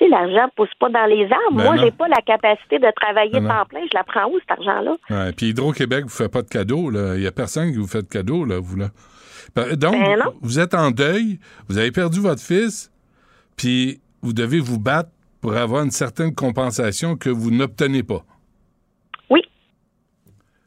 [0.00, 1.52] L'argent ne pousse pas dans les arbres.
[1.58, 1.82] Ben Moi, non.
[1.82, 3.82] j'ai pas la capacité de travailler Ben temps plein.
[3.82, 4.96] Je la prends où, cet argent-là?
[5.10, 7.16] Ouais, puis Hydro-Québec vous fait pas de cadeau, là.
[7.16, 8.88] Il y a personne qui vous fait de cadeau, là, vous, là.
[9.54, 11.38] Ben, Donc, Ben vous êtes en deuil,
[11.68, 12.90] vous avez perdu votre fils,
[13.58, 18.22] puis vous devez vous battre pour avoir une certaine compensation que vous n'obtenez pas.
[19.30, 19.42] Oui.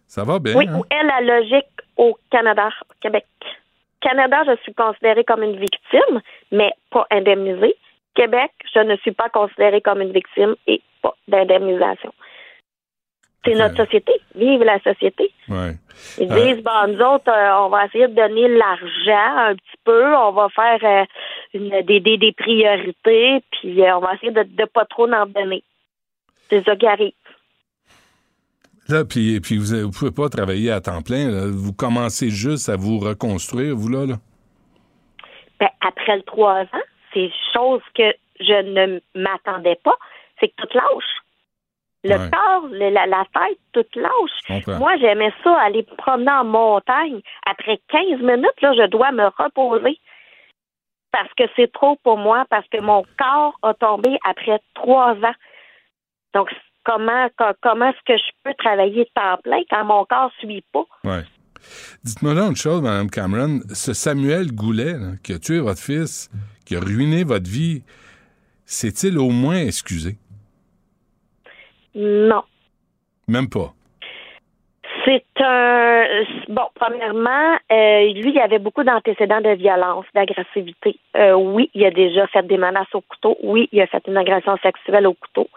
[0.07, 0.79] Ça va bien, Oui, hein?
[0.79, 1.65] où est la logique
[1.97, 3.25] au Canada, au Québec?
[4.01, 6.21] Canada, je suis considérée comme une victime,
[6.51, 7.75] mais pas indemnisée.
[8.15, 12.13] Québec, je ne suis pas considérée comme une victime et pas d'indemnisation.
[13.45, 14.13] C'est notre société.
[14.35, 15.31] Vive la société.
[15.49, 15.75] Ouais.
[16.17, 19.77] Ils Euh, disent, bon, nous autres, euh, on va essayer de donner l'argent un petit
[19.83, 21.05] peu, on va faire euh,
[21.53, 25.25] une, des, des, des priorités, puis euh, on va essayer de ne pas trop en
[25.25, 25.63] donner.
[26.49, 27.11] C'est ça qui arrive.
[28.89, 31.29] Là, puis, puis vous ne pouvez pas travailler à temps plein.
[31.31, 31.45] là.
[31.47, 34.05] Vous commencez juste à vous reconstruire, vous, là.
[34.05, 34.15] là?
[35.59, 38.03] Ben, après le trois ans, c'est chose que
[38.39, 39.95] je ne m'attendais pas,
[40.39, 41.22] c'est que tout lâche.
[42.05, 42.29] Le Ouais.
[42.31, 44.77] corps, le- la, la tête, tout Je lâche.
[44.79, 47.21] Moi, j'aimais ça, aller me promener en montagne.
[47.45, 49.97] Après 15 minutes, là, je dois me reposer.
[51.11, 55.35] Parce que c'est trop pour moi, parce que mon corps a tombé après trois ans.
[56.33, 56.49] Donc,
[56.83, 60.63] comment, co- comment est-ce que je peux travailler temps plein quand mon corps ne suit
[60.73, 60.85] pas?
[61.03, 61.23] Ouais.
[62.03, 63.59] Dites-moi là une chose, Mme Cameron.
[63.73, 66.29] Ce Samuel Goulet, là, qui a tué votre fils,
[66.65, 67.83] qui a ruiné votre vie,
[68.65, 70.17] s'est-il au moins excusé?
[71.95, 72.43] Non.
[73.27, 73.73] Même pas.
[75.05, 76.05] C'est un
[76.47, 76.67] bon.
[76.75, 80.97] Premièrement, euh, lui, il avait beaucoup d'antécédents de violence, d'agressivité.
[81.17, 83.37] Euh, oui, il a déjà fait des menaces au couteau.
[83.43, 85.49] Oui, il a fait une agression sexuelle au couteau.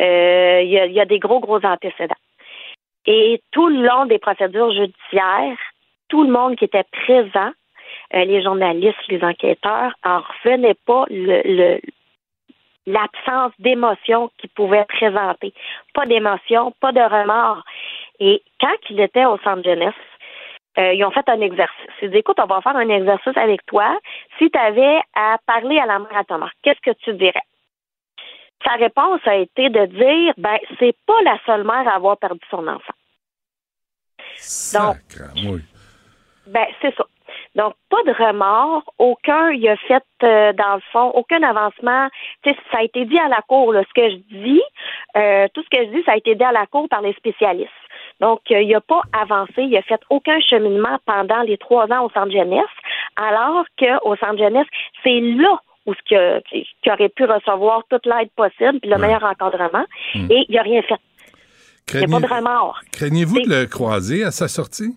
[0.00, 2.14] Euh, il, y a, il y a des gros, gros antécédents.
[3.06, 5.56] Et tout le long des procédures judiciaires,
[6.08, 7.50] tout le monde qui était présent,
[8.12, 11.80] les journalistes, les enquêteurs, en revenait pas le, le-
[12.88, 15.52] l'absence d'émotion qu'il pouvait présenter.
[15.94, 17.62] Pas d'émotion, pas de remords.
[18.18, 19.94] Et quand il était au centre jeunesse,
[20.78, 21.90] euh, ils ont fait un exercice.
[22.02, 23.98] Ils dit, écoute, on va faire un exercice avec toi.
[24.38, 27.42] Si tu avais à parler à la mère à ta mère, qu'est-ce que tu dirais?
[28.64, 32.40] Sa réponse a été de dire, ben, c'est pas la seule mère à avoir perdu
[32.50, 32.94] son enfant.
[34.74, 34.96] Donc,
[35.36, 35.62] oui.
[36.46, 37.04] ben, c'est ça.
[37.58, 42.08] Donc, pas de remords, aucun, il a fait, euh, dans le fond, aucun avancement.
[42.44, 44.62] Ça a été dit à la cour, là, ce que je dis,
[45.16, 47.12] euh, tout ce que je dis, ça a été dit à la cour par les
[47.14, 47.70] spécialistes.
[48.20, 52.04] Donc, euh, il n'a pas avancé, il a fait aucun cheminement pendant les trois ans
[52.04, 52.76] au centre jeunesse,
[53.16, 54.66] alors qu'au centre jeunesse,
[55.02, 59.24] c'est là où ce que, qui aurait pu recevoir toute l'aide possible, puis le meilleur
[59.24, 60.30] encadrement, Hmm.
[60.30, 61.00] et il n'a rien fait.
[61.94, 62.78] Il n'y a pas de remords.
[62.92, 64.94] Craignez-vous de le croiser à sa sortie?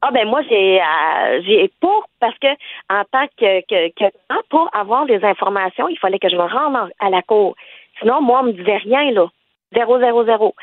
[0.00, 2.46] Ah ben moi j'ai euh, j'ai pour parce que
[2.88, 4.12] en tant que, que, que
[4.48, 7.56] pour avoir les informations, il fallait que je me rende en- à la cour.
[7.98, 9.26] Sinon, moi, on me disait rien là.
[9.74, 10.54] Zéro, zéro, zéro.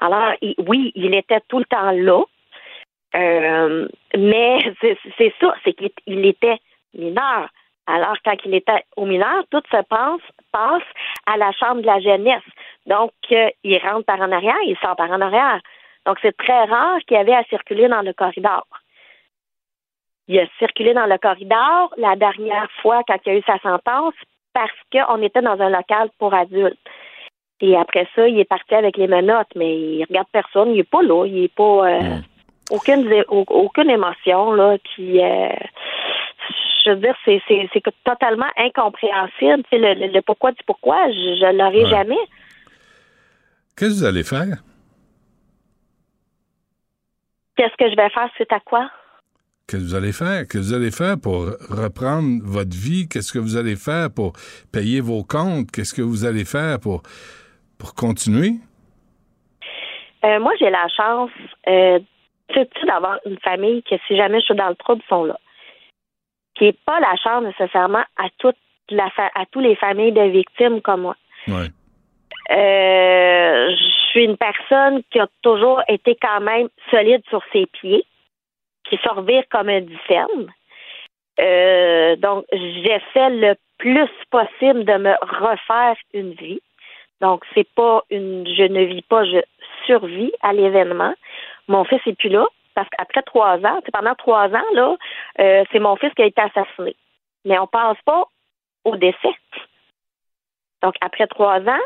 [0.00, 0.32] Alors,
[0.68, 2.22] oui, il était tout le temps là.
[3.16, 4.58] Euh, mais
[5.18, 6.58] c'est ça, c'est qu'il il était
[6.96, 7.48] mineur.
[7.86, 10.20] Alors, quand il était au mineur, tout se passe,
[10.52, 10.82] passe
[11.26, 12.42] à la chambre de la jeunesse.
[12.86, 15.60] Donc, euh, il rentre par en arrière, il sort par en arrière.
[16.06, 18.64] Donc, c'est très rare qu'il y avait à circuler dans le corridor.
[20.28, 23.58] Il a circulé dans le corridor la dernière fois quand il y a eu sa
[23.58, 24.14] sentence
[24.54, 26.78] parce qu'on était dans un local pour adultes.
[27.60, 30.90] Et après ça, il est parti avec les menottes, mais il regarde personne, il est
[30.90, 32.16] pas là, il est pas euh,
[32.70, 35.48] aucune zé- au- aucune émotion là qui euh,
[36.84, 41.06] je veux dire c'est c'est c'est totalement incompréhensible, tu sais, le, le, pourquoi du pourquoi,
[41.10, 41.90] je, je l'aurais Ouais.
[41.90, 42.18] jamais.
[43.76, 44.56] Qu'est-ce que vous allez faire?
[47.56, 48.90] Qu'est-ce que je vais faire c'est à quoi?
[49.66, 50.42] Que vous allez faire?
[50.46, 53.08] Qu'est-ce que vous allez faire pour reprendre votre vie?
[53.08, 54.32] Qu'est-ce que vous allez faire pour
[54.72, 55.70] payer vos comptes?
[55.70, 57.02] Qu'est-ce que vous allez faire pour,
[57.78, 58.52] pour continuer?
[60.24, 61.30] Euh, moi, j'ai la chance
[61.68, 61.98] euh,
[62.86, 65.38] d'avoir une famille que si jamais je suis dans le trouble, sont là.
[66.54, 68.56] Qui n'est pas la chance nécessairement à toute
[68.90, 71.16] la fa- à tous les familles de victimes comme moi.
[71.48, 71.68] Ouais.
[72.50, 78.04] Euh, je suis une personne qui a toujours été quand même solide sur ses pieds,
[78.84, 80.52] qui se comme un dixaine.
[81.40, 86.60] Euh, donc, j'essaie le plus possible de me refaire une vie.
[87.20, 89.40] Donc, c'est pas une, je ne vis pas, je
[89.86, 91.14] survis à l'événement.
[91.68, 94.96] Mon fils est plus là parce qu'après trois ans, pendant trois ans là,
[95.40, 96.94] euh, c'est mon fils qui a été assassiné.
[97.44, 98.24] Mais on passe pas
[98.84, 99.34] au décès.
[100.82, 101.80] Donc, après trois ans,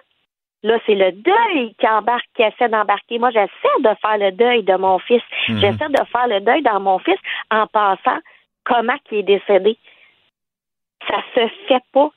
[0.62, 3.18] là, c'est le deuil qui embarque, qui essaie d'embarquer.
[3.18, 5.22] Moi, j'essaie de faire le deuil de mon fils.
[5.48, 5.58] Mhm.
[5.60, 7.18] J'essaie de faire le deuil dans mon fils
[7.50, 8.18] en passant
[8.64, 9.76] comment il est décédé.
[11.08, 12.10] Ça se fait pas.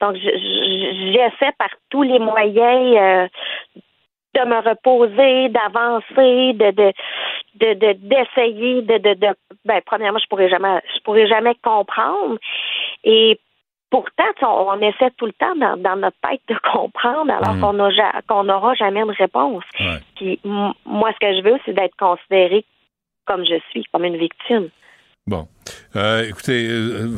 [0.00, 3.28] Donc, je- je- j'essaie par tous les moyens euh,
[4.34, 6.92] de me reposer, d'avancer, de de
[7.54, 9.28] de de- d'essayer de, de de
[9.64, 12.38] ben premièrement je pourrais jamais je pourrais jamais comprendre
[13.02, 13.40] et
[13.90, 17.60] pourtant on, essaie tout le temps dans, dans notre tête de comprendre alors Mm.
[18.28, 19.64] qu'on n'aura jamais de réponse.
[20.16, 22.64] Puis m- moi ce que je veux c'est d'être considérée
[23.26, 24.68] comme je suis, comme une victime.
[25.28, 25.46] Bon.
[25.94, 27.10] Euh, écoutez, euh,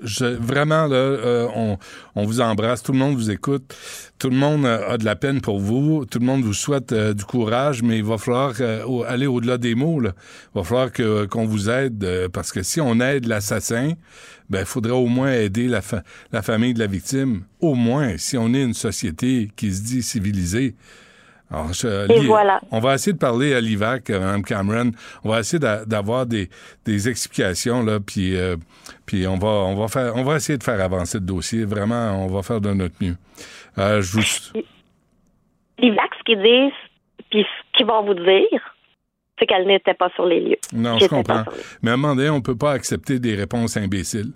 [0.00, 1.48] je- vraiment, là, euh,
[2.14, 2.84] on, vous embrasse.
[2.84, 3.74] Tout le monde vous écoute.
[4.20, 6.06] Tout le monde euh, a de la peine pour vous.
[6.06, 9.58] Tout le monde vous souhaite euh, du courage, mais il va falloir euh, aller au-delà
[9.58, 10.00] des mots.
[10.04, 10.12] Il
[10.54, 10.92] va falloir
[11.28, 13.94] qu'on vous aide, euh, parce que si on aide l'assassin,
[14.48, 17.42] ben, il faudrait au moins aider la, fa- la famille de la victime.
[17.58, 20.76] Au moins, si on est une société qui se dit civilisée.
[21.50, 22.60] Alors, je- Et voilà.
[22.70, 24.90] on va essayer de parler à l'IVAC, euh, Mme Cameron.
[25.24, 26.50] On va essayer d'a- d'avoir des,
[26.84, 28.56] des explications, là, puis, euh,
[29.06, 31.64] puis on, va, on, va faire, on va essayer de faire avancer le dossier.
[31.64, 33.16] Vraiment, on va faire de notre mieux.
[33.78, 34.60] Euh, je vous...
[35.78, 38.74] L'IVAC, ce qu'ils disent, puis ce qu'ils vont vous dire,
[39.38, 40.56] c'est qu'elle n'était pas sur les lieux.
[40.74, 41.44] Non, je comprends.
[41.82, 44.32] Mais à un moment donné, on peut pas accepter des réponses imbéciles.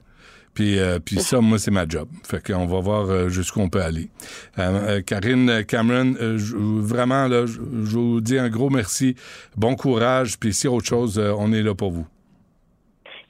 [0.54, 2.08] Puis, euh, puis ça, moi, c'est ma job.
[2.24, 4.10] Fait qu'on va voir euh, jusqu'où on peut aller.
[4.58, 9.16] Euh, euh, Karine Cameron, vraiment, là, je vous dis un gros merci.
[9.56, 10.38] Bon courage.
[10.38, 12.06] Puis a autre chose, on est là pour vous.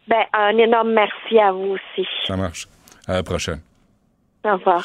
[0.08, 2.06] Ben, un énorme merci à vous aussi.
[2.26, 2.66] Ça marche.
[3.06, 3.60] À la prochaine.
[4.44, 4.84] Au revoir.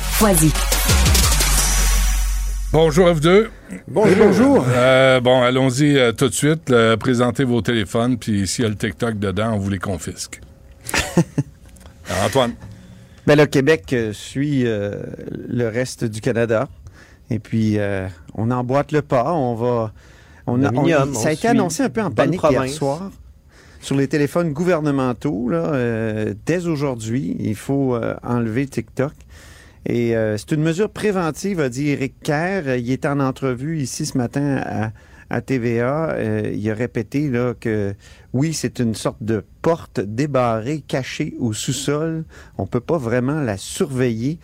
[0.00, 0.52] Foisy.
[2.72, 3.50] Bonjour à vous deux.
[3.86, 4.16] Bonjour.
[4.26, 4.64] Bonjour.
[4.68, 6.70] Euh, bon, allons-y euh, tout de suite.
[6.70, 10.40] Euh, présentez vos téléphones, puis s'il y a le TikTok dedans, on vous les confisque.
[12.08, 12.54] Alors, Antoine.
[13.28, 16.68] Ben, le Québec suit le reste du Canada.
[17.30, 17.78] Et puis,
[18.34, 19.32] on emboîte le pas.
[19.32, 19.92] On va.
[20.48, 23.12] On a, ça a été annoncé un peu en panique hier soir
[23.80, 25.48] sur les téléphones gouvernementaux.
[25.48, 29.12] Là, dès aujourd'hui, il faut enlever TikTok.
[29.86, 32.76] Et euh, c'est une mesure préventive, a dit Eric Kerr.
[32.76, 34.92] Il est en entrevue ici ce matin
[35.30, 36.10] à, TVA.
[36.10, 37.94] Euh, il a répété là, que
[38.32, 42.24] oui, c'est une sorte de porte débarrée, cachée au sous-sol.
[42.58, 44.38] On peut pas vraiment la surveiller.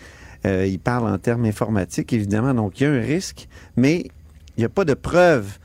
[0.46, 2.54] Euh, il parle en termes informatiques, évidemment.
[2.54, 4.06] Donc, il y a un risque, mais
[4.56, 5.58] il n'y a pas de preuve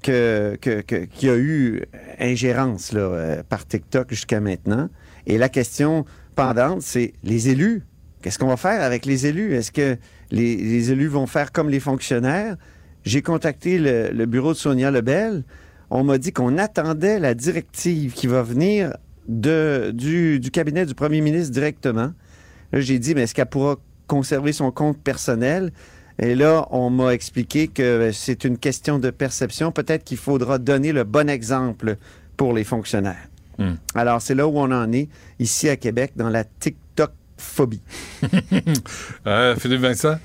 [0.00, 1.82] que, qu'il y a eu
[2.20, 4.88] ingérence là, par TikTok jusqu'à maintenant.
[5.26, 6.06] Et la question
[6.36, 7.82] pendante, c'est les élus
[8.22, 9.54] Qu'est-ce qu'on va faire avec les élus?
[9.54, 9.96] Est-ce que
[10.30, 12.56] les, élus vont faire comme les fonctionnaires?
[13.04, 15.44] J'ai contacté le, bureau de Sonia Lebel.
[15.90, 18.96] On m'a dit qu'on attendait la directive qui va venir
[19.28, 22.12] de, du, cabinet du premier ministre directement.
[22.72, 23.76] Là, j'ai dit, mais est-ce qu'elle pourra
[24.06, 25.72] conserver son compte personnel?
[26.18, 29.70] Et là, on m'a expliqué que c'est une question de perception.
[29.70, 31.96] Peut-être qu'il faudra donner le bon exemple
[32.36, 33.28] pour les fonctionnaires.
[33.58, 33.74] Hmm.
[33.94, 35.08] Alors, c'est là où on en est,
[35.38, 36.87] ici à Québec, dans la TikTok
[37.38, 37.80] phobie.
[39.26, 40.18] euh, Philippe Vincent?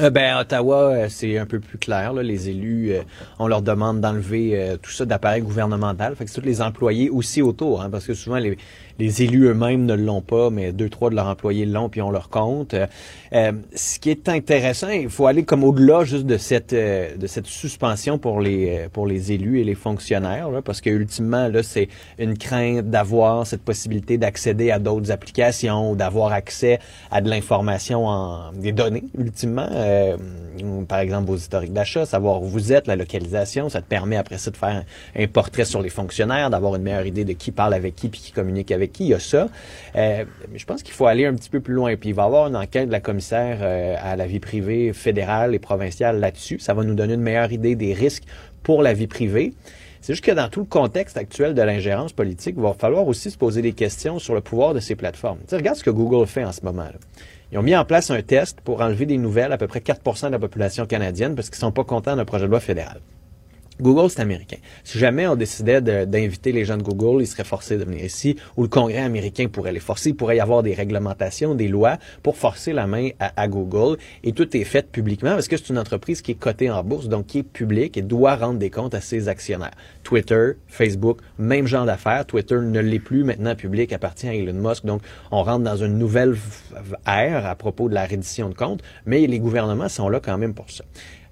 [0.00, 2.14] Euh, ben, Ottawa, euh, c'est un peu plus clair.
[2.14, 3.02] Les élus, euh,
[3.38, 6.16] on leur demande d'enlever tout ça d'appareil gouvernemental.
[6.16, 8.56] Fait que c'est tous les employés aussi autour, hein, parce que souvent les,
[8.98, 12.10] les élus eux-mêmes ne l'ont pas, mais deux, trois de leurs employés l'ont, puis on
[12.10, 12.74] leur compte.
[13.32, 17.26] Euh, ce qui est intéressant, il faut aller comme au-delà juste de cette euh, de
[17.26, 21.62] cette suspension pour les euh, pour les élus et les fonctionnaires, parce que ultimement là,
[21.62, 21.88] c'est
[22.18, 26.78] une crainte d'avoir cette possibilité d'accéder à d'autres applications d'avoir accès
[27.10, 29.68] à de l'information en des données, ultimement.
[30.88, 34.38] par exemple, vos historiques d'achat, savoir où vous êtes, la localisation, ça te permet après
[34.38, 34.84] ça de faire
[35.16, 38.08] un, un portrait sur les fonctionnaires, d'avoir une meilleure idée de qui parle avec qui
[38.08, 39.48] puis qui communique avec qui il y a ça.
[39.96, 41.96] Euh, je pense qu'il faut aller un petit peu plus loin.
[41.96, 44.92] Puis il va y avoir une enquête de la commissaire euh, à la vie privée
[44.92, 46.58] fédérale et provinciale là-dessus.
[46.58, 48.24] Ça va nous donner une meilleure idée des risques
[48.62, 49.54] pour la vie privée.
[50.00, 53.30] C'est juste que dans tout le contexte actuel de l'ingérence politique, il va falloir aussi
[53.30, 55.38] se poser des questions sur le pouvoir de ces plateformes.
[55.48, 56.82] Tu regarde ce que Google fait en ce moment.
[56.82, 56.94] Là.
[57.52, 60.26] Ils ont mis en place un test pour enlever des nouvelles à peu près 4%
[60.26, 63.00] de la population canadienne parce qu'ils sont pas contents d'un projet de loi fédéral.
[63.80, 64.58] Google, c'est américain.
[64.84, 68.36] Si jamais on décidait d'inviter les gens de Google, ils seraient forcés de venir ici,
[68.56, 70.10] ou le Congrès américain pourrait les forcer.
[70.10, 73.98] Il pourrait y avoir des réglementations, des lois pour forcer la main à, Google.
[74.24, 77.08] Et tout est fait publiquement parce que c'est une entreprise qui est cotée en bourse,
[77.08, 79.72] donc qui est publique et doit rendre des comptes à ses actionnaires.
[80.02, 82.26] Twitter, Facebook, même genre d'affaires.
[82.26, 84.84] Twitter ne l'est plus maintenant public, appartient à Elon Musk.
[84.84, 86.36] Donc, on rentre dans une nouvelle
[87.06, 90.54] ère à propos de la reddition de comptes, mais les gouvernements sont là quand même
[90.54, 90.84] pour ça.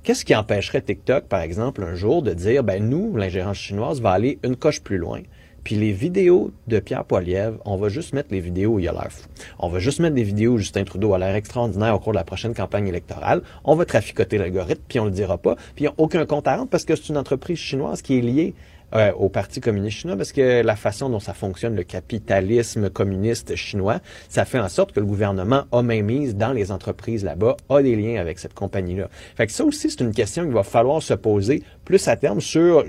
[0.03, 4.13] Qu'est-ce qui empêcherait TikTok, par exemple, un jour de dire, ben nous, l'ingérence chinoise va
[4.13, 5.21] aller une coche plus loin?
[5.63, 8.93] Puis les vidéos de Pierre Poilievre, on va juste mettre les vidéos où il a
[8.93, 9.29] l'air fou.
[9.59, 12.17] On va juste mettre des vidéos où Justin Trudeau a l'air extraordinaire au cours de
[12.17, 13.43] la prochaine campagne électorale.
[13.63, 15.57] On va traficoter l'algorithme, puis on le dira pas.
[15.75, 18.55] Puis aucun compte à rendre parce que c'est une entreprise chinoise qui est liée
[18.95, 23.57] euh, au Parti communiste chinois parce que la façon dont ça fonctionne, le capitalisme communiste
[23.57, 27.57] chinois, ça fait en sorte que le gouvernement a même mise dans les entreprises là-bas,
[27.69, 29.09] a des liens avec cette compagnie-là.
[29.37, 32.41] Fait que ça aussi, c'est une question qu'il va falloir se poser plus à terme
[32.41, 32.85] sur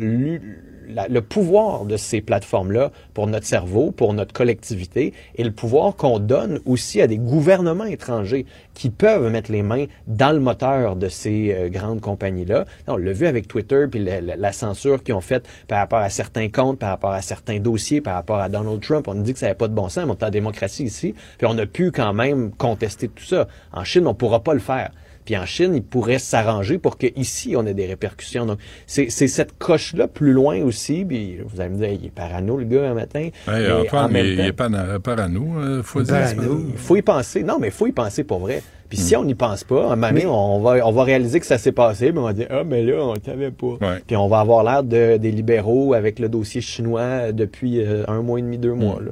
[1.09, 6.19] le pouvoir de ces plateformes-là pour notre cerveau, pour notre collectivité, et le pouvoir qu'on
[6.19, 11.09] donne aussi à des gouvernements étrangers qui peuvent mettre les mains dans le moteur de
[11.09, 12.65] ces euh, grandes compagnies-là.
[12.87, 16.49] On l'a vu avec Twitter, puis la, censure qu'ils ont faite par rapport à certains
[16.49, 19.07] comptes, par rapport à certains dossiers, par rapport à Donald Trump.
[19.07, 20.83] On nous dit que ça n'avait pas de bon sens, mais on est en démocratie
[20.83, 23.47] ici, puis on a pu quand même contester tout ça.
[23.71, 24.91] En Chine, on ne pourra pas le faire.
[25.25, 28.45] Puis en Chine, ils pourraient s'arranger pour qu'ici, on ait des répercussions.
[28.45, 31.05] Donc, c'est cette coche-là plus loin aussi.
[31.05, 33.29] Puis vous allez me dire, il est parano, le gars, un matin.
[33.47, 34.69] mais il est pas
[34.99, 36.33] parano, euh, faut dire.
[36.71, 37.43] Il faut y penser.
[37.43, 38.61] Non, mais il faut y penser pour vrai.
[38.89, 39.19] Puis si hmm.
[39.19, 41.71] on n'y pense pas, un moment donné, on va, on va réaliser que ça s'est
[41.71, 43.77] passé, mais on va dire, ah, mais là, on ne savait pas.
[44.05, 48.21] Puis on va avoir l'air de, des libéraux avec le dossier chinois depuis euh, un
[48.21, 48.99] mois et demi, deux mois.
[48.99, 49.05] Hmm.
[49.05, 49.11] Là.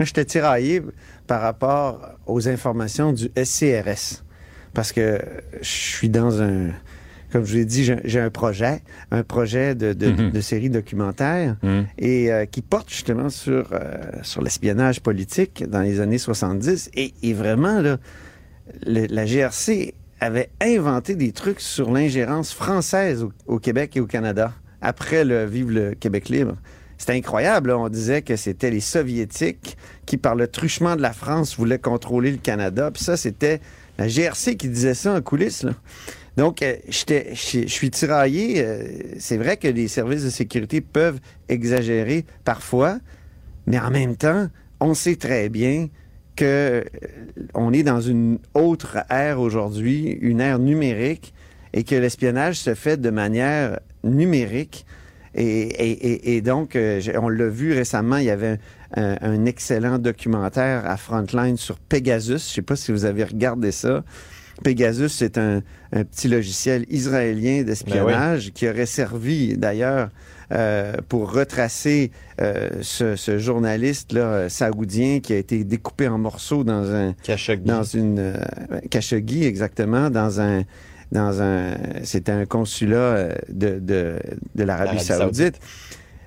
[0.00, 0.80] Je t'ai tiraillé
[1.26, 4.22] par rapport aux informations du SCRS
[4.74, 5.20] parce que
[5.60, 6.70] je suis dans un
[7.32, 10.40] comme je l'ai dit, j'ai un projet, un projet de, de, mm-hmm.
[10.42, 11.80] série documentaire mm.
[11.96, 16.90] et euh, qui porte justement sur, euh, sur l'espionnage politique dans les années 70.
[16.94, 17.96] Et, et vraiment, là,
[18.84, 25.24] la GRC avait inventé des trucs sur l'ingérence française au, Québec et au Canada après
[25.24, 26.56] le Vive le Québec libre.
[26.98, 27.72] C'était incroyable.
[27.72, 29.76] On disait que c'était les Soviétiques
[30.06, 32.90] qui, par le truchement de la France, voulaient contrôler le Canada.
[32.92, 33.60] Puis ça, c'était
[33.98, 35.66] la GRC qui disait ça en coulisses.
[36.36, 38.64] Donc, euh, je suis tiraillé.
[38.64, 38.84] Euh,
[39.18, 42.98] c'est vrai que les services de sécurité peuvent exagérer parfois,
[43.66, 44.48] mais en même temps,
[44.80, 45.88] on sait très bien
[46.36, 46.84] que
[47.54, 51.34] euh, est dans une autre ère aujourd'hui, une ère numérique,
[51.74, 54.86] et que l'espionnage se fait de manière numérique.
[55.34, 58.58] Et, donc, on l'a vu récemment, il y avait
[58.94, 62.28] un, un, excellent documentaire à Frontline sur Pegasus.
[62.28, 64.04] Je ne sais pas si vous avez regardé ça.
[64.62, 70.08] Pegasus, c'est un, petit logiciel israélien d'espionnage ben qui aurait servi d'ailleurs
[70.52, 72.10] euh, pour retracer
[72.40, 77.64] euh, ce, journaliste là, saoudien qui a été découpé en morceaux dans un Khashoggi.
[77.64, 78.34] dans une euh,
[78.90, 80.62] Khashoggi exactement dans un
[81.12, 84.16] dans un c'était un consulat de, de,
[84.54, 85.60] de l'Arabie Saoudite.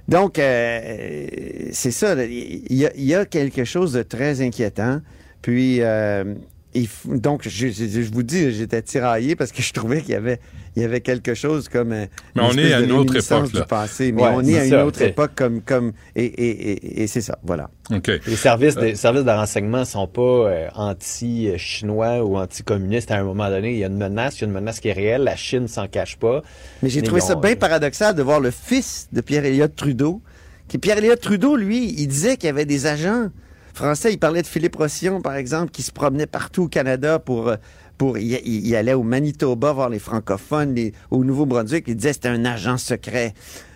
[0.07, 5.01] Donc c'est ça, il y, a, il y, a, quelque chose de très inquiétant.
[5.41, 5.81] Puis
[7.05, 10.39] donc, je, vous dis, j'étais tiraillé parce que je trouvais qu'il y avait,
[10.75, 11.89] il y avait quelque chose comme.
[11.89, 13.63] Mais on est à une autre époque, là.
[13.63, 15.61] Passé, mais on est, à une autre époque comme.
[15.61, 17.69] comme et, et, et, c'est ça, voilà.
[17.89, 23.23] Les services, de, services de renseignement ne sont pas euh, anti-chinois ou anti-communistes à un
[23.23, 23.71] moment donné.
[23.71, 25.23] Il y a une menace, il y a une menace qui est réelle.
[25.23, 26.41] La Chine ne s'en cache pas.
[26.83, 30.21] Mais j'ai trouvé ça bien paradoxal de voir le fils de Pierre-Éliott Trudeau.
[30.67, 33.29] Qui, Pierre-Éliott Trudeau, lui, il disait qu'il y avait des agents
[33.75, 34.13] français.
[34.13, 37.49] Il parlait de Philippe Rossillon, par exemple, qui se promenait partout au Canada pour...
[37.49, 37.55] Euh,
[37.97, 40.75] pour il, allait au Manitoba voir les francophones,
[41.11, 41.85] au Nouveau-Brunswick.
[41.87, 43.33] Il disait que c'était un agent secret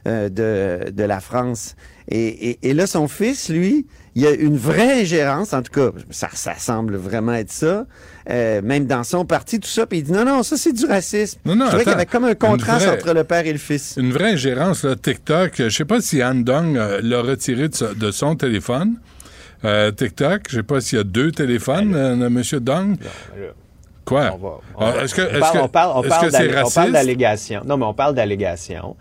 [0.08, 1.78] euh, de, de la France.
[2.10, 3.86] Et, et, là, son fils, lui,
[4.16, 7.86] il y a une vraie ingérence, en tout cas, ça, ça semble vraiment être ça,
[8.30, 10.86] euh, même dans son parti, tout ça, puis il dit non, non, ça c'est du
[10.86, 11.40] racisme.
[11.46, 13.96] Non, non, je qu'il y avait comme un contraste entre le père et le fils.
[13.98, 18.12] Une vraie ingérence, là, TikTok, je sais pas si Anne Dong l'a retiré de, de,
[18.12, 18.96] son téléphone,
[19.66, 22.42] euh, TikTok, je sais pas s'il y a deux téléphones, euh, M.
[22.60, 22.98] Dong.
[24.06, 24.32] Quoi?
[25.04, 25.22] Est-ce que,
[25.62, 27.62] on parle, on parle d'allégations.
[27.64, 28.96] Non, mais on parle d'allégations.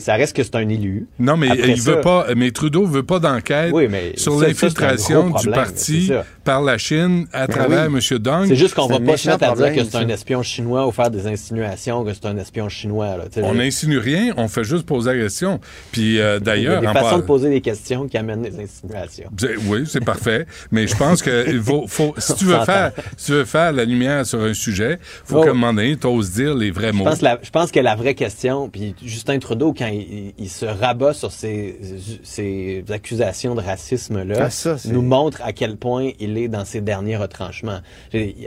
[0.00, 1.08] Ça reste que c'est un élu.
[1.18, 3.74] Non, mais il veut pas, mais Trudeau veut pas d'enquête
[4.16, 6.12] sur l'infiltration du parti
[6.44, 7.98] par la Chine à ben travers M.
[8.18, 8.46] Dong.
[8.48, 10.92] C'est juste qu'on va pas se mettre à dire que c'est un espion chinois ou
[10.92, 13.16] faire des insinuations que c'est un espion chinois.
[13.16, 15.60] Là, on n'insinue rien, on fait juste poser la question.
[15.92, 18.58] Puis euh, d'ailleurs, il y a des façons de poser des questions qui amènent des
[18.60, 19.30] insinuations.
[19.66, 20.46] Oui, c'est parfait.
[20.70, 24.26] Mais je pense que faut, si tu veux faire, si tu veux faire la lumière
[24.26, 25.42] sur un sujet, faut oh.
[25.42, 27.06] qu'à un moment donné, oses dire les vrais mots.
[27.42, 31.78] Je pense, que la vraie question, puis Justin Trudeau, quand il, se rabat sur ces,
[32.22, 37.16] ces accusations de racisme-là, ah, nous montre à quel point il est dans ses derniers
[37.16, 37.80] retranchements.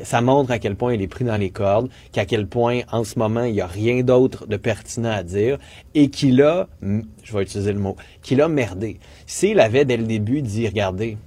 [0.03, 3.03] Ça montre à quel point il est pris dans les cordes, qu'à quel point, en
[3.03, 5.57] ce moment, il n'y a rien d'autre de pertinent à dire,
[5.93, 8.99] et qu'il a, je vais utiliser le mot, qu'il a merdé.
[9.25, 11.17] S'il avait, dès le début, dit, regardez,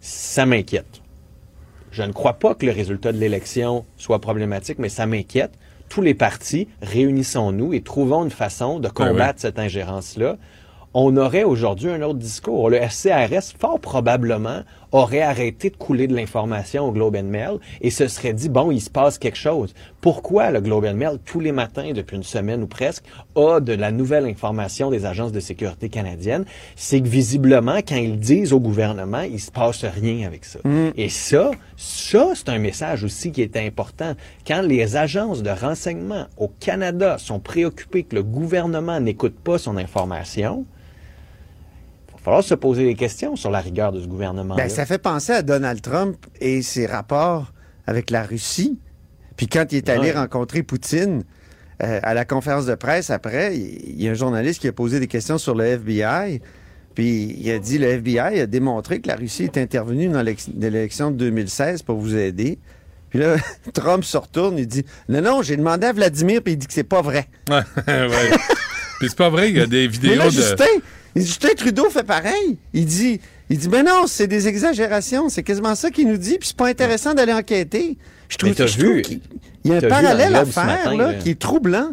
[0.00, 1.00] ça m'inquiète
[1.90, 5.52] je ne crois pas que le résultat de l'élection soit problématique, mais ça m'inquiète.
[5.88, 10.36] Tous les partis, réunissons-nous et trouvons une façon de ben combattre cette ingérence-là
[10.92, 12.68] on aurait aujourd'hui un autre discours.
[12.68, 14.62] Le FCRS, fort probablement,
[14.92, 18.70] aurait arrêté de couler de l'information au Globe and Mail et se serait dit, bon,
[18.70, 19.74] il se passe quelque chose.
[20.00, 23.04] Pourquoi le Globe and Mail, tous les matins, depuis une semaine ou presque,
[23.36, 26.44] a de la nouvelle information des agences de sécurité canadiennes?
[26.76, 30.60] C'est que visiblement, quand ils disent au gouvernement, il se passe rien avec ça.
[30.64, 30.90] Mm.
[30.96, 34.14] Et ça, ça, c'est un message aussi qui est important.
[34.46, 39.76] Quand les agences de renseignement au Canada sont préoccupées que le gouvernement n'écoute pas son
[39.76, 40.64] information,
[42.20, 44.54] va falloir se poser des questions sur la rigueur de ce gouvernement.
[44.54, 47.52] Ben, ça fait penser à Donald Trump et ses rapports
[47.86, 48.78] avec la Russie.
[49.36, 51.24] Puis quand il est allé rencontrer Poutine
[51.82, 55.00] euh, à la conférence de presse après, il y a un journaliste qui a posé
[55.00, 56.42] des questions sur le FBI.
[56.94, 61.10] Puis il a dit le FBI a démontré que la Russie est intervenue dans l'élection
[61.10, 62.58] de 2016 pour vous aider.
[63.08, 63.36] Puis là,
[63.72, 66.74] Trump se retourne, il dit Non, non, j'ai demandé à Vladimir, puis il dit que
[66.74, 67.28] c'est pas vrai.
[67.50, 68.30] ouais.
[69.00, 70.30] Puis c'est pas vrai, il y a des vidéos de.
[70.30, 70.66] Justin,
[71.16, 72.58] Justin Trudeau fait pareil.
[72.74, 73.18] Il dit,
[73.48, 75.30] il dit, mais non, c'est des exagérations.
[75.30, 77.96] C'est quasiment ça qu'il nous dit, puis c'est pas intéressant d'aller enquêter.
[78.28, 79.02] Je trouve, que vu,
[79.64, 81.92] il y a un parallèle à faire là, qui est troublant.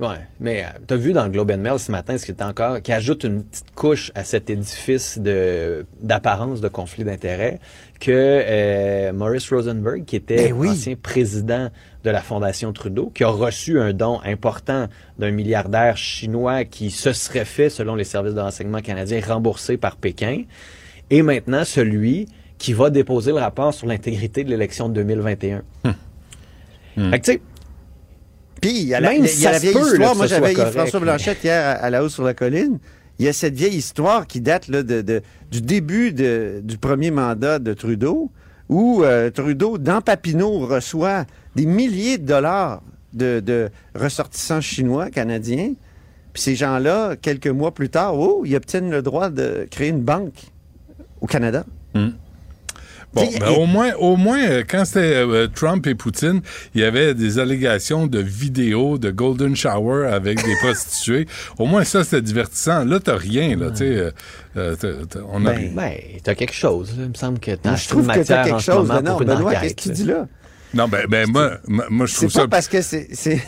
[0.00, 2.32] Oui, mais euh, tu as vu dans le Globe and Mail ce matin ce qui
[2.32, 7.60] est encore, qui ajoute une petite couche à cet édifice de d'apparence de conflit d'intérêts
[8.00, 11.70] que euh, Maurice Rosenberg, qui était ben ancien président
[12.04, 17.12] de la Fondation Trudeau, qui a reçu un don important d'un milliardaire chinois qui se
[17.12, 20.42] serait fait, selon les services de renseignement canadiens, remboursé par Pékin,
[21.10, 22.28] et maintenant celui
[22.58, 25.62] qui va déposer le rapport sur l'intégrité de l'élection de 2021.
[25.84, 25.94] Hum.
[26.96, 27.10] Hum.
[27.10, 27.40] Fait que, tu sais,
[28.60, 30.16] puis, il y a la, Même il y a la vieille histoire.
[30.16, 32.78] Moi, j'avais François Blanchette hier à, la hausse sur la colline.
[33.18, 37.10] Il y a cette vieille histoire qui date là, de, du début de, du premier
[37.10, 38.30] mandat de Trudeau,
[38.70, 41.26] où euh, Trudeau, dans Papineau, reçoit
[41.56, 42.82] des milliers de dollars
[43.12, 45.72] de, de ressortissants chinois, canadiens.
[46.32, 50.02] Puis ces gens-là, quelques mois plus tard, oh, ils obtiennent le droit de créer une
[50.02, 50.34] banque
[51.20, 51.64] au Canada.
[51.94, 52.10] Hmm.
[53.14, 56.40] Bon, ben, au moins, au moins, euh, quand c'était euh, Trump et Poutine,
[56.74, 61.28] il y avait des allégations de vidéos de golden shower avec des prostituées.
[61.58, 62.84] Au moins, ça, c'était divertissant.
[62.84, 64.12] Là, t'as rien, là, tu sais.
[64.56, 64.74] Euh,
[65.32, 65.52] on a...
[65.52, 65.92] Ben, ben,
[66.24, 66.92] t'as quelque chose.
[66.98, 68.88] Il me semble que t'as Je trouve que t'as quelque chose.
[69.04, 70.26] non, Benoît, qu'est-ce que tu dis là?
[70.74, 72.40] Non, ben, ben moi, moi, je trouve ça.
[72.40, 73.40] C'est pas parce que c'est, c'est,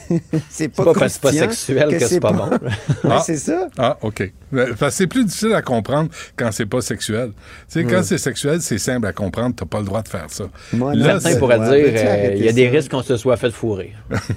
[0.49, 2.51] c'est pas, pas parce que c'est pas sexuel que, c'est pas, bon.
[3.05, 3.69] ah, c'est ça.
[3.77, 4.33] Ah, OK.
[4.53, 7.33] Que c'est plus difficile à comprendre quand c'est pas sexuel.
[7.71, 9.55] Tu sais, quand c'est sexuel, c'est simple à comprendre.
[9.57, 10.45] T'as pas le droit de faire ça.
[10.73, 13.51] Moi, Là, Certains pourraient dire, euh, il y a des risques qu'on se soit fait
[13.51, 13.93] fourrer.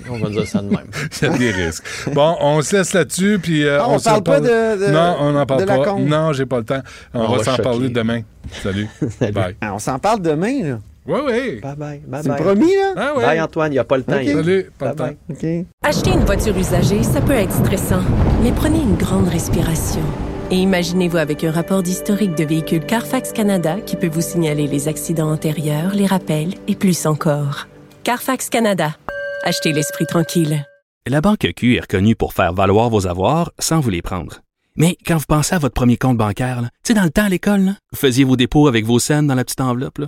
[0.10, 0.88] on va dire ça de même.
[1.22, 1.84] Il y a des risques.
[2.14, 5.18] Bon, on se laisse là-dessus, puis euh, ah, on, on parle pas de, de, Non,
[5.20, 5.96] on n'en parle pas.
[6.00, 6.82] Non, j'ai pas le temps.
[7.14, 8.22] On, va, s'en parler demain.
[8.64, 8.88] Salut.
[9.20, 9.56] Bye.
[9.62, 10.80] Ah, on s'en parle demain, là.
[11.08, 11.60] Oui, oui.
[11.62, 12.02] Bye bye.
[12.08, 12.94] bye C'est promis, là?
[12.96, 13.24] Ah, oui.
[13.24, 14.16] Bye, Antoine, il n'y a pas le temps.
[14.16, 14.34] Okay.
[14.34, 15.36] Salut, pas bye le temps.
[15.62, 15.66] OK.
[15.84, 18.02] Acheter une voiture usagée, ça peut être stressant,
[18.44, 20.04] mais prenez une grande respiration.
[20.52, 24.88] Et imaginez-vous avec un rapport d'historique de véhicule Carfax Canada qui peut vous signaler les
[24.88, 27.68] accidents antérieurs, les rappels et plus encore.
[28.04, 28.96] Carfax Canada.
[29.44, 30.66] Achetez l'esprit tranquille.
[31.08, 34.42] La Banque Q est reconnue pour faire valoir vos avoirs sans vous les prendre.
[34.76, 37.30] Mais quand vous pensez à votre premier compte bancaire, tu sais, dans le temps à
[37.30, 39.98] l'école, là, vous faisiez vos dépôts avec vos scènes dans la petite enveloppe.
[40.00, 40.08] là.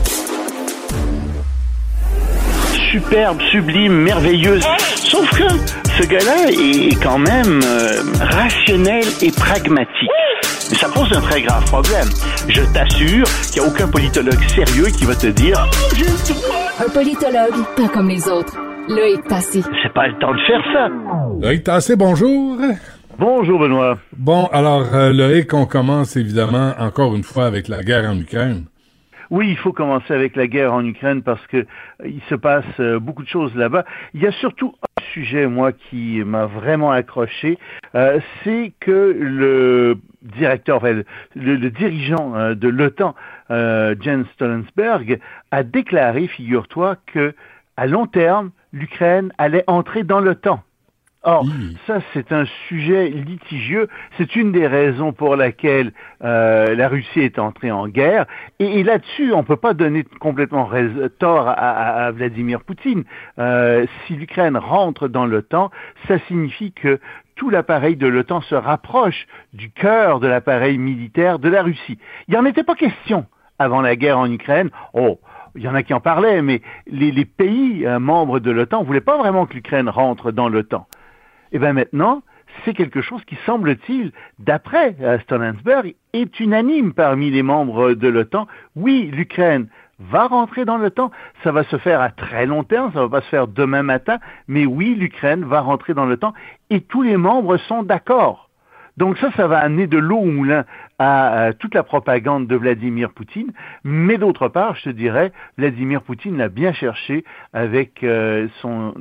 [2.91, 4.65] Superbe, sublime, merveilleuse.
[4.95, 5.47] Sauf que
[5.97, 10.09] ce gars-là est quand même euh, rationnel et pragmatique.
[10.69, 12.07] Mais ça pose un très grave problème.
[12.49, 15.65] Je t'assure qu'il n'y a aucun politologue sérieux qui va te dire
[16.79, 18.57] Un politologue, pas comme les autres.
[18.89, 19.61] Loïc Tassé.
[19.83, 20.87] C'est pas le temps de faire ça.
[21.41, 22.57] Loïc Tassé, bonjour.
[23.17, 23.97] Bonjour, Benoît.
[24.17, 28.65] Bon, alors, euh, Loïc, on commence évidemment encore une fois avec la guerre en Ukraine.
[29.31, 31.63] Oui, il faut commencer avec la guerre en Ukraine parce que euh,
[32.03, 33.85] il se passe euh, beaucoup de choses là-bas.
[34.13, 37.57] Il y a surtout un sujet, moi, qui m'a vraiment accroché,
[37.95, 41.03] euh, c'est que le directeur, enfin,
[41.35, 43.15] le, dirigeant de l'OTAN,
[43.51, 45.21] euh, Jens Stoltenberg,
[45.51, 47.33] a déclaré, figure-toi, que
[47.77, 50.61] à long terme, l'Ukraine allait entrer dans l'OTAN.
[51.23, 51.45] Or,
[51.85, 53.87] ça, c'est un sujet litigieux.
[54.17, 55.93] C'est une des raisons pour laquelle
[56.23, 58.25] euh, la Russie est entrée en guerre.
[58.57, 60.67] Et, et là-dessus, on peut pas donner complètement
[61.19, 63.03] tort à, à, à, Vladimir Poutine.
[63.37, 65.69] Euh, si l'Ukraine rentre dans l'OTAN,
[66.07, 66.99] ça signifie que
[67.35, 71.99] tout l'appareil de l'OTAN se rapproche du cœur de l'appareil militaire de la Russie.
[72.27, 73.27] Il n'y en était pas question
[73.59, 74.71] avant la guerre en Ukraine.
[74.93, 75.19] Oh,
[75.53, 78.81] il y en a qui en parlaient, mais les, les pays euh, membres de l'OTAN
[78.81, 80.87] ne voulaient pas vraiment que l'Ukraine rentre dans l'OTAN.
[81.51, 82.21] Et bien maintenant,
[82.63, 88.47] c'est quelque chose qui, semble-t-il, d'après euh, Stoltenberg, est unanime parmi les membres de l'OTAN.
[88.75, 89.67] Oui, l'Ukraine
[89.99, 91.11] va rentrer dans l'OTAN,
[91.43, 94.17] ça va se faire à très long terme, ça va pas se faire demain matin,
[94.47, 96.33] mais oui, l'Ukraine va rentrer dans l'OTAN
[96.69, 98.49] et tous les membres sont d'accord.
[98.97, 100.65] Donc ça, ça va amener de l'eau au moulin
[100.99, 103.51] à, à, toute la propagande de Vladimir Poutine.
[103.83, 107.23] Mais d'autre part, je te dirais, Vladimir Poutine l'a bien cherché
[107.53, 108.93] avec euh, son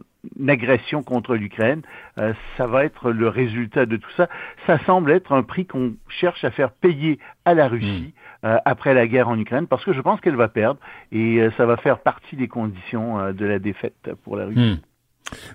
[0.46, 1.82] agression contre l'Ukraine.
[2.18, 4.28] Euh, ça va être le résultat de tout ça.
[4.66, 8.46] Ça semble être un prix qu'on cherche à faire payer à la Russie mmh.
[8.46, 10.80] euh, après la guerre en Ukraine, parce que je pense qu'elle va perdre
[11.12, 14.60] et euh, ça va faire partie des conditions de la défaite pour la Russie.
[14.60, 14.78] Mmh.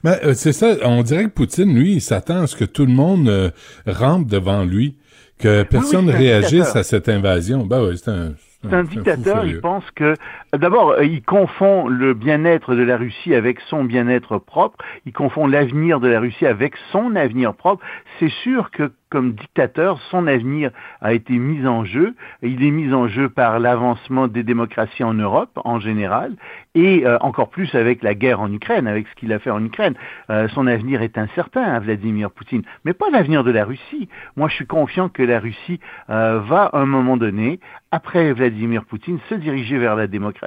[0.04, 2.94] Ben, c'est ça, on dirait que Poutine, lui, il s'attend à ce que tout le
[2.94, 3.54] monde
[3.86, 4.96] rampe devant lui,
[5.38, 7.66] que personne ne oui, oui, réagisse à cette invasion.
[7.66, 8.36] Ben oui, c'est un,
[8.70, 10.16] c'est un dictateur, il pense que
[10.58, 16.00] d'abord il confond le bien-être de la Russie avec son bien-être propre, il confond l'avenir
[16.00, 17.84] de la Russie avec son avenir propre.
[18.20, 22.16] C'est sûr que comme dictateur, son avenir a été mis en jeu.
[22.42, 26.34] Il est mis en jeu par l'avancement des démocraties en Europe en général
[26.74, 29.64] et euh, encore plus avec la guerre en Ukraine, avec ce qu'il a fait en
[29.64, 29.94] Ukraine.
[30.30, 34.10] Euh, son avenir est incertain à Vladimir Poutine, mais pas l'avenir de la Russie.
[34.36, 35.80] Moi, je suis confiant que la Russie
[36.10, 37.62] euh, va à un moment donné,
[37.92, 40.45] après Vladimir Poutine, se diriger vers la démocratie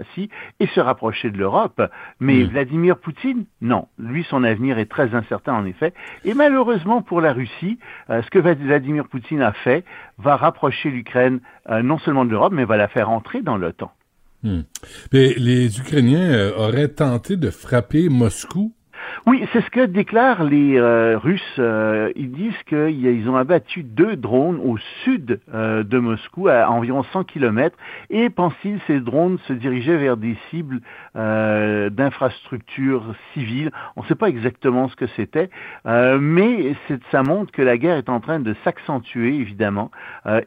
[0.60, 1.82] et se rapprocher de l'Europe.
[2.20, 2.48] Mais mmh.
[2.48, 3.88] Vladimir Poutine, non.
[3.98, 5.94] Lui, son avenir est très incertain en effet.
[6.24, 9.84] Et malheureusement pour la Russie, ce que Vladimir Poutine a fait
[10.18, 13.92] va rapprocher l'Ukraine euh, non seulement de l'Europe, mais va la faire entrer dans l'OTAN.
[14.42, 14.60] Hmm.
[15.12, 18.72] Mais les Ukrainiens euh, auraient tenté de frapper Moscou
[19.30, 21.56] Oui, c'est ce que déclarent les euh, Russes.
[21.58, 27.02] Euh, ils disent qu'ils ont abattu deux drones au sud euh, de Moscou, à environ
[27.02, 27.76] 100 km,
[28.08, 30.80] et pensent-ils, ces drones se dirigeaient vers des cibles
[31.14, 33.70] d'infrastructures civiles?
[33.96, 35.50] On ne sait pas exactement ce que c'était,
[35.84, 36.74] mais
[37.10, 39.90] ça montre que la guerre est en train de s'accentuer, évidemment.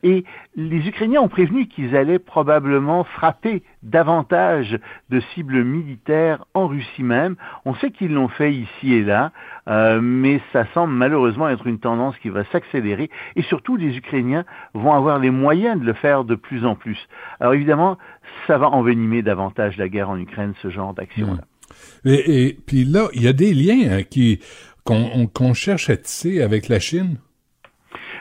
[0.01, 0.23] et
[0.55, 4.79] les Ukrainiens ont prévenu qu'ils allaient probablement frapper davantage
[5.09, 7.35] de cibles militaires en Russie même.
[7.65, 9.31] On sait qu'ils l'ont fait ici et là,
[9.67, 14.45] euh, mais ça semble malheureusement être une tendance qui va s'accélérer et surtout les Ukrainiens
[14.73, 16.97] vont avoir les moyens de le faire de plus en plus.
[17.39, 17.97] Alors évidemment,
[18.47, 21.41] ça va envenimer davantage la guerre en Ukraine, ce genre d'action-là.
[22.05, 24.39] Et, puis là, il y a des liens hein, qui
[24.83, 27.17] qu'on cherche à tisser avec la Chine.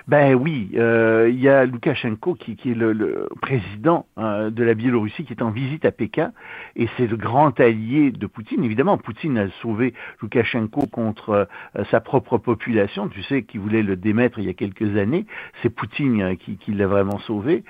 [0.08, 4.74] Ben oui, euh, il y a Loukachenko qui, qui est le, président euh, de la
[4.74, 6.32] Biélorussie qui est en visite à Pékin
[6.76, 8.64] et c'est le grand allié de Poutine.
[8.64, 13.08] Évidemment, Poutine a sauvé Loukachenko contre euh, sa propre population.
[13.08, 15.26] Tu sais qu'il voulait le démettre il y a quelques années.
[15.62, 17.64] C'est Poutine qui, qui l'a vraiment sauvé.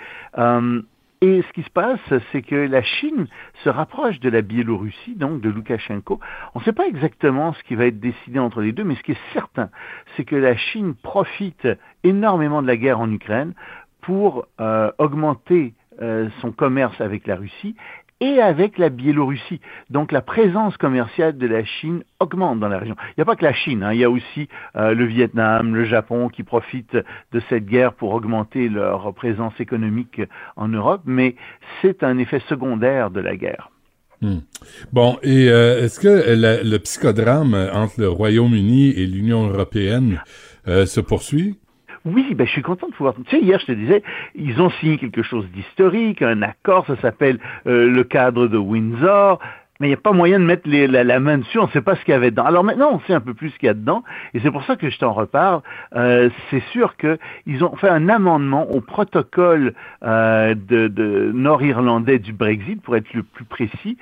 [1.22, 2.00] Et ce qui se passe,
[2.32, 3.26] c'est que la Chine
[3.62, 6.18] se rapproche de la Biélorussie, donc de Loukachenko.
[6.54, 9.02] On ne sait pas exactement ce qui va être décidé entre les deux, mais ce
[9.02, 9.68] qui est certain,
[10.16, 11.68] c'est que la Chine profite
[12.04, 13.52] énormément de la guerre en Ukraine
[14.00, 17.76] pour euh, augmenter euh, son commerce avec la Russie
[18.20, 19.60] et avec la Biélorussie.
[19.88, 22.96] Donc la présence commerciale de la Chine augmente dans la région.
[23.08, 23.92] Il n'y a pas que la Chine, hein.
[23.92, 26.96] il y a aussi euh, le Vietnam, le Japon qui profitent
[27.32, 30.20] de cette guerre pour augmenter leur présence économique
[30.56, 31.36] en Europe, mais
[31.80, 33.70] c'est un effet secondaire de la guerre.
[34.20, 34.40] Hmm.
[34.92, 40.22] Bon, et euh, est-ce que le psychodrame entre le Royaume-Uni et l'Union européenne
[40.68, 41.56] euh, se poursuit?
[42.04, 43.14] Oui, ben, je suis content de pouvoir.
[43.26, 44.02] Tu sais, hier, je te disais,
[44.34, 49.38] ils ont signé quelque chose d'historique, un accord, ça s'appelle euh, le cadre de Windsor.
[49.80, 51.96] Mais il n'y a pas moyen de mettre la, main dessus, on ne sait pas
[51.96, 52.44] ce qu'il y avait dedans.
[52.44, 54.04] Alors maintenant, on sait un peu plus ce qu'il y a dedans,
[54.34, 55.62] et c'est pour ça que je t'en reparle.
[55.96, 59.72] Euh, c'est sûr qu'ils ont fait un amendement au protocole
[60.02, 63.96] euh, de, de nord-irlandais du Brexit, pour être le plus précis,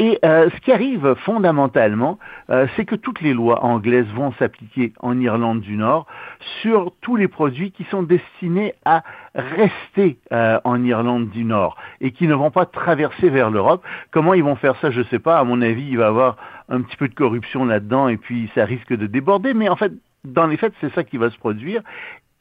[0.00, 2.18] et euh, ce qui arrive fondamentalement,
[2.48, 6.06] euh, c'est que toutes les lois anglaises vont s'appliquer en Irlande du Nord
[6.62, 9.02] sur tous les produits qui sont destinés à
[9.34, 13.84] rester euh, en Irlande du Nord et qui ne vont pas traverser vers l'Europe.
[14.10, 15.38] Comment ils vont faire ça, je ne sais pas.
[15.38, 16.38] À mon avis, il va y avoir
[16.70, 19.52] un petit peu de corruption là-dedans et puis ça risque de déborder.
[19.52, 19.92] Mais en fait,
[20.24, 21.82] dans les faits, c'est ça qui va se produire.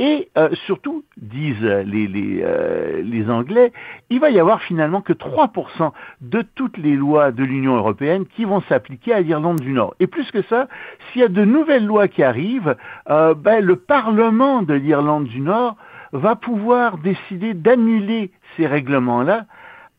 [0.02, 3.74] Et euh, surtout, disent les, les, euh, les, Anglais,
[4.10, 8.46] il va y avoir finalement que 3% de toutes les lois de l'Union européenne qui
[8.46, 9.96] vont s'appliquer à l'Irlande du Nord.
[10.00, 10.70] Et plus que ça,
[11.12, 12.78] s'il y a de nouvelles lois qui arrivent,
[13.10, 15.76] euh, ben, le Parlement de l'Irlande du Nord
[16.14, 19.46] va pouvoir décider d'annuler ces règlements-là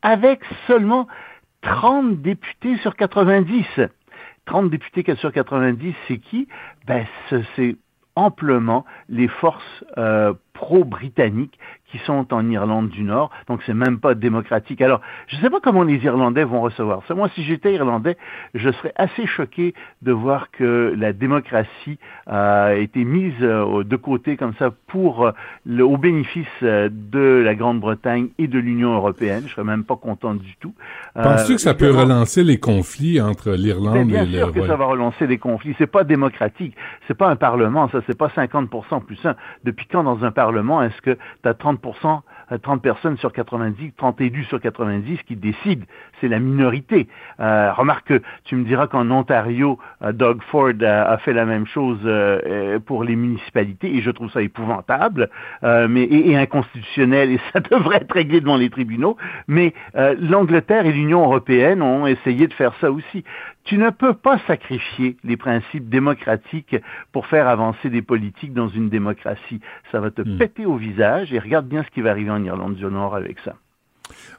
[0.00, 1.08] avec seulement
[1.60, 3.66] 30 députés sur 90.
[4.46, 6.48] 30 députés sur 90, c'est qui?
[6.86, 7.76] Ben, C'est
[8.16, 11.58] amplement les forces euh, pro-britanniques
[11.90, 14.80] qui sont en Irlande du Nord, donc c'est même pas démocratique.
[14.80, 17.14] Alors, je ne sais pas comment les Irlandais vont recevoir ça.
[17.14, 18.16] Moi, si j'étais Irlandais,
[18.54, 24.36] je serais assez choqué de voir que la démocratie a été mise euh, de côté
[24.36, 25.32] comme ça pour euh,
[25.66, 29.44] le, au bénéfice de la Grande-Bretagne et de l'Union européenne.
[29.46, 30.74] Je serais même pas content du tout.
[31.14, 34.76] Penses-tu que ça peut relancer les conflits entre l'Irlande et le Bien sûr que ça
[34.76, 35.74] va relancer les conflits.
[35.78, 36.74] C'est pas démocratique.
[37.08, 37.88] C'est pas un parlement.
[37.90, 39.34] Ça, c'est pas 50% plus 1.
[39.64, 44.20] Depuis quand dans un parlement est-ce que tu as 30%, 30% personnes sur 90, 30
[44.20, 45.84] élus sur 90 qui décident
[46.20, 47.08] C'est la minorité.
[47.40, 51.66] Euh, remarque que tu me diras qu'en Ontario, euh, Doug Ford a, fait la même
[51.66, 55.28] chose euh, pour les municipalités et je trouve ça épouvantable
[55.62, 59.16] mais, et, inconstitutionnel et ça devrait être réglé devant les tribunaux.
[59.48, 63.24] Mais l'Angleterre et l'Union européenne ont essayé de faire ça aussi.
[63.64, 66.76] Tu ne peux pas sacrifier les principes démocratiques
[67.12, 69.60] pour faire avancer des politiques dans une démocratie.
[69.92, 70.38] Ça va te hmm.
[70.38, 73.38] péter au visage et regarde bien ce qui va arriver en Irlande du Nord avec
[73.40, 73.54] ça.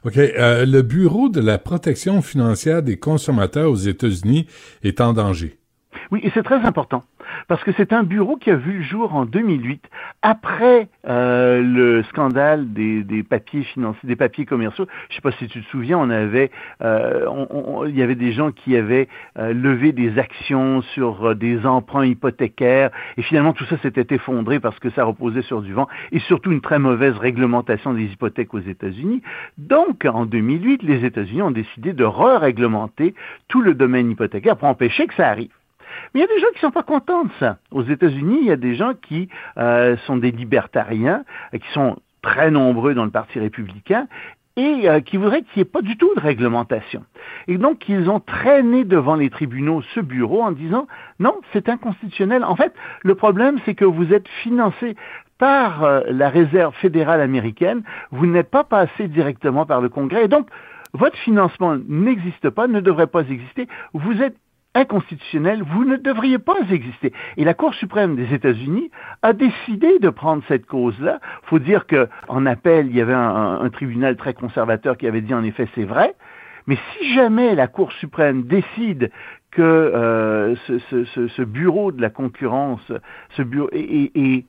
[0.04, 0.16] OK.
[0.16, 4.46] Euh, le Bureau de la protection financière des consommateurs aux États-Unis
[4.82, 5.61] est en danger.
[6.10, 7.04] Oui, et c'est très important
[7.48, 9.88] parce que c'est un bureau qui a vu le jour en 2008,
[10.22, 14.86] après euh, le scandale des, des, papiers financiers, des papiers commerciaux.
[15.08, 16.50] Je ne sais pas si tu te souviens, on avait,
[16.82, 17.26] euh,
[17.88, 19.08] il y avait des gens qui avaient
[19.38, 24.60] euh, levé des actions sur euh, des emprunts hypothécaires, et finalement tout ça s'était effondré
[24.60, 28.54] parce que ça reposait sur du vent, et surtout une très mauvaise réglementation des hypothèques
[28.54, 29.22] aux États-Unis.
[29.58, 33.14] Donc, en 2008, les États-Unis ont décidé de re-réglementer
[33.48, 35.50] tout le domaine hypothécaire pour empêcher que ça arrive.
[36.14, 37.58] Mais il y a des gens qui sont pas contents de ça.
[37.70, 39.28] Aux États-Unis, il y a des gens qui
[39.58, 44.06] euh, sont des libertariens, qui sont très nombreux dans le Parti républicain,
[44.56, 47.04] et euh, qui voudraient qu'il n'y ait pas du tout de réglementation.
[47.48, 50.86] Et donc, ils ont traîné devant les tribunaux ce bureau en disant
[51.18, 52.44] non, c'est inconstitutionnel.
[52.44, 54.96] En fait, le problème, c'est que vous êtes financé
[55.38, 60.28] par euh, la réserve fédérale américaine, vous n'êtes pas passé directement par le Congrès, et
[60.28, 60.48] donc
[60.92, 63.66] votre financement n'existe pas, ne devrait pas exister.
[63.94, 64.36] Vous êtes
[64.74, 67.12] inconstitutionnel, vous ne devriez pas exister.
[67.36, 68.90] Et la Cour suprême des États-Unis
[69.22, 71.20] a décidé de prendre cette cause-là.
[71.44, 75.20] Il faut dire qu'en appel, il y avait un, un, tribunal très conservateur qui avait
[75.20, 76.14] dit en effet c'est vrai.
[76.66, 79.10] Mais si jamais la Cour suprême décide
[79.50, 82.92] que euh, ce, ce, ce, bureau de la concurrence,
[83.36, 84.44] ce bureau est, est,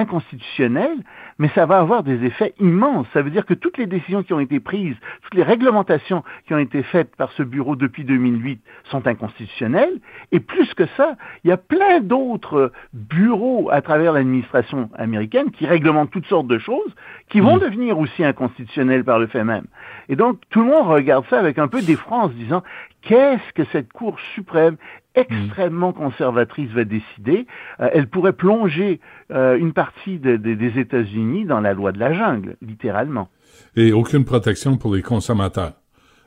[0.00, 0.96] inconstitutionnel,
[1.38, 3.06] mais ça va avoir des effets immenses.
[3.12, 6.54] Ça veut dire que toutes les décisions qui ont été prises, toutes les réglementations qui
[6.54, 10.00] ont été faites par ce bureau depuis 2008 sont inconstitutionnelles.
[10.32, 15.66] Et plus que ça, il y a plein d'autres bureaux à travers l'administration américaine qui
[15.66, 16.94] réglementent toutes sortes de choses
[17.28, 17.60] qui vont mmh.
[17.60, 19.66] devenir aussi inconstitutionnelles par le fait même.
[20.08, 22.62] Et donc, tout le monde regarde ça avec un peu d'effroi en se disant,
[23.02, 24.76] qu'est-ce que cette Cour suprême
[25.14, 27.46] extrêmement conservatrice va décider,
[27.80, 29.00] euh, elle pourrait plonger
[29.30, 33.28] euh, une partie de, de, des États-Unis dans la loi de la jungle, littéralement.
[33.76, 35.72] Et aucune protection pour les consommateurs.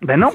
[0.06, 0.30] Ben non.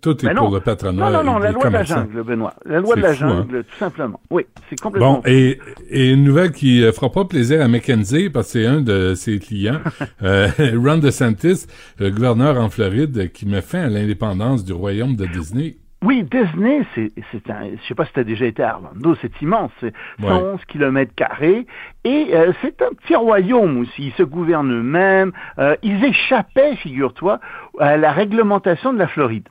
[0.00, 1.10] tout est ben pour le patronat.
[1.10, 2.54] Non, non, non, la loi de la jungle, Benoît.
[2.64, 3.28] La loi de la fou, hein?
[3.40, 4.20] jungle, tout simplement.
[4.30, 5.14] Oui, c'est complètement.
[5.14, 5.58] Bon, et,
[5.90, 9.14] et une nouvelle qui euh, fera pas plaisir à McKenzie, parce que c'est un de
[9.14, 9.80] ses clients,
[10.22, 11.66] euh, Ron DeSantis,
[11.98, 15.78] le gouverneur en Floride, qui met fin à l'indépendance du royaume de Disney.
[16.04, 19.16] Oui, Disney, c'est, c'est un, je sais pas si tu as déjà été à Orlando,
[19.20, 21.66] c'est immense, c'est 111 kilomètres carrés,
[22.04, 27.40] et euh, c'est un petit royaume aussi, ils se gouvernent eux-mêmes, euh, ils échappaient, figure-toi,
[27.80, 29.48] à la réglementation de la Floride.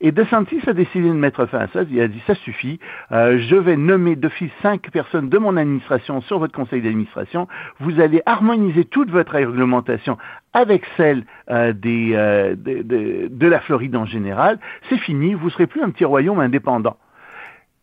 [0.00, 1.82] Et DeSantis a décidé de mettre fin à ça.
[1.90, 2.78] Il a dit ça suffit.
[3.10, 7.48] Euh, je vais nommer d'office cinq personnes de mon administration sur votre conseil d'administration.
[7.80, 10.16] Vous allez harmoniser toute votre réglementation
[10.52, 14.60] avec celle euh, des, euh, de, de, la Floride en général.
[14.88, 15.34] C'est fini.
[15.34, 16.96] Vous serez plus un petit royaume indépendant.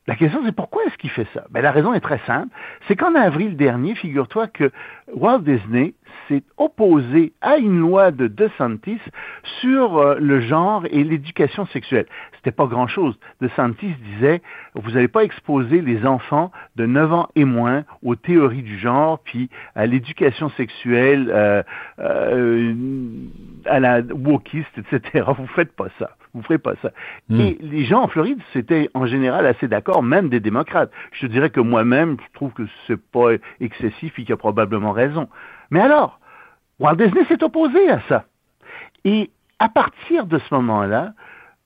[0.08, 1.46] La question, c'est pourquoi est-ce qu'il fait ça?
[1.50, 2.50] Ben, la raison est très simple.
[2.88, 4.72] C'est qu'en avril dernier, figure-toi que
[5.14, 5.96] Walt Disney
[6.28, 9.02] s'est opposé à une loi de DeSantis
[9.62, 12.06] sur euh, le genre et l'éducation sexuelle.
[12.36, 13.18] C'était pas grand-chose.
[13.42, 14.42] DeSantis disait,
[14.76, 19.20] vous n'allez pas exposer les enfants de 9 ans et moins aux théories du genre,
[19.20, 21.64] puis à l'éducation sexuelle, euh,
[22.00, 22.74] euh,
[23.66, 25.26] à la wokiste, etc.
[25.38, 26.12] Vous faites pas ça.
[26.36, 26.92] Vous ferez pas ça.
[27.30, 27.40] Hmm.
[27.40, 30.92] Et les gens en Floride, c'était en général assez d'accord, même des démocrates.
[31.14, 33.32] Je te dirais que moi-même, je trouve que c'est pas
[33.62, 35.30] excessif et qu'il a probablement raison.
[35.72, 36.20] Mais alors,
[36.80, 38.26] Walt Disney s'est opposé à ça.
[39.04, 39.30] Et
[39.60, 41.14] à partir de ce moment-là,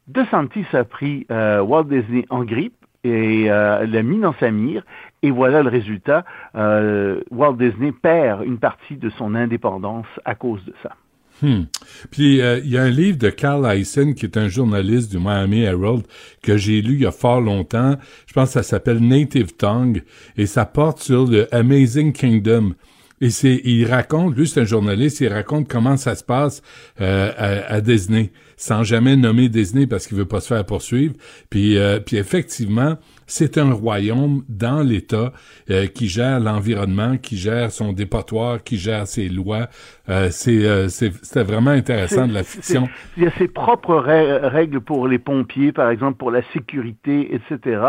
[0.08, 4.84] DeSantis a pris euh, Walt Disney en grippe et euh, l'a mis dans sa mire.
[5.24, 6.26] Et voilà le résultat.
[6.56, 10.96] Euh, Walt Disney perd une partie de son indépendance à cause de ça.
[11.42, 11.64] Hmm.
[12.12, 15.62] Puis il y a un livre de Carl Eisen qui est un journaliste du Miami
[15.62, 16.04] Herald
[16.44, 17.96] que j'ai lu il y a fort longtemps.
[18.28, 20.04] Je pense que ça s'appelle Native Tongue
[20.36, 22.74] et ça porte sur le Amazing Kingdom.
[23.22, 26.62] Et c'est, il raconte, lui c'est un journaliste, il raconte comment ça se passe
[27.02, 31.16] euh, à, à, Disney, sans jamais nommer Disney parce qu'il veut pas se faire poursuivre.
[31.50, 35.34] Puis, euh, puis effectivement, c'est un royaume dans l'État
[35.70, 39.68] euh, qui gère l'environnement, qui gère son dépotoir, qui gère ses lois.
[40.10, 42.88] Euh, c'est, c'était vraiment intéressant de la fiction.
[43.18, 47.82] Il y a ses propres règles pour les pompiers, par exemple, pour la sécurité, etc.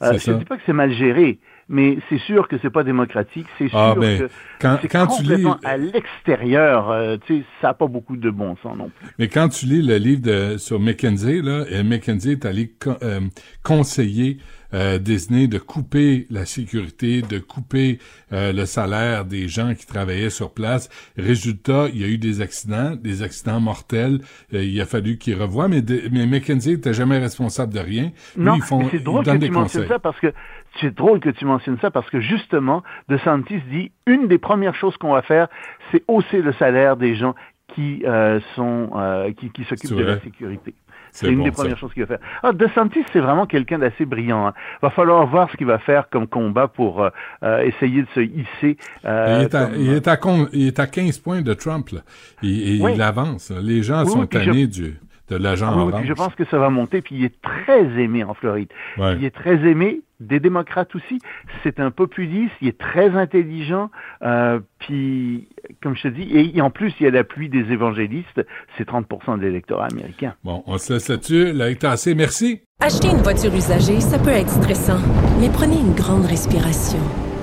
[0.00, 1.38] je ne dis pas que c'est mal géré
[1.72, 4.28] mais c'est sûr que c'est pas démocratique, c'est sûr ah, que
[4.60, 5.72] quand, c'est quand complètement tu lis...
[5.72, 9.08] à l'extérieur, euh, tu sais, ça n'a pas beaucoup de bon sens non plus.
[9.18, 13.20] Mais quand tu lis le livre de, sur McKenzie, là, et McKenzie est allé euh,
[13.62, 14.36] conseiller
[14.74, 17.98] euh, Disney de couper la sécurité, de couper
[18.32, 20.88] euh, le salaire des gens qui travaillaient sur place.
[21.18, 24.20] Résultat, il y a eu des accidents, des accidents mortels.
[24.54, 28.12] Euh, il a fallu qu'ils revoient, mais, de, mais McKenzie n'était jamais responsable de rien.
[28.36, 30.32] Lui, non, ils font, c'est drôle que tu mentionnes ça parce que
[30.80, 34.96] c'est drôle que tu mentionnes ça parce que justement, DeSantis dit une des premières choses
[34.96, 35.48] qu'on va faire,
[35.90, 37.34] c'est hausser le salaire des gens
[37.74, 40.74] qui euh, sont euh, qui, qui s'occupent de la sécurité.
[41.14, 41.56] C'est une bon, des ça.
[41.62, 42.26] premières choses qu'il va faire.
[42.42, 44.46] Ah, DeSantis, c'est vraiment quelqu'un d'assez brillant.
[44.46, 44.54] Hein.
[44.80, 47.10] Va falloir voir ce qu'il va faire comme combat pour euh,
[47.42, 48.78] euh, essayer de se hisser.
[49.04, 51.52] euh, il, est à, comme- il, est à con- il est à 15 points de
[51.52, 51.90] Trump.
[51.90, 52.00] Là.
[52.42, 52.92] Il, il, Oui.
[52.94, 53.50] il avance.
[53.50, 53.60] là.
[53.60, 54.98] Les gens Oui, sont oui, puis je- tannés du,
[55.38, 56.00] de l'agent Ah oui, orange.
[56.00, 58.68] puis je pense que ça va monter, puis il est très aimé en Floride.
[58.98, 59.16] Ouais.
[59.18, 61.18] Il est très aimé des démocrates aussi.
[61.64, 63.90] C'est un populiste, il est très intelligent,
[64.22, 65.48] euh, puis
[65.82, 68.40] comme je te dis, et, et en plus il y a l'appui des évangélistes,
[68.78, 70.34] c'est 30% de l'électorat américain.
[70.44, 71.52] Bon, on se laisse là-dessus.
[71.52, 72.14] Là, assez.
[72.14, 72.62] Merci.
[72.80, 75.00] Acheter une voiture usagée, ça peut être stressant,
[75.40, 76.98] mais prenez une grande respiration.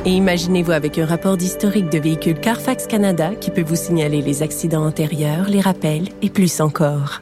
[0.06, 4.41] Et imaginez-vous avec un rapport d'historique de véhicule Carfax Canada qui peut vous signaler les
[4.44, 7.22] accidents antérieurs, les rappels et plus encore.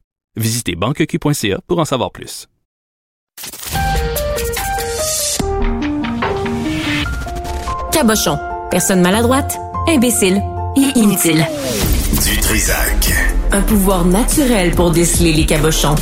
[0.37, 2.47] Visitez banqueq.ca pour en savoir plus.
[7.91, 8.39] Cabochon.
[8.69, 9.57] Personne maladroite,
[9.89, 10.41] imbécile
[10.77, 11.45] et inutile.
[12.23, 13.13] Du Trisac.
[13.51, 15.95] Un pouvoir naturel pour déceler les cabochons.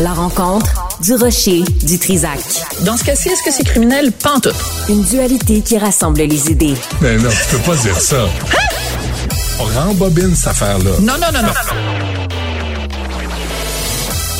[0.00, 2.40] La rencontre du rocher du Trisac.
[2.84, 4.12] Dans ce cas-ci, est-ce que c'est criminel?
[4.12, 4.54] Pantoute.
[4.90, 6.74] Une dualité qui rassemble les idées.
[7.00, 8.26] Mais non, tu peux pas dire ça.
[8.26, 10.90] On rembobine cette affaire-là.
[11.00, 11.52] Non, non, non, non.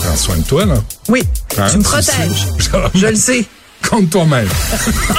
[0.02, 0.74] Prends soin de toi, là.
[1.08, 1.22] Oui,
[1.58, 2.46] Hein, tu me protèges.
[2.94, 3.44] Je le sais.
[3.88, 4.48] Compte toi-même.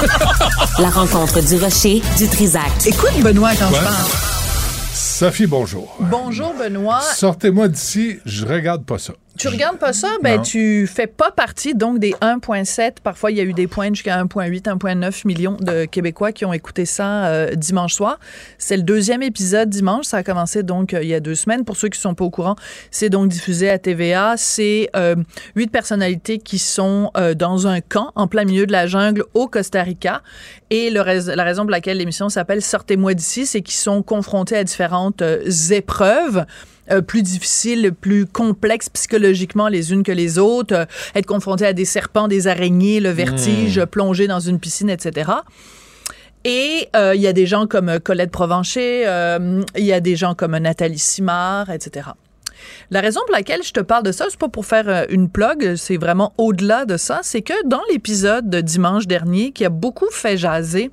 [0.80, 2.72] La rencontre du rocher du Trisac.
[2.86, 3.78] Écoute, Benoît, quand Ouais.
[3.80, 4.06] je parle.
[4.94, 5.96] Sophie, bonjour.
[6.00, 7.02] Bonjour, Benoît.
[7.18, 9.14] Sortez-moi d'ici, je regarde pas ça.
[9.40, 10.42] Tu regardes pas ça, ben Non.
[10.44, 12.96] tu fais pas partie donc des 1.7.
[13.02, 16.52] Parfois, il y a eu des points jusqu'à 1.8, 1.9 millions de Québécois qui ont
[16.52, 18.20] écouté ça euh, dimanche soir.
[18.58, 20.08] C'est le deuxième épisode dimanche.
[20.08, 21.64] Ça a commencé donc euh, il y a deux semaines.
[21.64, 22.58] Pour ceux qui sont pas au courant,
[22.92, 24.34] c'est donc diffusé à TVA.
[24.36, 25.16] C'est euh,
[25.56, 29.48] huit personnalités qui sont euh, dans un camp en plein milieu de la jungle au
[29.48, 30.22] Costa Rica.
[30.70, 34.58] Et le rais- la raison pour laquelle l'émission s'appelle Sortez-moi d'ici, c'est qu'ils sont confrontés
[34.58, 36.46] à différentes euh, épreuves
[36.92, 40.86] euh, plus difficiles, plus complexes psychologiquement les unes que les autres, euh,
[41.16, 43.86] être confronté à des serpents, des araignées, le vertige, Mm.
[43.86, 45.32] plonger dans une piscine, etc.
[46.46, 49.04] Et euh, il y a des gens comme Colette Provencher,
[49.76, 52.10] il y a des gens comme Nathalie Simard, etc.
[52.92, 55.76] La raison pour laquelle je te parle de ça, c'est pas pour faire une plug,
[55.76, 60.10] c'est vraiment au-delà de ça, c'est que dans l'épisode de dimanche dernier, qui a beaucoup
[60.12, 60.92] fait jaser,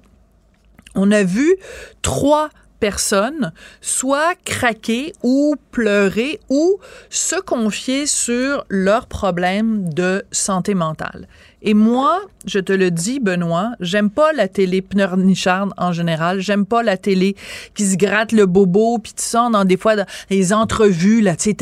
[0.95, 1.57] on a vu
[2.03, 2.49] trois
[2.81, 6.79] personnes soit craquer ou pleurer ou
[7.11, 11.29] se confier sur leurs problèmes de santé mentale.
[11.69, 16.39] Et moi, je te le dis, Benoît, j'aime pas la télé pleurnicharde en général.
[16.39, 17.35] J'aime pas la télé
[17.75, 21.35] qui se gratte le bobo, puis tu sens dans des fois dans les entrevues, là,
[21.35, 21.57] tu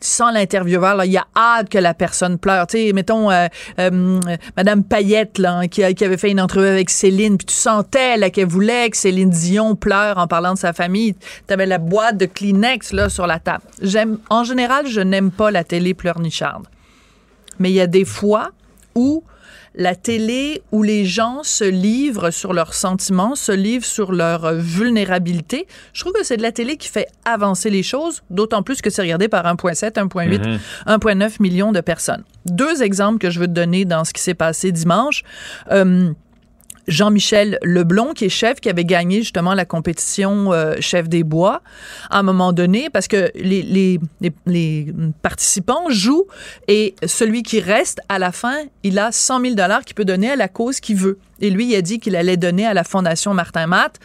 [0.00, 2.66] sens l'intervieweur, là, il y a hâte que la personne pleure.
[2.66, 3.48] Tu sais, mettons, euh,
[3.78, 4.18] euh,
[4.56, 8.48] Madame Payette, là, hein, qui, avait fait une entrevue avec Céline, puis tu sentais, qu'elle
[8.48, 11.16] voulait que Céline Dion pleure en parlant de sa famille.
[11.46, 13.64] T'avais la boîte de Kleenex, là, sur la table.
[13.82, 16.66] J'aime, en général, je n'aime pas la télé pleurnicharde.
[17.58, 18.52] Mais il y a des fois
[18.94, 19.24] où
[19.74, 25.66] la télé, où les gens se livrent sur leurs sentiments, se livrent sur leur vulnérabilité,
[25.94, 28.90] je trouve que c'est de la télé qui fait avancer les choses, d'autant plus que
[28.90, 30.58] c'est regardé par 1,7, 1,8, Mhm.
[30.86, 32.22] 1,9 millions de personnes.
[32.46, 35.22] Deux exemples que je veux te donner dans ce qui s'est passé dimanche.
[35.70, 36.12] Euh,
[36.88, 41.62] Jean-Michel Leblon, qui est chef, qui avait gagné justement la compétition euh, chef des bois,
[42.10, 46.26] à un moment donné, parce que les, les, les, les participants jouent
[46.68, 50.30] et celui qui reste à la fin, il a 100 000 dollars qu'il peut donner
[50.30, 51.18] à la cause qu'il veut.
[51.40, 53.98] Et lui, il a dit qu'il allait donner à la Fondation Martin Matt.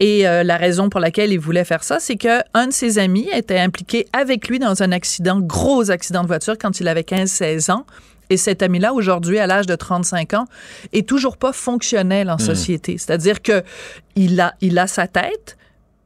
[0.00, 2.98] Et euh, la raison pour laquelle il voulait faire ça, c'est que un de ses
[2.98, 7.02] amis était impliqué avec lui dans un accident, gros accident de voiture, quand il avait
[7.02, 7.86] 15-16 ans.
[8.30, 10.46] Et cet ami-là, aujourd'hui, à l'âge de 35 ans,
[10.92, 12.38] est toujours pas fonctionnel en Hmm.
[12.38, 12.96] société.
[12.96, 13.62] C'est-à-dire que
[14.16, 15.58] il a, il a sa tête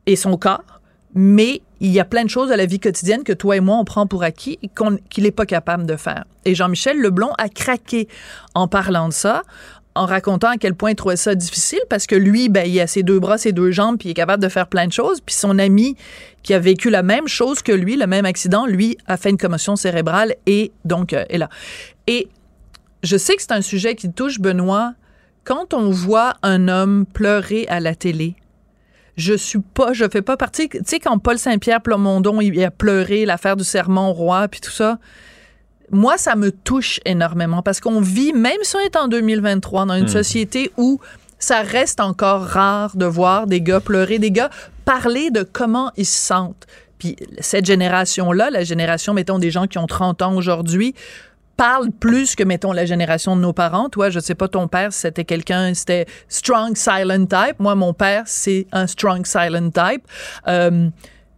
[0.06, 0.80] et son corps,
[1.14, 3.76] mais il y a plein de choses de la vie quotidienne que toi et moi,
[3.76, 4.70] on prend pour acquis et
[5.10, 6.24] qu'il n'est pas capable de faire.
[6.44, 8.09] Et Jean-Michel Leblon a craqué
[8.55, 9.42] en parlant de ça,
[9.95, 12.87] en racontant à quel point il trouvait ça difficile parce que lui, ben, il a
[12.87, 15.21] ses deux bras, ses deux jambes, puis il est capable de faire plein de choses.
[15.21, 15.97] Puis son ami
[16.43, 19.39] qui a vécu la même chose que lui, le même accident, lui a fait une
[19.39, 21.49] commotion cérébrale et donc euh, est là.
[22.07, 22.29] Et
[23.03, 24.95] je sais que c'est un sujet qui touche Benoît.
[25.45, 28.35] Quand on voit un homme pleurer à la télé,
[29.16, 30.69] je suis pas, je fais pas partie.
[30.69, 34.61] Tu sais, quand Paul Saint-Pierre Plamondon, il a pleuré l'affaire du serment au roi, puis
[34.61, 34.99] tout ça,
[35.90, 39.94] moi, ça me touche énormément parce qu'on vit, même si on est en 2023, dans
[39.94, 40.09] une Hmm.
[40.09, 41.01] société où
[41.39, 44.51] ça reste encore rare de voir des gars pleurer, des gars
[44.85, 46.66] parler de comment ils se sentent.
[46.98, 50.94] Puis cette génération-là, la génération, mettons, des gens qui ont 30 ans aujourd'hui,
[51.56, 53.89] parle plus que, mettons, la génération de nos parents.
[53.89, 57.59] Toi, je sais pas, ton père, c'était quelqu'un, c'était strong silent type.
[57.59, 60.02] Moi, mon père, c'est un strong silent type.
[60.48, 60.89] Euh,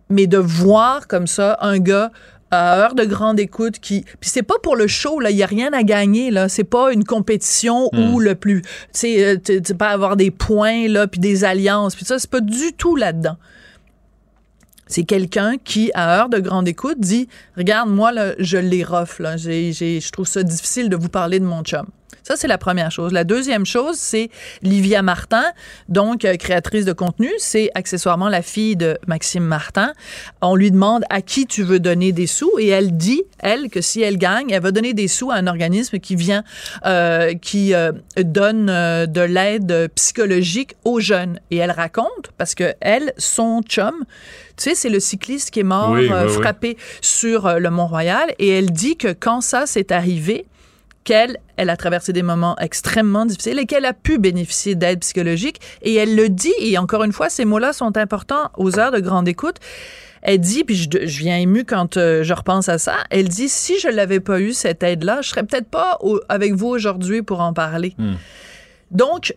[0.09, 2.11] mais de voir comme ça un gars
[2.51, 5.43] à heure de grande écoute qui puis c'est pas pour le show là il y
[5.43, 9.61] a rien à gagner là c'est pas une compétition où le plus tu sais euh,
[9.77, 13.37] pas avoir des points là puis des alliances puis ça c'est pas du tout là-dedans
[14.89, 19.19] c'est quelqu'un qui, à heure de grande écoute, dit Regarde, moi, là, je les rough,
[19.19, 19.37] là.
[19.37, 21.87] J'ai, j'ai- je trouve ça difficile de vous parler de mon chum.
[22.27, 23.13] Ça, c'est la première chose.
[23.13, 24.31] La deuxième chose, c'est
[24.63, 25.45] Livia Martin,
[25.89, 27.31] donc euh, créatrice de contenu.
[27.39, 29.93] C'est accessoirement la fille de Maxime Martin.
[30.43, 33.81] On lui demande à qui tu veux donner des sous et elle dit, elle, que
[33.81, 36.43] si elle gagne, elle va donner des sous à un organisme qui vient,
[36.85, 41.39] euh, qui euh, donne de l'aide psychologique aux jeunes.
[41.53, 43.95] Et elle raconte, parce que elle, son chum,
[44.57, 46.33] tu sais, c'est le cycliste qui est mort Oui, oui, oui.
[46.33, 48.35] frappé sur le Mont-Royal.
[48.41, 50.47] Et elle dit que quand ça s'est arrivé,
[51.07, 55.61] qu'elle, elle a traversé des moments extrêmement difficiles et qu'elle a pu bénéficier d'aide psychologique.
[55.81, 59.01] Et elle le dit, et encore une fois, ces mots-là sont importants aux heures de
[59.01, 59.57] grande écoute.
[60.23, 63.49] Elle dit, puis je, je viens émue quand euh, je repense à ça, elle dit,
[63.49, 67.23] si je l'avais pas eu, cette aide-là, je serais peut-être pas au- avec vous aujourd'hui
[67.23, 67.95] pour en parler.
[68.91, 69.35] Donc,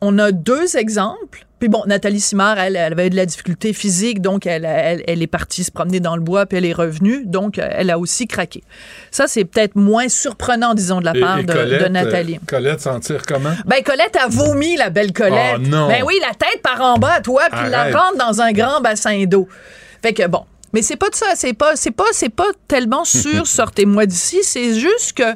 [0.00, 1.46] on a deux exemples.
[1.60, 5.04] Puis bon, Nathalie Simard, elle, elle avait eu de la difficulté physique, donc elle, elle,
[5.06, 7.90] elle est partie se promener dans le bois, puis elle est revenue, donc euh, elle
[7.90, 8.62] a aussi craqué.
[9.10, 12.36] Ça, c'est peut-être moins surprenant, disons, de la part et de, Colette, de Nathalie.
[12.36, 13.52] euh, Colette s'en tire comment?
[13.66, 15.56] Ben, Colette a vomi, la belle Colette.
[15.56, 15.88] Oh, non.
[15.88, 18.80] Ben oui, la tête par en bas à toi, puis la rentre dans un grand
[18.80, 19.46] bassin d'eau.
[20.02, 20.44] Fait que bon.
[20.72, 24.38] Mais c'est pas de ça, c'est pas, c'est pas, c'est pas tellement sûr, sortez-moi d'ici.
[24.42, 25.34] C'est juste que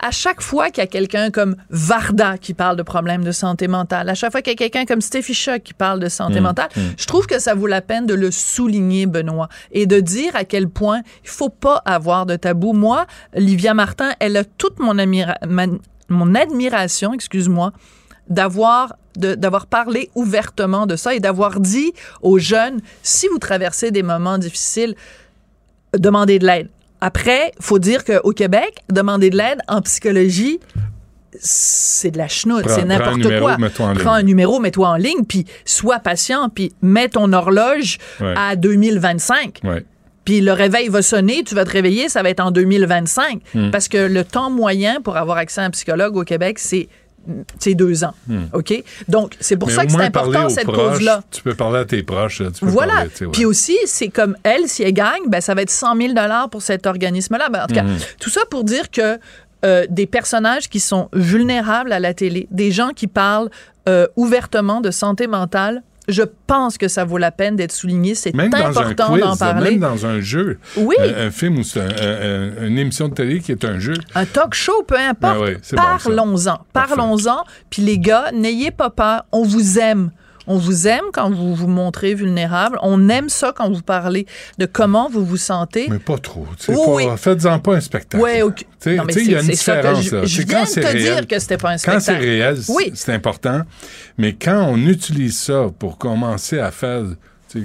[0.00, 3.66] à chaque fois qu'il y a quelqu'un comme Varda qui parle de problèmes de santé
[3.66, 6.36] mentale, à chaque fois qu'il y a quelqu'un comme Steffi Choc qui parle de santé
[6.40, 6.80] Mm, mentale, mm.
[6.96, 10.44] je trouve que ça vaut la peine de le souligner, Benoît, et de dire à
[10.44, 12.72] quel point il faut pas avoir de tabou.
[12.72, 14.94] Moi, Livia Martin, elle a toute mon,
[16.08, 17.72] mon admiration, excuse-moi,
[18.28, 24.02] d'avoir d'avoir parlé ouvertement de ça et d'avoir dit aux jeunes si vous traversez des
[24.02, 24.94] moments difficiles
[25.94, 26.68] demandez de l'aide.
[27.00, 30.60] Après, faut dire qu'au Québec, demander de l'aide en psychologie,
[31.38, 33.56] c'est de la chenoute, c'est n'importe quoi.
[33.94, 38.34] Prends un numéro, mets-toi en ligne, puis sois patient, puis mets ton horloge Ouais.
[38.36, 39.60] à 2025.
[39.64, 39.84] Ouais.
[40.24, 43.40] Puis le réveil va sonner, tu vas te réveiller, ça va être en 2025.
[43.54, 43.70] Hmm.
[43.70, 46.88] Parce que le temps moyen pour avoir accès à un psychologue au Québec, c'est
[47.58, 48.14] c'est deux ans.
[48.28, 48.44] Hmm.
[48.52, 48.82] OK?
[49.08, 51.22] Donc, c'est pour Mais ça que c'est important, cette cause-là.
[51.30, 52.38] Tu peux parler à tes proches.
[52.54, 52.94] Tu peux Voilà.
[52.94, 53.26] parler, ouais.
[53.32, 56.14] Puis aussi, c'est comme elle, si elle gagne, ben, ça va être 100 000
[56.50, 57.48] pour cet organisme-là.
[57.50, 57.98] Ben, en tout cas, Mhm.
[58.20, 59.18] tout ça pour dire que
[59.64, 63.50] euh, des personnages qui sont vulnérables à la télé, des gens qui parlent
[63.88, 68.14] euh, ouvertement de santé mentale, je pense que ça vaut la peine d'être souligné.
[68.14, 68.32] C'est
[68.64, 69.70] important d'en parler.
[69.72, 70.58] même dans un jeu.
[70.76, 70.94] Oui.
[71.00, 73.94] Un, un film ou un- un- un- une émission de télé qui est un jeu.
[74.14, 75.36] Un talk show, peu importe.
[75.36, 75.76] Ah bon.
[75.76, 76.58] Parlons-en.
[76.72, 77.44] Parlons-en.
[77.70, 79.24] Puis les gars, n'ayez pas peur.
[79.32, 80.10] On vous aime.
[80.46, 82.78] On vous aime quand vous vous montrez vulnérable.
[82.82, 84.26] On aime ça quand vous parlez
[84.58, 85.86] de comment vous vous sentez.
[85.90, 86.46] Mais pas trop.
[86.68, 87.04] Oui, pas- oui.
[87.16, 88.22] Faites-en pas un spectacle.
[88.22, 88.56] Ouais, ok.
[88.58, 90.02] Tu sais, Non, mais tu sais, il y a une différence.
[90.04, 90.24] je- là.
[90.24, 91.02] je viens quand de te réel.
[91.16, 92.24] dire que c'était pas un Quand c'est spectacle.
[92.24, 92.92] réel, Oui.
[92.94, 93.62] c'est important.
[94.18, 97.02] Mais quand on utilise ça pour commencer à faire,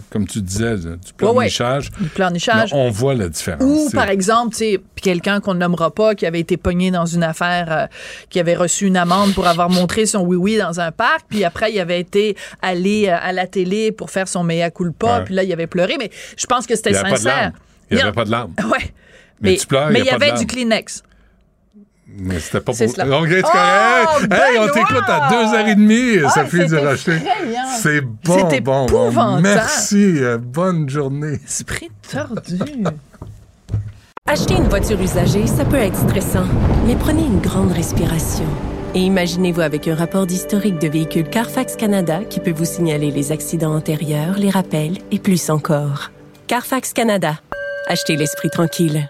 [0.09, 2.72] comme tu disais, du pleurnichage, Du pleurnichage.
[2.72, 3.61] là, on voit la différence.
[3.63, 7.05] Ou, par exemple, tu sais, quelqu'un qu'on ne nommera pas, qui avait été pogné dans
[7.05, 7.85] une affaire, euh,
[8.30, 11.72] qui avait reçu une amende pour avoir montré son oui-oui dans un parc, puis après,
[11.72, 15.23] il avait été allé euh, à la télé pour faire son mea culpa, Ouais.
[15.26, 17.51] puis là, il avait pleuré, mais je pense que c'était sincère.
[17.89, 18.53] Il n'y avait pas de larmes.
[18.72, 18.93] Ouais.
[19.43, 21.01] Mais Mais, tu pleures, mais il y avait du Kleenex.
[22.17, 22.75] Mais c'était pas pour.
[22.75, 22.91] cela.
[22.93, 24.33] C'est Oh, correct.
[24.33, 27.11] Hey, on t'écoute à deux heures et demie, Ah, Sophie c'est Durocher.
[27.13, 27.61] effrayant.
[27.81, 28.49] C'est bon, bon, bon.
[28.49, 29.41] épouvantable.
[29.41, 30.13] Merci.
[30.19, 31.39] euh, bonne journée.
[31.45, 32.59] Esprit tordu.
[34.27, 36.45] Acheter une voiture usagée, ça peut être stressant,
[36.85, 38.45] mais prenez une grande respiration.
[38.93, 43.31] Et imaginez-vous avec un rapport d'historique de véhicule Carfax Canada qui peut vous signaler les
[43.31, 46.11] accidents antérieurs, les rappels et plus encore.
[46.47, 47.39] Carfax Canada.
[47.88, 49.09] Achetez l'esprit tranquille.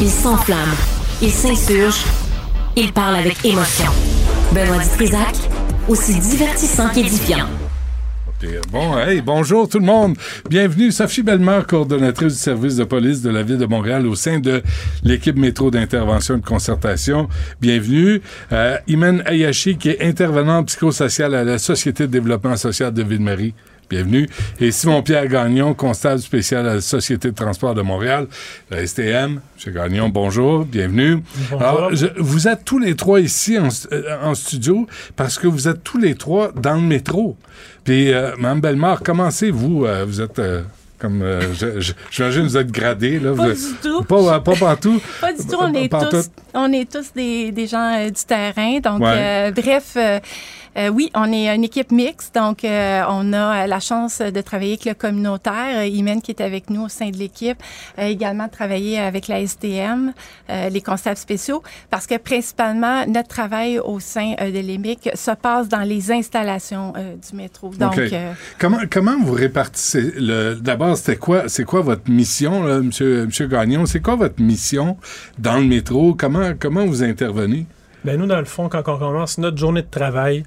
[0.00, 0.74] Il s'enflamme,
[1.20, 2.04] il s'insurge,
[2.76, 3.90] il parle avec émotion.
[4.52, 5.36] Benoît Dutrisac,
[5.88, 7.46] aussi divertissant qu'édifiant.
[8.72, 10.16] Bon, hey, bonjour tout le monde.
[10.50, 14.40] Bienvenue, Sophie Bellemare, coordonnatrice du service de police de la Ville de Montréal au sein
[14.40, 14.62] de
[15.04, 17.28] l'équipe métro d'intervention et de concertation.
[17.60, 18.20] Bienvenue.
[18.50, 19.22] Euh, Imen
[19.78, 23.54] qui est intervenante psychosociale à la Société de développement social de Ville-Marie.
[23.92, 24.26] Bienvenue.
[24.58, 28.26] Et Simon-Pierre Gagnon, constable spécial à la Société de transport de Montréal,
[28.70, 29.42] la STM.
[29.54, 31.22] Monsieur Gagnon, bonjour, bienvenue.
[31.50, 31.62] Bonjour.
[31.62, 35.68] Alors, je- vous êtes tous les trois ici en, euh, en studio parce que vous
[35.68, 37.36] êtes tous les trois dans le métro.
[37.84, 39.84] Puis, euh, Mme Bellemare, commencez-vous.
[39.84, 40.38] euh, vous êtes...
[40.38, 40.62] euh,
[40.98, 43.32] comme euh, je- je- j'imagine vous êtes gradé là.
[43.34, 44.02] Pas vous du tout.
[44.04, 45.02] Pas, pas partout.
[45.20, 45.56] Pas du tout.
[45.60, 48.78] On est Pas tous, on est tous des, des gens euh, du terrain.
[48.78, 49.08] Donc, Ouais.
[49.16, 49.96] euh, bref,
[50.76, 52.34] euh, oui, on est une équipe mixte.
[52.34, 55.84] Donc, euh, on a euh, la chance de travailler avec le communautaire.
[55.84, 57.58] Imen qui est avec nous au sein de l'équipe.
[57.98, 60.12] Euh, également de travailler avec la STM,
[60.50, 65.68] euh, les constables spéciaux, parce que principalement, notre travail au sein de l'EMIC se passe
[65.68, 67.70] dans les installations du métro.
[67.70, 72.80] Donc, euh, comment, comment vous répartissez le d'abord c'était quoi c'est quoi votre mission là,
[72.80, 73.86] monsieur monsieur Gagnon?
[73.86, 74.96] C'est quoi votre mission
[75.38, 76.14] dans le métro?
[76.14, 77.66] Comment comment vous intervenez?
[78.04, 80.44] Ben nous, dans le fond, quand on commence notre journée de travail,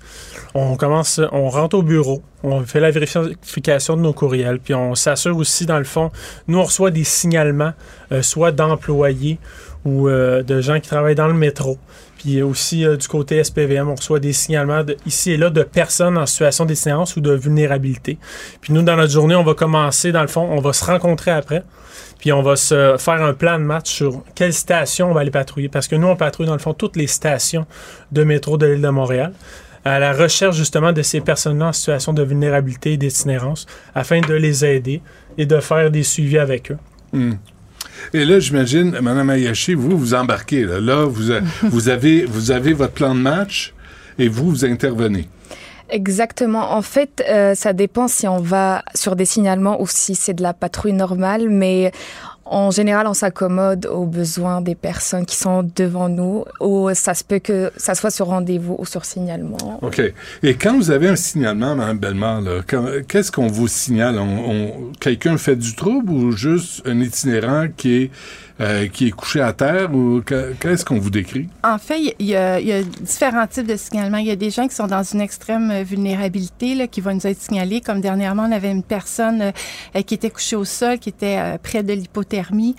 [0.53, 4.93] on commence, on rentre au bureau, on fait la vérification de nos courriels, puis on
[4.93, 6.11] s'assure aussi, dans le fond,
[6.47, 7.71] nous, on reçoit des signalements,
[8.11, 9.39] euh, soit d'employés
[9.85, 11.77] ou euh, de gens qui travaillent dans le métro.
[12.17, 16.17] Puis aussi, euh, du côté SPVM, on reçoit des signalements ici et là de personnes
[16.17, 18.17] en situation d'itinérance ou de vulnérabilité.
[18.61, 21.31] Puis nous, dans notre journée, on va commencer, dans le fond, on va se rencontrer
[21.31, 21.63] après.
[22.19, 25.31] Puis on va se faire un plan de match sur quelle station on va aller
[25.31, 25.69] patrouiller.
[25.69, 27.67] Parce que nous, on patrouille dans le fond toutes les stations
[28.11, 29.33] de métro de l'île de Montréal
[29.85, 34.33] à la recherche justement de ces personnes-là en situation de vulnérabilité et d'itinérance afin de
[34.33, 35.01] les aider
[35.37, 36.77] et de faire des suivis avec eux.
[37.13, 37.33] Hmm.
[38.13, 40.63] Et là, j'imagine, Mme Ayashi, vous, vous embarquez.
[40.63, 43.73] Là, Là, vous, a- vous, avez, vous avez votre plan de match
[44.19, 45.27] et vous, vous intervenez.
[45.89, 46.71] Exactement.
[46.73, 50.41] En fait, euh, ça dépend si on va sur des signalements ou si c'est de
[50.41, 51.91] la patrouille normale, mais
[52.45, 57.23] en général, on s'accommode aux besoins des personnes qui sont devant nous, ou ça se
[57.23, 59.79] peut que ça soit sur rendez-vous ou sur signalement.
[59.81, 60.01] OK.
[60.43, 62.43] Et quand vous avez un signalement, Mme Bellemare,
[63.07, 64.19] qu'est-ce qu'on vous signale?
[64.99, 68.11] Quelqu'un fait du trouble ou juste un itinérant qui est,
[68.61, 69.93] euh, qui est couché à terre?
[69.93, 71.47] ou que- Qu'est-ce qu'on vous décrit?
[71.63, 74.17] En fait, il y, a, y a différents types de signalements.
[74.17, 77.27] Il y a des gens qui sont dans une extrême vulnérabilité, là, qui vont nous
[77.27, 77.81] être signalés.
[77.81, 79.51] Comme dernièrement, on avait une personne
[79.95, 82.75] euh, qui était couchée au sol, qui était euh, près de l'hypothermie.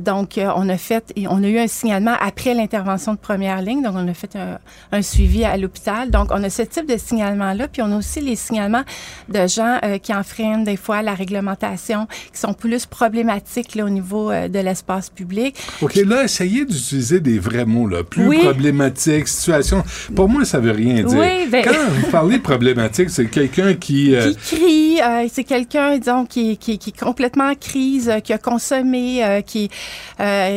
[0.00, 3.82] Donc, on a fait, on a eu un signalement après l'intervention de première ligne.
[3.82, 4.58] Donc, on a fait un,
[4.92, 6.10] un suivi à l'hôpital.
[6.10, 7.68] Donc, on a ce type de signalement-là.
[7.68, 8.82] Puis, on a aussi les signalements
[9.28, 14.30] de gens qui enfreignent des fois la réglementation, qui sont plus problématiques là, au niveau
[14.30, 15.56] de l'espace public.
[15.82, 18.02] OK, là, essayez d'utiliser des vrais mots, là.
[18.02, 18.38] Plus Oui.
[18.38, 19.84] problématique, situation.
[20.16, 21.18] Pour moi, ça veut rien dire.
[21.18, 24.14] Oui, ben- Quand vous parlez problématique, c'est quelqu'un qui...
[24.14, 28.20] euh, qui crie, euh, c'est quelqu'un, disons, qui, qui, qui est complètement en crise, euh,
[28.20, 29.68] qui a consommé, euh, qui,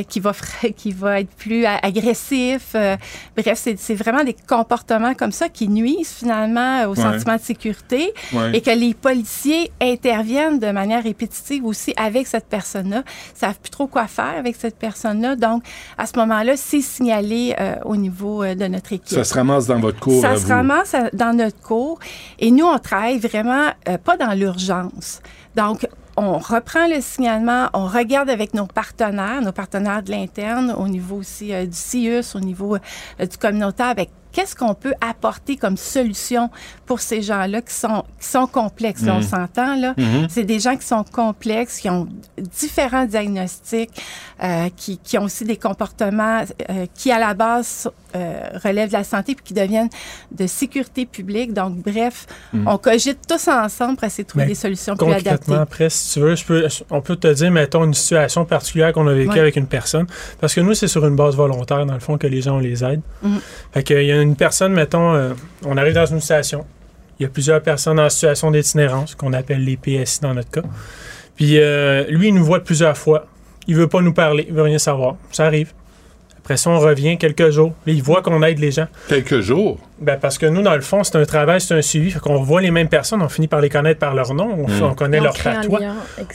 [0.10, 0.32] qui, va,
[0.78, 2.76] qui va être plus a- agressif.
[3.36, 7.02] bref, c'est c'est vraiment des comportements comme ça qui nuisent finalement au Ouais.
[7.02, 8.52] sentiment de sécurité Ouais.
[8.56, 13.04] et que les policiers interviennent de manière répétitive aussi avec cette personne-là,
[13.34, 15.36] savent plus trop quoi faire avec cette personne-là.
[15.36, 15.64] Donc,
[15.98, 19.18] à ce moment-là, c'est signalé euh, au niveau euh, de notre équipe.
[19.18, 20.50] ça se ramasse dans votre cours, Ça à se vous.
[20.50, 22.00] ramasse à- dans notre cours.
[22.40, 25.22] Et nous, on travaille vraiment euh, pas dans l'urgence.
[25.56, 30.88] Donc, on reprend le signalement, on regarde avec nos partenaires, nos partenaires de l'interne, au
[30.88, 35.56] niveau aussi euh, du CIUS, au niveau euh, du communautaire, avec qu'est-ce qu'on peut apporter
[35.56, 36.50] comme solution
[36.86, 39.04] pour ces gens-là qui sont, qui sont complexes?
[39.04, 39.24] Là, on Mhm.
[39.24, 39.94] s'entend, là.
[39.98, 40.28] Mhm.
[40.30, 42.08] C'est des gens qui sont complexes, qui ont
[42.38, 43.92] différents diagnostics,
[44.44, 48.94] euh, qui, qui ont aussi des comportements euh, qui, à la base, euh, relèvent de
[48.94, 49.90] la santé puis qui deviennent
[50.32, 51.54] de sécurité publique.
[51.54, 52.68] Donc, bref, Mhm.
[52.68, 55.30] on cogite tous ensemble pour essayer de trouver des solutions plus adaptées.
[55.30, 58.94] Concrètement, après, si tu veux, je peux, on peut te dire, mettons, une situation particulière
[58.94, 59.40] qu'on a vécue Ouais.
[59.40, 60.06] avec une personne.
[60.40, 62.60] Parce que nous, c'est sur une base volontaire, dans le fond, que les gens, on
[62.60, 63.02] les aide.
[63.22, 63.40] Mhm.
[63.74, 65.34] Fait qu'il y a une personne, mettons, euh,
[65.66, 66.66] on arrive dans une station.
[67.20, 70.64] Il y a plusieurs personnes en situation d'itinérance, qu'on appelle les PSI dans notre cas.
[71.36, 73.26] Puis euh, lui, il nous voit plusieurs fois.
[73.68, 75.16] Il veut pas nous parler, il veut rien savoir.
[75.32, 75.72] Ça arrive.
[76.44, 77.74] Après ça, on revient quelques jours.
[77.86, 78.88] Là, il voit qu'on aide les gens.
[79.08, 79.80] Quelques jours?
[80.00, 82.12] Ben, parce que nous, dans le fond, c'est un travail, c'est un suivi.
[82.12, 84.68] Fait qu'on voit les mêmes personnes, on finit par les connaître par leur nom, on,
[84.68, 84.84] Mm.
[84.84, 85.80] on connaît on leur patois.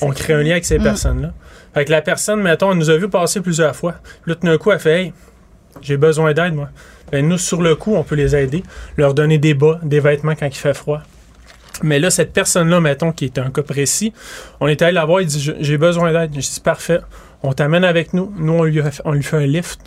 [0.00, 0.82] On crée un lien avec ces Mm.
[0.82, 1.32] personnes-là.
[1.74, 3.96] Fait que la personne, mettons, elle nous a vu passer plusieurs fois.
[4.26, 5.12] Là, tout d'un coup, elle fait Hey,
[5.82, 6.70] j'ai besoin d'aide, moi.
[7.12, 8.62] Ben, nous, sur le coup, on peut les aider,
[8.96, 11.00] leur donner des bas, des vêtements quand il fait froid.
[11.82, 14.12] Mais là, cette personne-là, mettons, qui est un cas précis,
[14.60, 16.30] on est allé la voir, il dit J'ai- besoin d'aide.
[16.34, 17.00] J'ai dit Parfait,
[17.42, 18.32] on t'amène avec nous.
[18.38, 19.78] Nous, on lui, a fait- on lui fait un lift.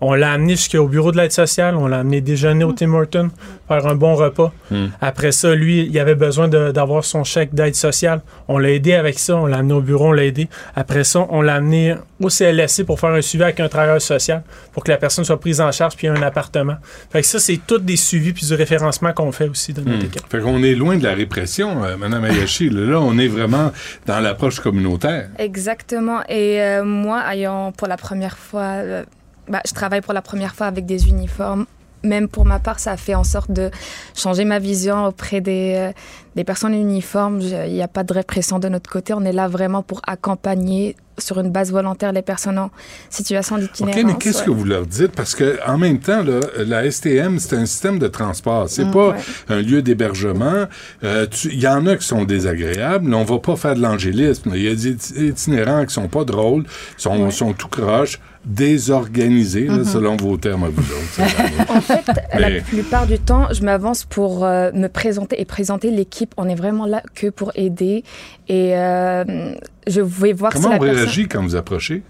[0.00, 3.30] On l'a amené jusqu'au bureau de l'aide sociale, on l'a amené déjeuner au Tim Hortons,
[3.68, 4.52] faire un bon repas.
[4.70, 4.86] Hmm.
[5.00, 8.22] Après ça, lui, il avait besoin d'avoir son chèque d'aide sociale.
[8.48, 10.48] On l'a aidé avec ça, on l'a amené au bureau, on l'a aidé.
[10.74, 14.42] Après ça, on l'a amené au CLSC pour faire un suivi avec un travailleur social
[14.72, 16.76] pour que la personne soit prise en charge puis ait un appartement.
[17.10, 20.04] Fait que ça, c'est tous des suivis puis du référencement qu'on fait aussi dans notre
[20.04, 20.22] équipe.
[20.28, 22.70] Fait qu'on est loin de la répression, euh, Mme Ayashi.
[22.70, 23.72] là, Là, on est vraiment
[24.06, 25.28] dans l'approche communautaire.
[25.38, 26.22] Exactement.
[26.28, 29.04] Et euh, moi, ayant pour la première fois, euh,
[29.50, 31.66] bah, je travaille pour la première fois avec des uniformes.
[32.02, 33.70] Même pour ma part, ça a fait en sorte de
[34.16, 35.92] changer ma vision auprès des, euh,
[36.34, 37.40] des personnes uniformes.
[37.42, 39.12] Il n'y a pas de répression de notre côté.
[39.12, 42.70] On est là vraiment pour accompagner sur une base volontaire les personnes en
[43.10, 44.02] situation OK, d'itinérance.
[44.06, 44.44] mais qu'est-ce ouais.
[44.46, 45.12] que vous leur dites?
[45.12, 48.70] Parce que en même temps, là, la STM, c'est un système de transport.
[48.70, 49.16] C'est Mm, pas ouais.
[49.50, 50.64] un lieu d'hébergement.
[51.04, 53.12] Euh, Il y en a qui sont désagréables.
[53.12, 54.52] On va pas faire de l'angélisme.
[54.54, 56.64] Il y a des iti- itinérants qui sont pas drôles,
[56.96, 59.84] sont, sont tout croches, désorganisés, là, Mhm.
[59.84, 61.70] selon vos termes à vous autres.
[61.70, 62.04] En fait,
[62.38, 66.32] la plupart du temps, je m'avance pour euh, me présenter et présenter l'équipe.
[66.36, 68.04] On est vraiment là que pour aider.
[68.48, 69.52] Et euh,
[69.86, 70.96] je vais voir Comment si la on personne...
[71.04, 72.02] réagit quand vous approchez?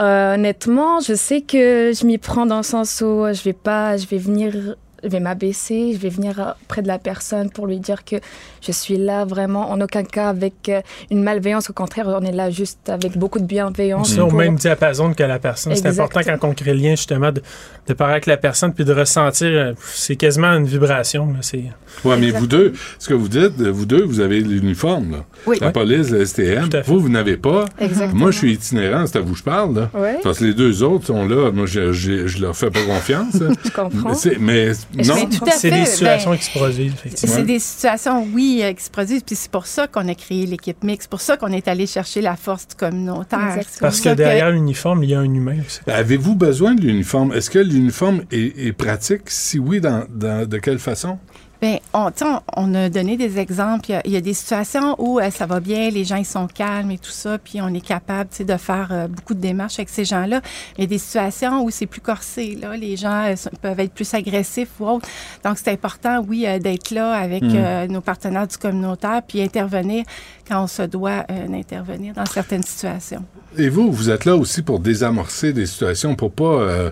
[0.00, 3.96] Euh, honnêtement, je sais que je m'y prends dans le sens où je vais pas,
[3.96, 7.78] je vais venir, je vais m'abaisser, je vais venir près de la personne pour lui
[7.78, 8.16] dire que
[8.60, 10.80] je suis là vraiment en aucun cas avec euh,
[11.10, 11.70] une malveillance.
[11.70, 14.16] Au contraire, on est là juste avec beaucoup de On bienveillance.
[14.16, 15.74] est au pour- même diapason que la personne.
[15.76, 17.42] C'est important quand on crée le lien, justement, de,
[17.86, 19.48] de parler avec la personne puis de ressentir.
[19.48, 21.26] euh, C'est quasiment une vibration.
[21.28, 21.64] là, C'est.
[22.04, 25.24] Oui, mais vous deux, ce que vous dites, vous deux, vous avez l'uniforme, là.
[25.46, 25.56] Oui.
[25.60, 25.72] La Oui.
[25.72, 26.68] police, la STM.
[26.86, 27.64] Vous, vous n'avez pas.
[27.80, 28.18] Exactement.
[28.20, 29.90] Moi, je suis itinérant, c'est à vous que je parle, là.
[29.94, 30.18] Ouais.
[30.22, 31.50] Parce que les deux autres sont là.
[31.50, 33.36] Moi, je, je, je leur fais pas confiance.
[33.64, 34.08] Je comprends.
[34.10, 35.28] Mais, c'est- mais non.
[35.56, 37.34] C'est des situations ben, qui se produisent, effectivement.
[37.36, 40.82] C'est des situations, oui, qui se produisent, puis c'est pour ça qu'on a créé l'équipe
[40.82, 43.58] mixte, c'est pour ça qu'on est allé chercher la force du communautaire.
[43.80, 45.80] Parce que derrière l'uniforme, il y a un humain aussi.
[45.86, 47.32] Avez-vous besoin de l'uniforme?
[47.32, 49.22] Est-ce que l'uniforme est, est pratique?
[49.26, 51.18] Si oui, dans, dans- de quelle façon?
[51.60, 53.86] Ben, on, a donné des exemples.
[53.88, 56.16] Il y a, il y a des situations où euh, ça va bien, les gens
[56.16, 59.40] ils sont calmes et tout ça, puis on est capable de faire euh, beaucoup de
[59.40, 60.40] démarches avec ces gens-là.
[60.76, 62.56] Il y a des situations où c'est plus corsé.
[62.60, 62.76] Là.
[62.76, 65.08] Les gens euh, peuvent être plus agressifs ou autres.
[65.44, 67.86] Donc, c'est important, oui, d'être là avec Mm.
[67.90, 70.04] nos partenaires du communautaire, puis intervenir
[70.46, 73.24] quand on se doit d'intervenir dans certaines situations.
[73.60, 76.90] Et vous, vous êtes là aussi pour désamorcer des situations, pour pas, euh,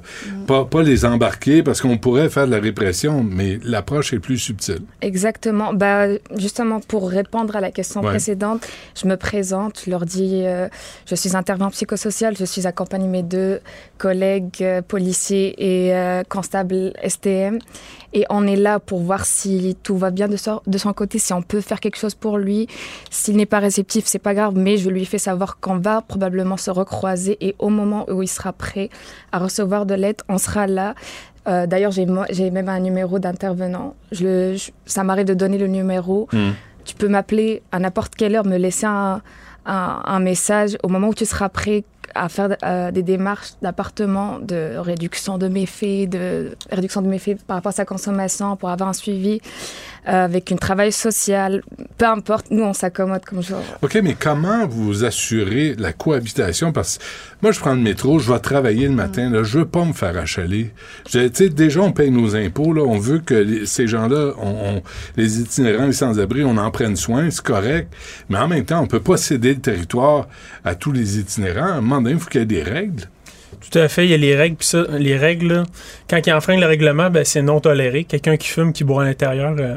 [0.48, 4.38] pas, pas les embarquer, parce qu'on pourrait faire de la répression, mais l'approche est plus
[4.38, 4.80] subtile.
[5.00, 5.72] Exactement.
[5.72, 6.06] Bah,
[6.36, 8.08] justement, pour répondre à la question Ouais.
[8.10, 8.66] précédente,
[9.00, 10.68] je me présente, je leur dis euh,
[11.08, 13.60] je suis intervenant psychosocial, je suis accompagnée de mes deux
[13.98, 17.58] collègues euh, policiers et euh, constables STM.
[18.12, 21.18] Et on est là pour voir si tout va bien de, so- de son côté,
[21.18, 22.66] si on peut faire quelque chose pour lui.
[23.10, 26.55] S'il n'est pas réceptif, c'est pas grave, mais je lui fais savoir qu'on va probablement
[26.56, 28.88] se recroiser et au moment où il sera prêt
[29.32, 30.94] à recevoir de l'aide, on sera là.
[31.48, 33.94] Euh, D'ailleurs, j'ai même un numéro d'intervenant.
[34.12, 36.28] Je le- je- ça m'arrive de donner le numéro.
[36.84, 39.20] Tu peux m'appeler à n'importe quelle heure, me laisser un,
[39.66, 41.84] un- un message au moment où tu seras prêt
[42.14, 47.56] à faire euh, des démarches d'appartement, de réduction de méfaits, de réduction de méfaits par
[47.58, 49.40] rapport à sa consommation, pour avoir un suivi
[50.06, 51.62] avec une travail social.
[51.98, 53.62] Peu importe, nous, on s'accommode comme genre.
[53.82, 56.72] OK, mais comment vous assurez la cohabitation?
[56.72, 57.02] Parce que
[57.42, 59.92] moi, je prends le métro, je vais travailler le matin, là, je veux pas me
[59.92, 60.72] faire achaler.
[61.10, 64.32] Je- Tu sais, déjà, on paye nos impôts, là, on veut que les- ces gens-là,
[64.40, 64.82] on, on-
[65.16, 67.92] les itinérants, les sans-abri, on en prenne soin, c'est correct.
[68.28, 70.28] Mais en même temps, on peut pas céder le territoire
[70.64, 71.66] à tous les itinérants.
[71.66, 73.04] À un moment donné, il faut qu'il y ait des règles.
[73.70, 74.56] Tout à fait, il y a les règles.
[74.56, 75.62] Puis ça, les règles, là,
[76.08, 78.04] quand ils enfreignent le règlement, ben, c'est non toléré.
[78.04, 79.76] Quelqu'un qui fume, qui boit à l'intérieur, euh,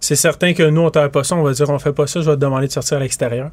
[0.00, 1.34] c'est certain que nous, on ne pas ça.
[1.36, 3.50] On va dire, on fait pas ça, je vais te demander de sortir à l'extérieur.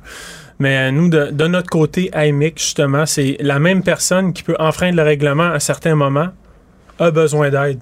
[0.59, 4.55] Mais euh, nous, de, de notre côté, IMIC, justement, c'est la même personne qui peut
[4.59, 6.27] enfreindre le règlement à un certain moment
[6.99, 7.79] a besoin d'aide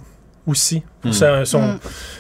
[0.48, 1.14] aussi pour Mm.
[1.14, 1.80] sa- son, Mm.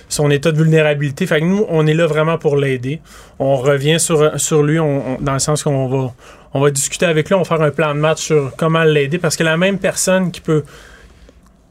[0.09, 1.25] son état de vulnérabilité.
[1.25, 3.01] Fait que nous, on est là vraiment pour l'aider.
[3.39, 6.13] On revient sur, sur lui on- on- dans le sens qu'on va,
[6.53, 9.17] on va discuter avec lui, on va faire un plan de match sur comment l'aider
[9.17, 10.63] parce que la même personne qui peut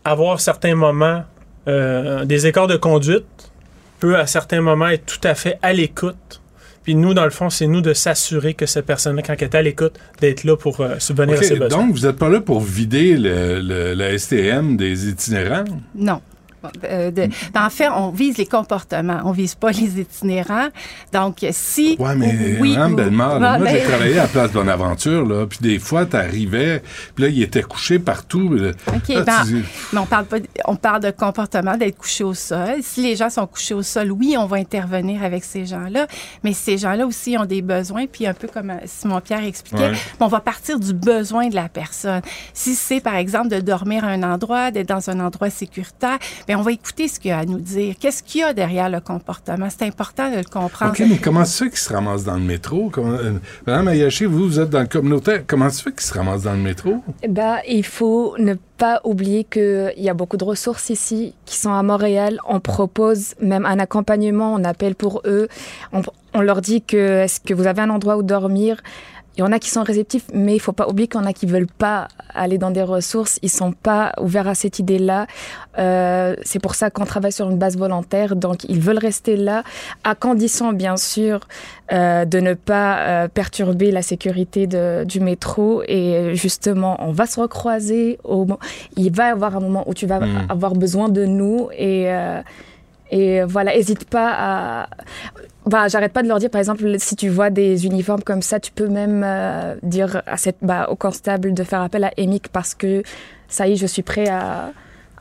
[0.04, 1.24] avoir certains moments
[1.68, 3.24] euh, des écarts de conduite
[4.00, 6.40] peut à certains moments être tout à fait à l'écoute.
[6.82, 9.54] Puis nous, dans le fond, c'est nous de s'assurer que cette personne-là, quand elle est
[9.54, 11.86] à l'écoute, d'être là pour euh, subvenir à ses besoins.
[11.86, 15.62] donc, vous n'êtes pas là pour vider le- le- la STM des itinérants?
[15.94, 16.20] Non.
[16.84, 20.68] Euh, de, en fait, on vise les comportements, on vise pas les itinérants.
[21.12, 21.96] Donc, si...
[21.98, 25.78] Ouais, mais oui, Mme Bellemare, Ouais, moi, j'ai travaillé à Place Bonaventure, là, puis des
[25.78, 26.82] fois, t'arrivais,
[27.14, 28.54] puis là, il était couché partout.
[28.54, 28.70] là.
[28.88, 29.62] OK, Là, ben, tu dis,
[29.92, 30.36] mais on parle pas,
[30.66, 32.76] on parle de comportement, d'être couché au sol.
[32.82, 36.06] Si les gens sont couchés au sol, oui, on va intervenir avec ces gens-là,
[36.44, 39.90] mais ces gens-là aussi ont des besoins, puis un peu comme euh, Simon Pierre expliquait,
[39.90, 39.96] Ouais.
[40.20, 42.20] on va partir du besoin de la personne.
[42.54, 46.18] Si c'est par exemple de dormir à un endroit, d'être dans un endroit sécuritaire,
[46.52, 47.94] ben on va écouter ce qu'il y a à nous dire.
[47.98, 49.68] Qu'est-ce qu'il y a derrière le comportement?
[49.70, 50.92] C'est important de le comprendre.
[50.92, 52.90] OK, mais comment ça fait qu'ils se ramassent dans le métro?
[52.90, 53.32] Comment, euh,
[53.66, 55.44] Madame Ayashi, vous, vous êtes dans le communautaire.
[55.46, 56.96] Comment ça fait qu'ils se ramassent dans le métro?
[57.22, 61.56] Eh ben, il faut ne pas oublier qu'il y a beaucoup de ressources ici qui
[61.56, 62.38] sont à Montréal.
[62.46, 65.48] On propose même un accompagnement, on appelle pour eux.
[65.92, 66.02] On,
[66.34, 68.82] on leur dit que est-ce que vous avez un endroit où dormir?
[69.36, 71.26] Il y en a qui sont réceptifs, mais il faut pas oublier qu'il y en
[71.26, 73.38] a qui veulent pas aller dans des ressources.
[73.42, 75.26] Ils sont pas ouverts à cette idée-là.
[75.78, 78.36] Euh, c'est pour ça qu'on travaille sur une base volontaire.
[78.36, 79.62] Donc, ils veulent rester là,
[80.04, 81.40] à condition, bien sûr,
[81.92, 85.82] euh, de ne pas euh, perturber la sécurité de- du métro.
[85.88, 88.18] Et justement, on va se recroiser.
[88.24, 88.46] Au,
[88.96, 90.46] il va y avoir un moment où tu vas Mm.
[90.50, 91.68] avoir besoin de nous.
[91.76, 92.06] Et,
[93.10, 94.88] et voilà, hésite pas à.
[95.64, 98.58] Bah, j'arrête pas de leur dire, par exemple, si tu vois des uniformes comme ça,
[98.58, 102.48] tu peux même euh, dire à cette, bah, au constable de faire appel à EMIC
[102.48, 103.02] parce que
[103.48, 104.72] ça y est, je suis prêt à,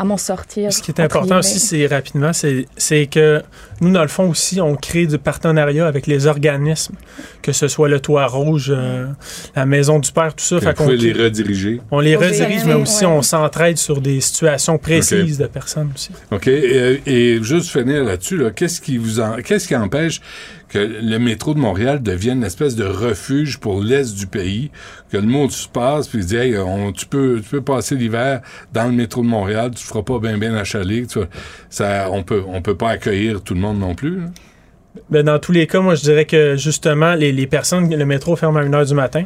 [0.01, 0.73] à m'en sortir.
[0.73, 3.41] Ce qui est important aussi, c'est rapidement, c'est que
[3.81, 6.95] nous, dans le fond aussi, on crée du partenariat avec les organismes,
[7.43, 9.07] que ce soit le Toit Rouge, euh,
[9.55, 10.55] la Maison du Père, tout ça.
[10.55, 11.81] Vous Fait pouvez les rediriger.
[11.91, 13.11] On les redirige, mais aussi ouais.
[13.11, 16.09] on s'entraide sur des situations précises de personnes aussi.
[16.31, 16.47] OK.
[16.47, 20.19] Et, et juste finir là-dessus, là, qu'est-ce qui vous en- qu'est-ce qui empêche
[20.71, 24.71] que le métro de Montréal devienne une espèce de refuge pour l'Est du pays,
[25.11, 28.41] que le monde se passe puis dit hey, on, tu peux tu peux passer l'hiver
[28.73, 31.27] dans le métro de Montréal, tu feras pas bien bien tu vois.
[31.69, 34.21] ça on peut on peut pas accueillir tout le monde non plus.
[34.21, 34.27] là.
[35.09, 38.35] Ben, dans tous les cas, moi, je dirais que justement, les, les personnes, le métro
[38.35, 39.23] ferme à 1h du matin.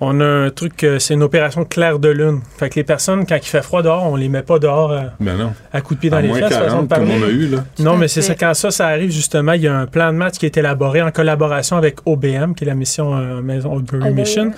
[0.00, 2.40] On a un truc, c'est une opération clair de lune.
[2.58, 5.00] Fait que les personnes, quand il fait froid dehors, on les met pas dehors euh,
[5.18, 5.52] Ben non.
[5.72, 6.52] à coups de pied dans À les moins fesses.
[6.56, 7.06] façon 40 de parler.
[7.06, 7.64] comme on a eu, là.
[7.80, 8.34] Non, mais c'est ça.
[8.36, 11.02] Quand ça, ça arrive, justement, il y a un plan de match qui est élaboré
[11.02, 14.52] en collaboration avec OBM, qui est la mission euh, Maison Oldbury Ah, ben Mission.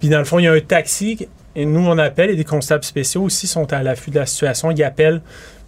[0.00, 1.26] Puis dans le fond, il y a un taxi.
[1.56, 4.70] Et nous, on appelle, et des constables spéciaux aussi sont à l'affût de la situation.
[4.70, 5.22] Ils appellent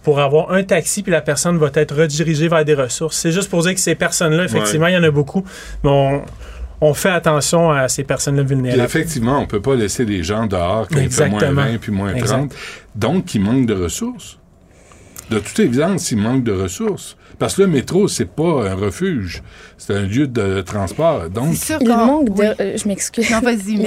[0.07, 3.17] pour avoir un taxi, puis la personne va être redirigée vers des ressources.
[3.17, 5.43] C'est juste pour dire que ces personnes-là, effectivement, il y en a beaucoup.
[5.83, 6.21] Mais on,
[6.79, 8.81] on fait attention à ces personnes-là vulnérables.
[8.83, 11.61] effectivement, on peut pas laisser les gens dehors quand il fait moins Exactement.
[11.63, 12.21] 20 puis moins 30.
[12.21, 12.55] Exact.
[12.95, 14.39] Donc, il manque de ressources.
[15.29, 17.17] De toute évidence, il manque de ressources.
[17.39, 19.43] Parce que le métro, c'est pas un refuge.
[19.77, 21.29] C'est un lieu de transport.
[21.29, 23.27] Donc, Il manque de, euh, je m'excuse.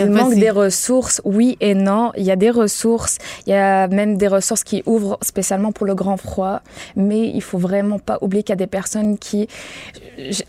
[0.05, 2.13] Il manque des ressources, oui et non.
[2.17, 5.87] Il y a des ressources, il y a même des ressources qui ouvrent spécialement pour
[5.87, 6.61] le grand froid,
[6.95, 9.49] mais il faut vraiment pas oublier qu'il y a des personnes qui
[10.19, 10.43] je,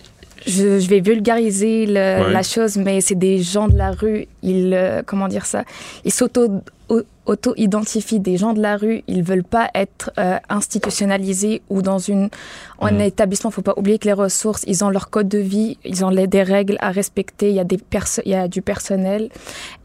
[0.46, 1.94] je- je vais vulgariser le-
[2.26, 2.34] Ouais.
[2.34, 4.28] la chose, mais c'est des gens de la rue.
[4.44, 5.64] Ils, euh, comment dire ça?
[6.06, 6.62] Ils s'auto au-
[7.26, 9.04] auto-identifient des gens de la rue.
[9.08, 12.30] Ils veulent pas être euh, institutionnalisés ou dans une
[12.84, 13.52] un établissement.
[13.52, 16.26] Faut pas oublier que les ressources, ils ont leur code de vie, ils ont les,
[16.26, 17.50] des règles à respecter.
[17.50, 17.80] Il y a des
[18.26, 19.30] il y a du personnel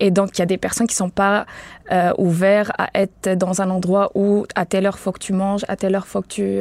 [0.01, 1.45] et donc il y a des personnes qui sont pas
[1.93, 5.65] euh, ouverts à être dans un endroit où à telle heure faut que tu manges,
[5.69, 6.61] à telle heure faut que tu.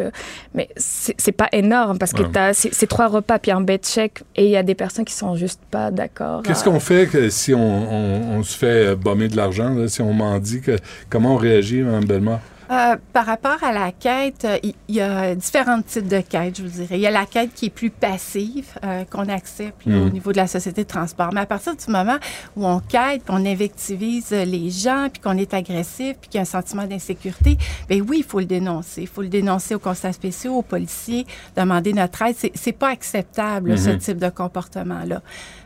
[0.53, 2.29] Mais c'est pas énorme parce que Ouais.
[2.33, 5.05] t'as c'est c'est trois repas puis un bed check et il y a des personnes
[5.05, 6.41] qui sont juste pas d'accord.
[6.43, 10.01] qu'est-ce à- qu'on fait si on, on- on se fait euh, bomber de l'argent, si
[10.01, 10.77] on m'en dit que
[11.09, 12.39] comment on réagit, Mme Bellemare?
[12.71, 16.63] Euh, par rapport à la quête, euh, il y, a différents types de quêtes, je
[16.63, 16.95] vous dirais.
[16.97, 20.31] Il y a la quête qui est plus passive, euh, qu'on accepte là, au niveau
[20.31, 21.29] de la société de transport.
[21.31, 22.17] Mais à partir du moment
[22.55, 26.39] où on quête, puis on invectivise les gens, puis qu'on est agressif, puis qu'il y
[26.39, 27.55] a un sentiment d'insécurité,
[27.87, 29.01] ben oui, il faut le dénoncer.
[29.03, 32.35] Il faut le dénoncer aux constats spéciaux, aux policiers, demander notre aide.
[32.35, 33.91] C'est- C'est pas acceptable, ce.
[33.91, 33.97] Mhm.
[33.99, 35.21] type de comportement-là.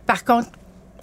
[0.06, 0.50] Par contre,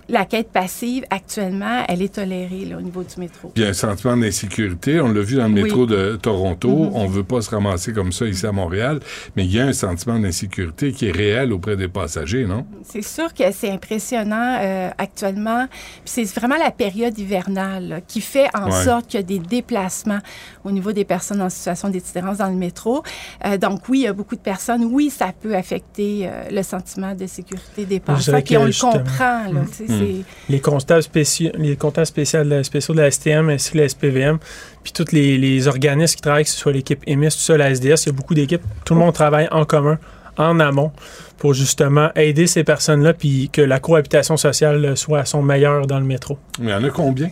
[0.09, 3.53] la quête passive, actuellement, elle est tolérée là, au niveau du métro.
[3.57, 5.01] Il y a un sentiment d'insécurité.
[5.01, 5.63] On l'a vu dans le Oui.
[5.65, 6.69] métro de Toronto.
[6.69, 6.91] Mhm.
[6.95, 9.01] On veut pas se ramasser comme ça ici à Montréal,
[9.37, 12.67] mais il y a un sentiment d'insécurité qui est réel auprès des passagers, non?
[12.85, 15.67] C'est sûr que c'est impressionnant euh, actuellement.
[15.69, 18.85] Puis c'est vraiment la période hivernale là, qui fait en Ouais.
[18.85, 20.19] sorte qu'il y a des déplacements
[20.67, 23.03] au niveau des personnes en situation d'itinérance dans le métro.
[23.45, 24.85] Euh, donc oui, il y a beaucoup de personnes.
[24.85, 29.45] Oui, ça peut affecter euh, le sentiment de sécurité des dirais Puis on le comprend.
[29.53, 33.49] Là, sais, c'est- Les constables spéciaux, les comptables spéciaux de la, spéciaux de la STM
[33.51, 34.39] ainsi que la SPVM,
[34.83, 37.71] puis tous les, les organismes qui travaillent, que ce soit l'équipe EMIS, tout ça, la
[37.71, 38.63] SDS, il y a beaucoup d'équipes.
[38.85, 39.99] Tout le monde travaille en commun,
[40.37, 40.93] en amont,
[41.39, 45.99] pour justement aider ces personnes-là, puis que la cohabitation sociale soit à son meilleur dans
[45.99, 46.39] le métro.
[46.59, 47.31] Il y en a combien?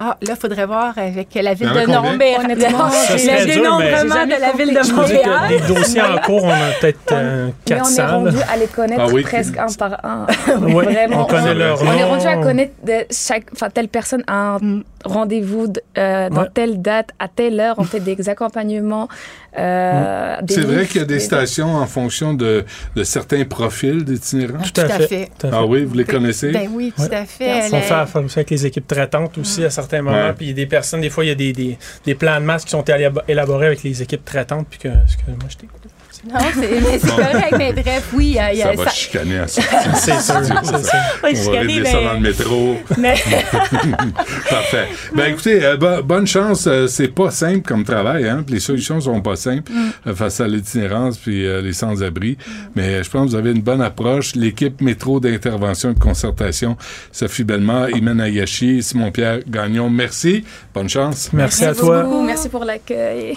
[0.00, 2.12] Ah, là, il faudrait voir avec la ville Il y en a de?
[2.12, 2.46] Montréal.
[2.48, 5.48] Le dénombrement de la ville de Montréal.
[5.48, 8.02] des dossiers en cours, on a peut-être euh, Mais on 400.
[8.02, 9.22] est rendu à les connaître Ah oui.
[9.22, 10.26] presque un par un.
[10.62, 11.22] Oui, Vraiment.
[11.22, 12.08] on connaît leur On est nom.
[12.10, 14.58] rendu à connaître de chaque, enfin, telle personne a un
[15.04, 16.48] rendez-vous de- euh, dans Ouais.
[16.54, 17.74] telle date, à telle heure.
[17.78, 19.08] On fait des accompagnements.
[19.56, 22.64] Euh, des C'est vrai qu'il y a des stations en fonction de,
[22.94, 24.58] de certains profils d'itinérants?
[24.62, 25.06] Tout à Tout à fait.
[25.08, 25.30] fait.
[25.38, 25.56] tout à fait.
[25.56, 26.50] Ah oui, vous les connaissez?
[26.52, 27.14] Ben oui, tout Ouais.
[27.14, 27.44] à fait.
[27.68, 30.26] On La- fait affaire avec les équipes traitantes aussi à certains moments.
[30.28, 30.32] Ouais.
[30.34, 32.38] Puis il y a des personnes, des fois, il y a des, des, des plans
[32.40, 34.66] de masse qui sont élab- élaborés avec les équipes traitantes.
[34.68, 35.80] Puis que, excuse-moi, je t'écoute.
[36.26, 39.38] Non, c'est correct, mais bref, oui, il y a- y Ça a va ça- chicaner
[39.38, 39.62] à ça.
[39.94, 42.76] C'est sûr, On va régler ça mais- dans le métro.
[42.98, 43.14] Mais-
[44.50, 44.88] Parfait.
[45.14, 46.66] Ben écoutez, euh, bo- bonne chance.
[46.66, 48.44] Euh, c'est pas simple comme travail, hein.
[48.48, 49.90] Les solutions sont pas simples Mm.
[50.08, 52.36] euh, face à l'itinérance puis euh, les sans-abri.
[52.74, 54.34] Mais je pense que vous avez une bonne approche.
[54.34, 56.76] L'équipe métro d'intervention et de concertation,
[57.12, 60.44] Sophie Bellemare, Imen Ayashi, Simon-Pierre Gagnon, merci.
[60.74, 61.30] Bonne chance.
[61.32, 62.02] Merci, à Merci toi.
[62.02, 62.22] beaucoup.
[62.22, 63.36] Merci pour l'accueil.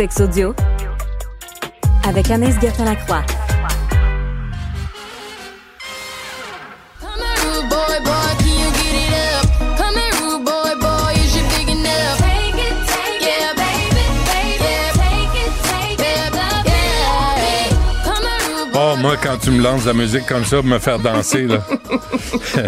[0.00, 0.54] Sex audio
[2.08, 3.22] avec Anaïs Gertin-Lacroix.
[18.72, 21.62] Oh, moi, quand tu me lances la musique comme ça pour me faire danser, là.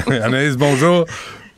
[0.22, 1.06] Anaïs, bonjour.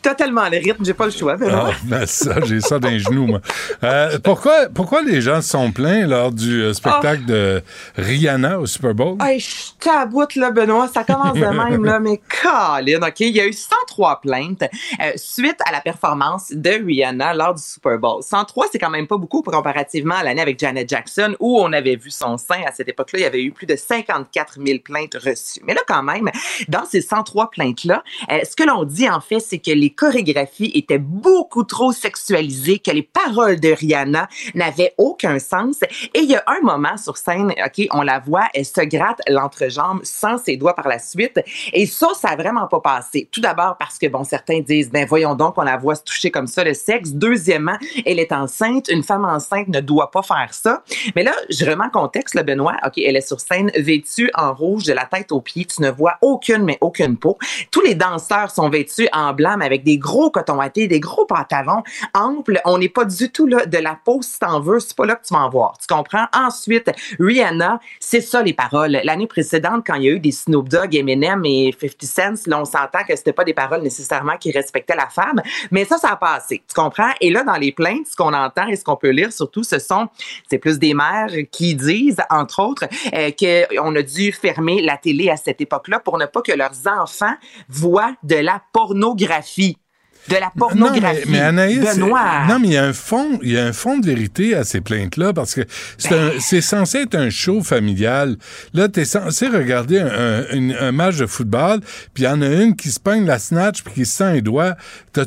[0.04, 1.34] Totalement le rythme, j'ai pas le choix.
[1.50, 3.40] Ah, ben ça, j'ai ça dans les genoux, moi.
[3.82, 7.62] Euh, pourquoi, pourquoi les gens sont plaints lors du euh, spectacle de
[7.96, 9.16] Rihanna au Super Bowl?
[9.22, 10.88] Hey, je taboute, là, Benoît.
[10.88, 13.20] Ça commence de même, là, mais Colin, OK?
[13.20, 14.64] Il y a eu 103 plaintes
[15.00, 18.22] euh, suite à la performance de Rihanna lors du Super Bowl.
[18.22, 21.96] 103, c'est quand même pas beaucoup comparativement à l'année avec Janet Jackson où on avait
[21.96, 22.60] vu son sein.
[22.68, 25.62] À cette époque-là, il y avait eu plus de 54 000 plaintes reçues.
[25.66, 26.28] Mais là, quand même,
[26.68, 30.98] dans ces 103 plaintes-là, ce que l'on dit, en fait, c'est que les chorégraphies étaient
[30.98, 35.82] beaucoup trop sexualisées, que les paroles de Rihanna n'avaient aucun sens.
[36.14, 39.20] Et il y a un moment sur scène, OK, on la voit, elle se gratte
[39.28, 41.40] l'entrejambe sans ses doigts par la suite.
[41.72, 43.28] Et ça, ça a vraiment pas passé.
[43.30, 46.30] Tout d'abord parce que, bon, certains disent, ben voyons donc, on la voit se toucher
[46.30, 47.12] comme ça le sexe.
[47.12, 48.88] Deuxièmement, elle est enceinte.
[48.88, 50.82] Une femme enceinte ne doit pas faire ça.
[51.14, 52.76] Mais là, je remets en contexte, le Benoît.
[52.84, 55.64] OK, elle est sur scène vêtue en rouge de la tête aux pieds.
[55.64, 57.38] Tu ne vois aucune, mais aucune peau.
[57.70, 61.26] Tous les danseurs sont vêtus en blanc, mais avec des gros cotons wattés, des gros
[61.26, 61.82] pantalons
[62.14, 62.60] amples.
[62.64, 64.80] On n'est pas du tout là de la peau, si t'en veux.
[64.80, 65.76] C'est pas là que tu vas en voir.
[65.78, 66.26] Tu comprends?
[66.34, 66.90] Ensuite,
[67.20, 68.98] Rihanna, c'est ça les paroles.
[69.04, 72.60] L'année précédente, quand il y a eu des Snoop Dogg, Eminem et 50 Cent, là,
[72.60, 75.40] on s'entend que c'était pas des paroles nécessairement qui respectaient la femme.
[75.70, 76.62] Mais ça, ça a passé.
[76.66, 77.10] Tu comprends?
[77.20, 79.78] Et là, dans les plaintes, ce qu'on entend et ce qu'on peut lire surtout, ce
[79.78, 80.08] sont,
[80.48, 82.84] c'est plus des mères qui disent, entre autres,
[83.14, 86.86] euh, qu'on a dû fermer la télé à cette époque-là pour ne pas que leurs
[86.86, 87.34] enfants
[87.68, 89.73] voient de la pornographie.
[90.28, 91.00] De la pornographie.
[91.00, 92.46] Non, mais, mais Anaïs, Benoît.
[92.48, 94.64] non, mais il y a un fond, il y a un fond de vérité à
[94.64, 95.62] ces plaintes-là parce que
[95.98, 96.60] c'est Ben.
[96.62, 98.36] censé être un show familial.
[98.72, 100.44] Là, t'es censé regarder un,
[100.80, 101.80] un- match de football,
[102.14, 104.32] puis il y en a une qui se peigne la snatch puis qui se sent
[104.34, 104.76] les doigts.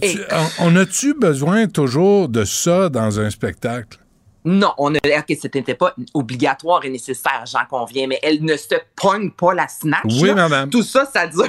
[0.02, 0.18] Et-
[0.60, 4.00] on, on a-tu besoin toujours de ça dans un spectacle?
[4.46, 8.76] Non, on a, ok, c'était pas obligatoire et nécessaire, j'en conviens, mais elle ne se
[8.96, 10.06] pogne pas la snatch.
[10.22, 10.36] Oui, là.
[10.36, 10.70] madame.
[10.70, 11.44] Tout ça, ça dure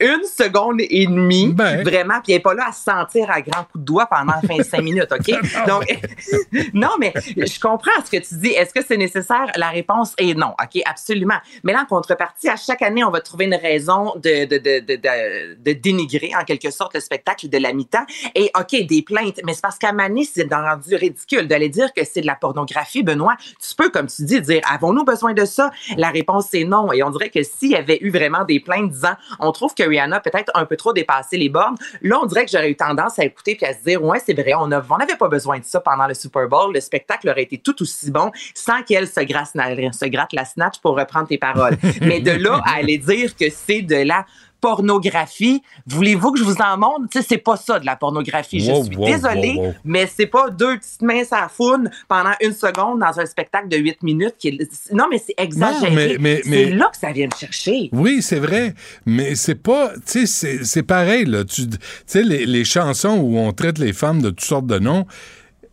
[0.00, 1.52] une seconde et demie.
[1.52, 1.82] Ben.
[1.82, 4.34] Vraiment, puis elle n'est pas là à se sentir à grands coups de doigt pendant
[4.42, 5.34] 25 minutes, OK?
[5.66, 5.84] Donc,
[6.74, 8.48] non, mais je comprends ce que tu dis.
[8.48, 9.46] Est-ce que c'est nécessaire?
[9.56, 10.82] La réponse est non, OK?
[10.84, 11.38] Absolument.
[11.64, 14.80] Mais là, en contrepartie, à chaque année, on va trouver une raison de, de, de,
[14.80, 18.06] de, de, dénigrer, en quelque sorte, le spectacle de la mi-temps.
[18.34, 22.04] Et, OK, des plaintes, mais c'est parce qu'à Mané, c'est rendu ridicule d'aller dire que
[22.04, 23.36] c'est de la pornographie, Benoît.
[23.60, 25.70] Tu peux, comme tu dis, dire avons-nous besoin de ça?
[25.96, 26.92] La réponse c'est non.
[26.92, 29.84] Et on dirait que s'il y avait eu vraiment des plaintes disant on trouve trouve
[29.84, 31.76] que Rihanna a peut-être un peu trop dépassé les bornes.
[32.02, 34.34] Là, on dirait que j'aurais eu tendance à écouter puis à se dire, ouais, c'est
[34.34, 36.72] vrai, on n'avait pas besoin de ça pendant le Super Bowl.
[36.72, 40.96] Le spectacle aurait été tout aussi bon sans qu'elle se, se gratte la snatch pour
[40.96, 41.76] reprendre tes paroles.
[42.00, 44.26] Mais de là à aller dire que c'est de la
[44.60, 45.62] pornographie.
[45.86, 47.08] Voulez-vous que je vous en montre?
[47.10, 48.60] Tu sais, c'est pas ça de la pornographie.
[48.60, 53.18] je suis désolée, mais c'est pas deux petites mains à foune pendant une seconde dans
[53.20, 54.34] un spectacle de huit minutes.
[54.38, 54.58] Qui
[54.92, 56.18] Non, mais c'est exagéré.
[56.44, 57.88] c'est là que ça vient me chercher.
[57.92, 58.74] Oui, c'est vrai.
[59.06, 59.92] Mais c'est pas.
[60.06, 61.44] Tu sais, c'est pareil, là.
[61.44, 61.62] Tu
[62.06, 65.06] sais, les, les chansons où on traite les femmes de toutes sortes de noms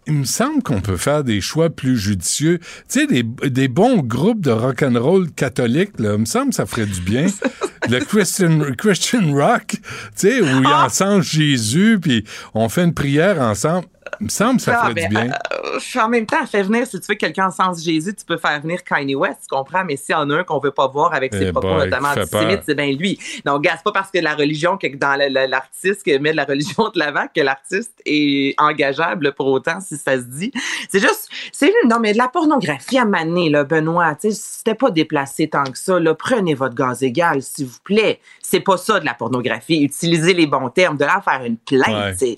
[0.07, 2.59] il me semble qu'on peut faire des choix plus judicieux.
[2.89, 6.65] Tu sais, des, des bons groupes de rock'n'roll catholiques, là, il me semble que ça
[6.65, 7.27] ferait du bien.
[7.89, 9.79] le Christian, Christian rock, tu
[10.15, 12.23] sais, où il y a ensemble Jésus, puis
[12.53, 13.87] on fait une prière ensemble.
[14.19, 15.31] Il me semble que ça ferait du bien.
[15.53, 18.37] Euh, en même temps, fait venir, si tu veux quelqu'un en sens Jésus, tu peux
[18.37, 19.83] faire venir Kanye West, tu comprends?
[19.85, 22.09] Mais s'il y en a un qu'on veut pas voir avec ses eh propos, notamment
[22.09, 23.19] antisémites, c'est bien lui.
[23.45, 25.17] Donc, gars, c'est pas parce que la religion, que dans
[25.49, 29.97] l'artiste, que met de la religion de l'avant, que l'artiste est engageable pour autant, si
[29.97, 30.51] ça se dit.
[30.89, 34.75] C'est juste, c'est non, mais de la pornographie à maner, là, Benoît, tu sais, c'était
[34.75, 36.13] pas déplacé tant que ça, là.
[36.15, 38.19] Prenez votre gaz égal, s'il vous plaît.
[38.41, 39.83] C'est pas ça de la pornographie.
[39.83, 42.37] Utilisez les bons termes, de là faire une plainte, c'est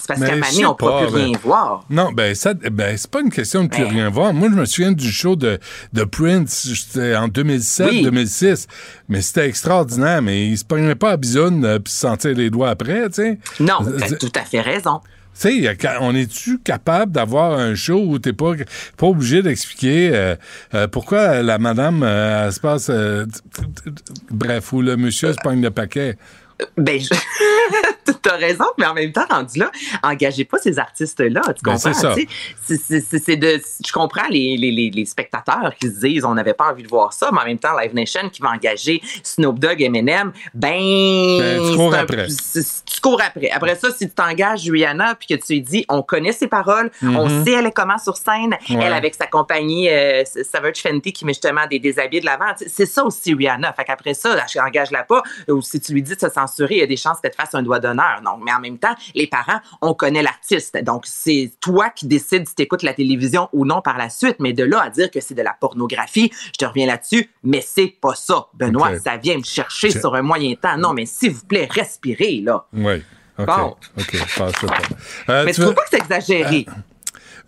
[0.00, 1.84] c'est parce qu'à un on ne peut plus rien ben, voir.
[1.90, 3.90] Non, ben, ça, ben, c'est pas une question de plus ben.
[3.90, 4.32] rien voir.
[4.32, 5.58] Moi, je me souviens du show de,
[5.92, 8.66] de Prince en 2007-2006.
[9.08, 12.50] Mais c'était extraordinaire, mais il se prenait pas à bisoune euh, puis se sentir les
[12.50, 13.38] doigts après, tu sais.
[13.60, 15.00] Non, tu as tout à fait raison.
[15.38, 18.52] Tu sais, on est-tu capable d'avoir un show où t'es pas,
[18.96, 20.34] pas obligé d'expliquer euh,
[20.74, 22.90] euh, pourquoi la madame se passe...
[24.30, 26.16] bref, ou le monsieur se pogne le paquet?
[26.78, 27.10] Ben, je...
[28.22, 29.70] t'as raison, mais en même temps, rendu là,
[30.02, 31.42] engagez pas ces artistes-là.
[31.54, 31.92] Tu ben, comprends?
[31.94, 36.82] c'est de, je comprends les, les, les, spectateurs qui se disent on n'avait pas envie
[36.82, 40.32] de voir ça, mais en même temps, Live Nation qui va engager Snoop Dogg, Eminem,
[40.54, 41.38] ben.
[41.38, 42.26] ben tu cours après.
[42.26, 43.50] Tu cours après.
[43.50, 46.90] Après ça, si tu t'engages Rihanna puis que tu lui dis on connaît ses paroles,
[47.02, 47.44] on mm-hmm.
[47.44, 51.32] sait elle est comment sur scène, elle avec sa compagnie euh, Savage Fenty qui met
[51.32, 52.52] justement des déshabillés de l'avant.
[52.66, 53.72] C'est ça aussi Rihanna.
[53.72, 55.22] Fait qu'après ça, engage-la pas.
[55.48, 57.36] Ou si tu lui dis de se censurer, il y a des chances qu'elle te
[57.36, 57.95] fasse un doigt d'honneur.
[57.96, 60.76] Non, mais en même temps, les parents, on connaît l'artiste.
[60.82, 64.36] Donc, c'est toi qui décides si tu écoutes la télévision ou non par la suite.
[64.40, 67.60] Mais de là à dire que c'est de la pornographie, je te reviens là-dessus, mais
[67.60, 68.46] c'est pas ça.
[68.54, 70.76] Benoît, ça vient me chercher sur un moyen temps.
[70.76, 72.66] Non, mais s'il vous plaît, respirez, là.
[72.72, 73.02] Oui.
[73.38, 73.76] Bon.
[73.98, 74.50] OK, pas.
[75.28, 76.66] Euh, mais tu, trouves pas que c'est exagéré?
[76.68, 76.72] Euh,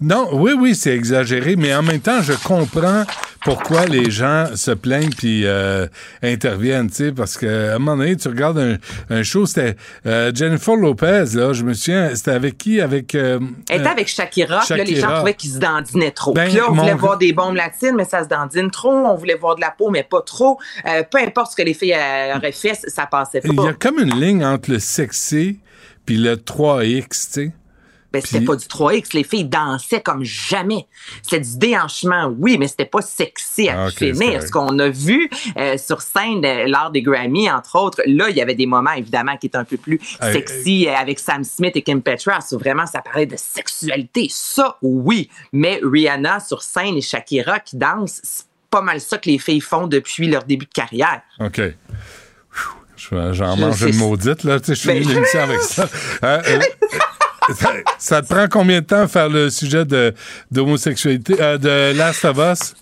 [0.01, 3.05] non, oui, oui, c'est exagéré, mais en même temps, je comprends
[3.45, 5.89] pourquoi les gens se plaignent puis euh,
[6.23, 8.77] interviennent, tu sais, parce qu'à un moment donné, tu regardes un,
[9.11, 9.75] un show, c'était
[10.07, 12.81] euh, Jennifer Lopez, là, je me souviens, c'était avec qui?
[12.81, 13.15] Avec...
[13.17, 14.77] Euh, Elle était avec Shakira, Shakira.
[14.77, 16.33] Là, les gens trouvaient qu'ils se dandinaient trop.
[16.33, 18.93] Ben, puis là, on voulait voir des bombes latines, mais ça se dandine trop.
[18.93, 20.59] On voulait voir de la peau, mais pas trop.
[20.85, 21.97] peu importe ce que les filles
[22.37, 23.49] auraient fait, ça passait pas.
[23.51, 25.59] Il y a comme une ligne entre le sexy
[26.07, 27.53] puis le 3X, tu sais.
[28.13, 29.11] Ben, c'était pas du 3X.
[29.13, 30.87] Les filles dansaient comme jamais.
[31.23, 34.43] C'était du déhanchement, oui, mais c'était pas sexy à ah, finir.
[34.43, 35.29] Ce qu'on a vu
[35.59, 38.93] euh, sur scène euh, lors des Grammy, entre autres, là, il y avait des moments,
[38.93, 42.59] évidemment, qui étaient un peu plus sexy euh, avec Sam Smith et Kim Petras, où
[42.59, 44.29] vraiment ça parlait de sexualité.
[44.31, 45.29] Ça, oui.
[45.53, 49.61] Mais Rihanna sur scène et Shakira qui dansent, c'est pas mal ça que les filles
[49.61, 51.21] font depuis leur début de carrière.
[51.41, 51.61] OK.
[53.11, 54.61] J'en mange une maudite, là.
[54.61, 55.41] Tu sais, je suis ben...
[55.43, 55.89] avec ça.
[57.99, 60.15] Ça, te prend combien de temps faire le sujet de
[60.51, 62.75] d'homosexualité, euh, de Last of Us?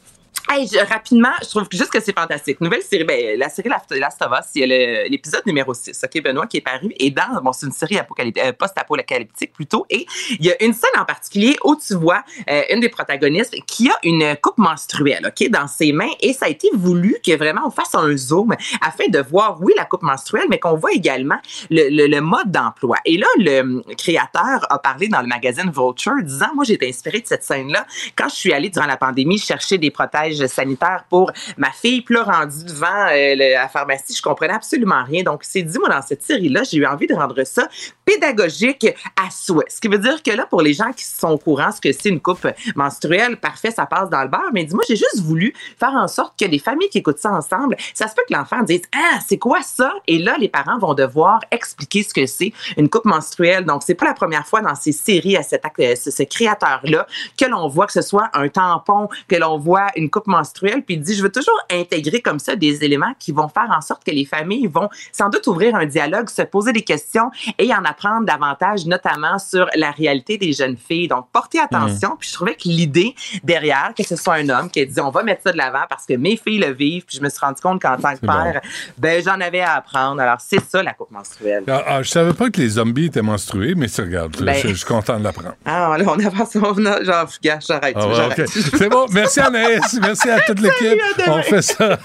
[0.49, 2.61] Hey, rapidement, je trouve juste que c'est fantastique.
[2.61, 4.67] Nouvelle série, ben, la série Last of Us, a
[5.09, 6.93] l'épisode numéro 6, OK, Benoît, qui est paru.
[7.01, 9.87] Et dans, bon, c'est une série euh, post-apocalyptique plutôt.
[9.91, 10.07] Et
[10.39, 13.91] il y a une scène en particulier où tu vois euh, une des protagonistes qui
[13.91, 16.13] a une coupe menstruelle, OK, dans ses mains.
[16.21, 19.73] Et ça a été voulu que vraiment on fasse un zoom afin de voir, oui,
[19.77, 21.39] la coupe menstruelle, mais qu'on voit également
[21.71, 22.99] le, le, mode d'emploi.
[23.05, 27.21] Et là, le créateur a parlé dans le magazine Vulture disant, moi, j'ai été inspiré
[27.21, 31.33] de cette scène-là quand je suis allée durant la pandémie chercher des protèges sanitaire pour
[31.57, 32.03] ma fille.
[32.03, 35.23] Puis là, rendue devant euh, la pharmacie, je comprenais absolument rien.
[35.23, 37.69] Donc, c'est dit, moi, dans cette série-là, j'ai eu envie de rendre ça
[38.05, 39.67] pédagogique à souhait.
[39.69, 41.93] Ce qui veut dire que là, pour les gens qui sont au courant ce que
[41.93, 44.51] c'est une coupe menstruelle, parfait, ça passe dans le beurre.
[44.53, 47.77] Mais dis-moi, j'ai juste voulu faire en sorte que les familles qui écoutent ça ensemble,
[47.95, 49.93] ça se peut que l'enfant dise Ah, c'est quoi ça?
[50.07, 53.65] Et là, les parents vont devoir expliquer ce que c'est une coupe menstruelle.
[53.65, 57.07] Donc, c'est pas la première fois dans ces séries à cet ce, ce créateur-là
[57.39, 60.83] que l'on voit que ce soit un tampon, que l'on voit une coupe coupe menstruelle,
[60.83, 63.81] puis il dit, je veux toujours intégrer comme ça des éléments qui vont faire en
[63.81, 67.73] sorte que les familles vont sans doute ouvrir un dialogue, se poser des questions et
[67.73, 71.09] en apprendre davantage, notamment sur la réalité des jeunes filles.
[71.09, 72.11] Donc, portez attention.
[72.11, 72.19] Mm.
[72.19, 75.11] Puis je trouvais que l'idée derrière, que ce soit un homme qui a dit, on
[75.11, 77.41] va mettre ça de l'avant parce que mes filles le vivent, puis je me suis
[77.41, 78.61] rendu compte qu'en tant que père,
[78.99, 80.21] ben j'en avais à apprendre.
[80.21, 81.65] Alors, c'est ça, la coupe menstruelle.
[81.69, 84.69] Ah, ah, je savais pas que les zombies étaient menstrués, mais ça, regarde, Ben- je,
[84.69, 85.55] je suis content de l'apprendre.
[85.65, 87.97] Ah, là, on avance, on a, genre, j'arrête.
[87.97, 88.47] Ah ouais.
[88.47, 89.07] C'est bon.
[89.13, 89.99] Merci Anaïs.
[90.01, 91.01] Merci à toute l'équipe.
[91.27, 91.99] On fait ça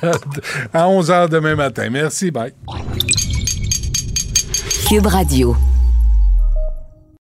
[0.73, 1.89] à 11h demain matin.
[1.89, 2.31] Merci.
[2.31, 2.53] Bye.
[4.87, 5.55] Cube Radio.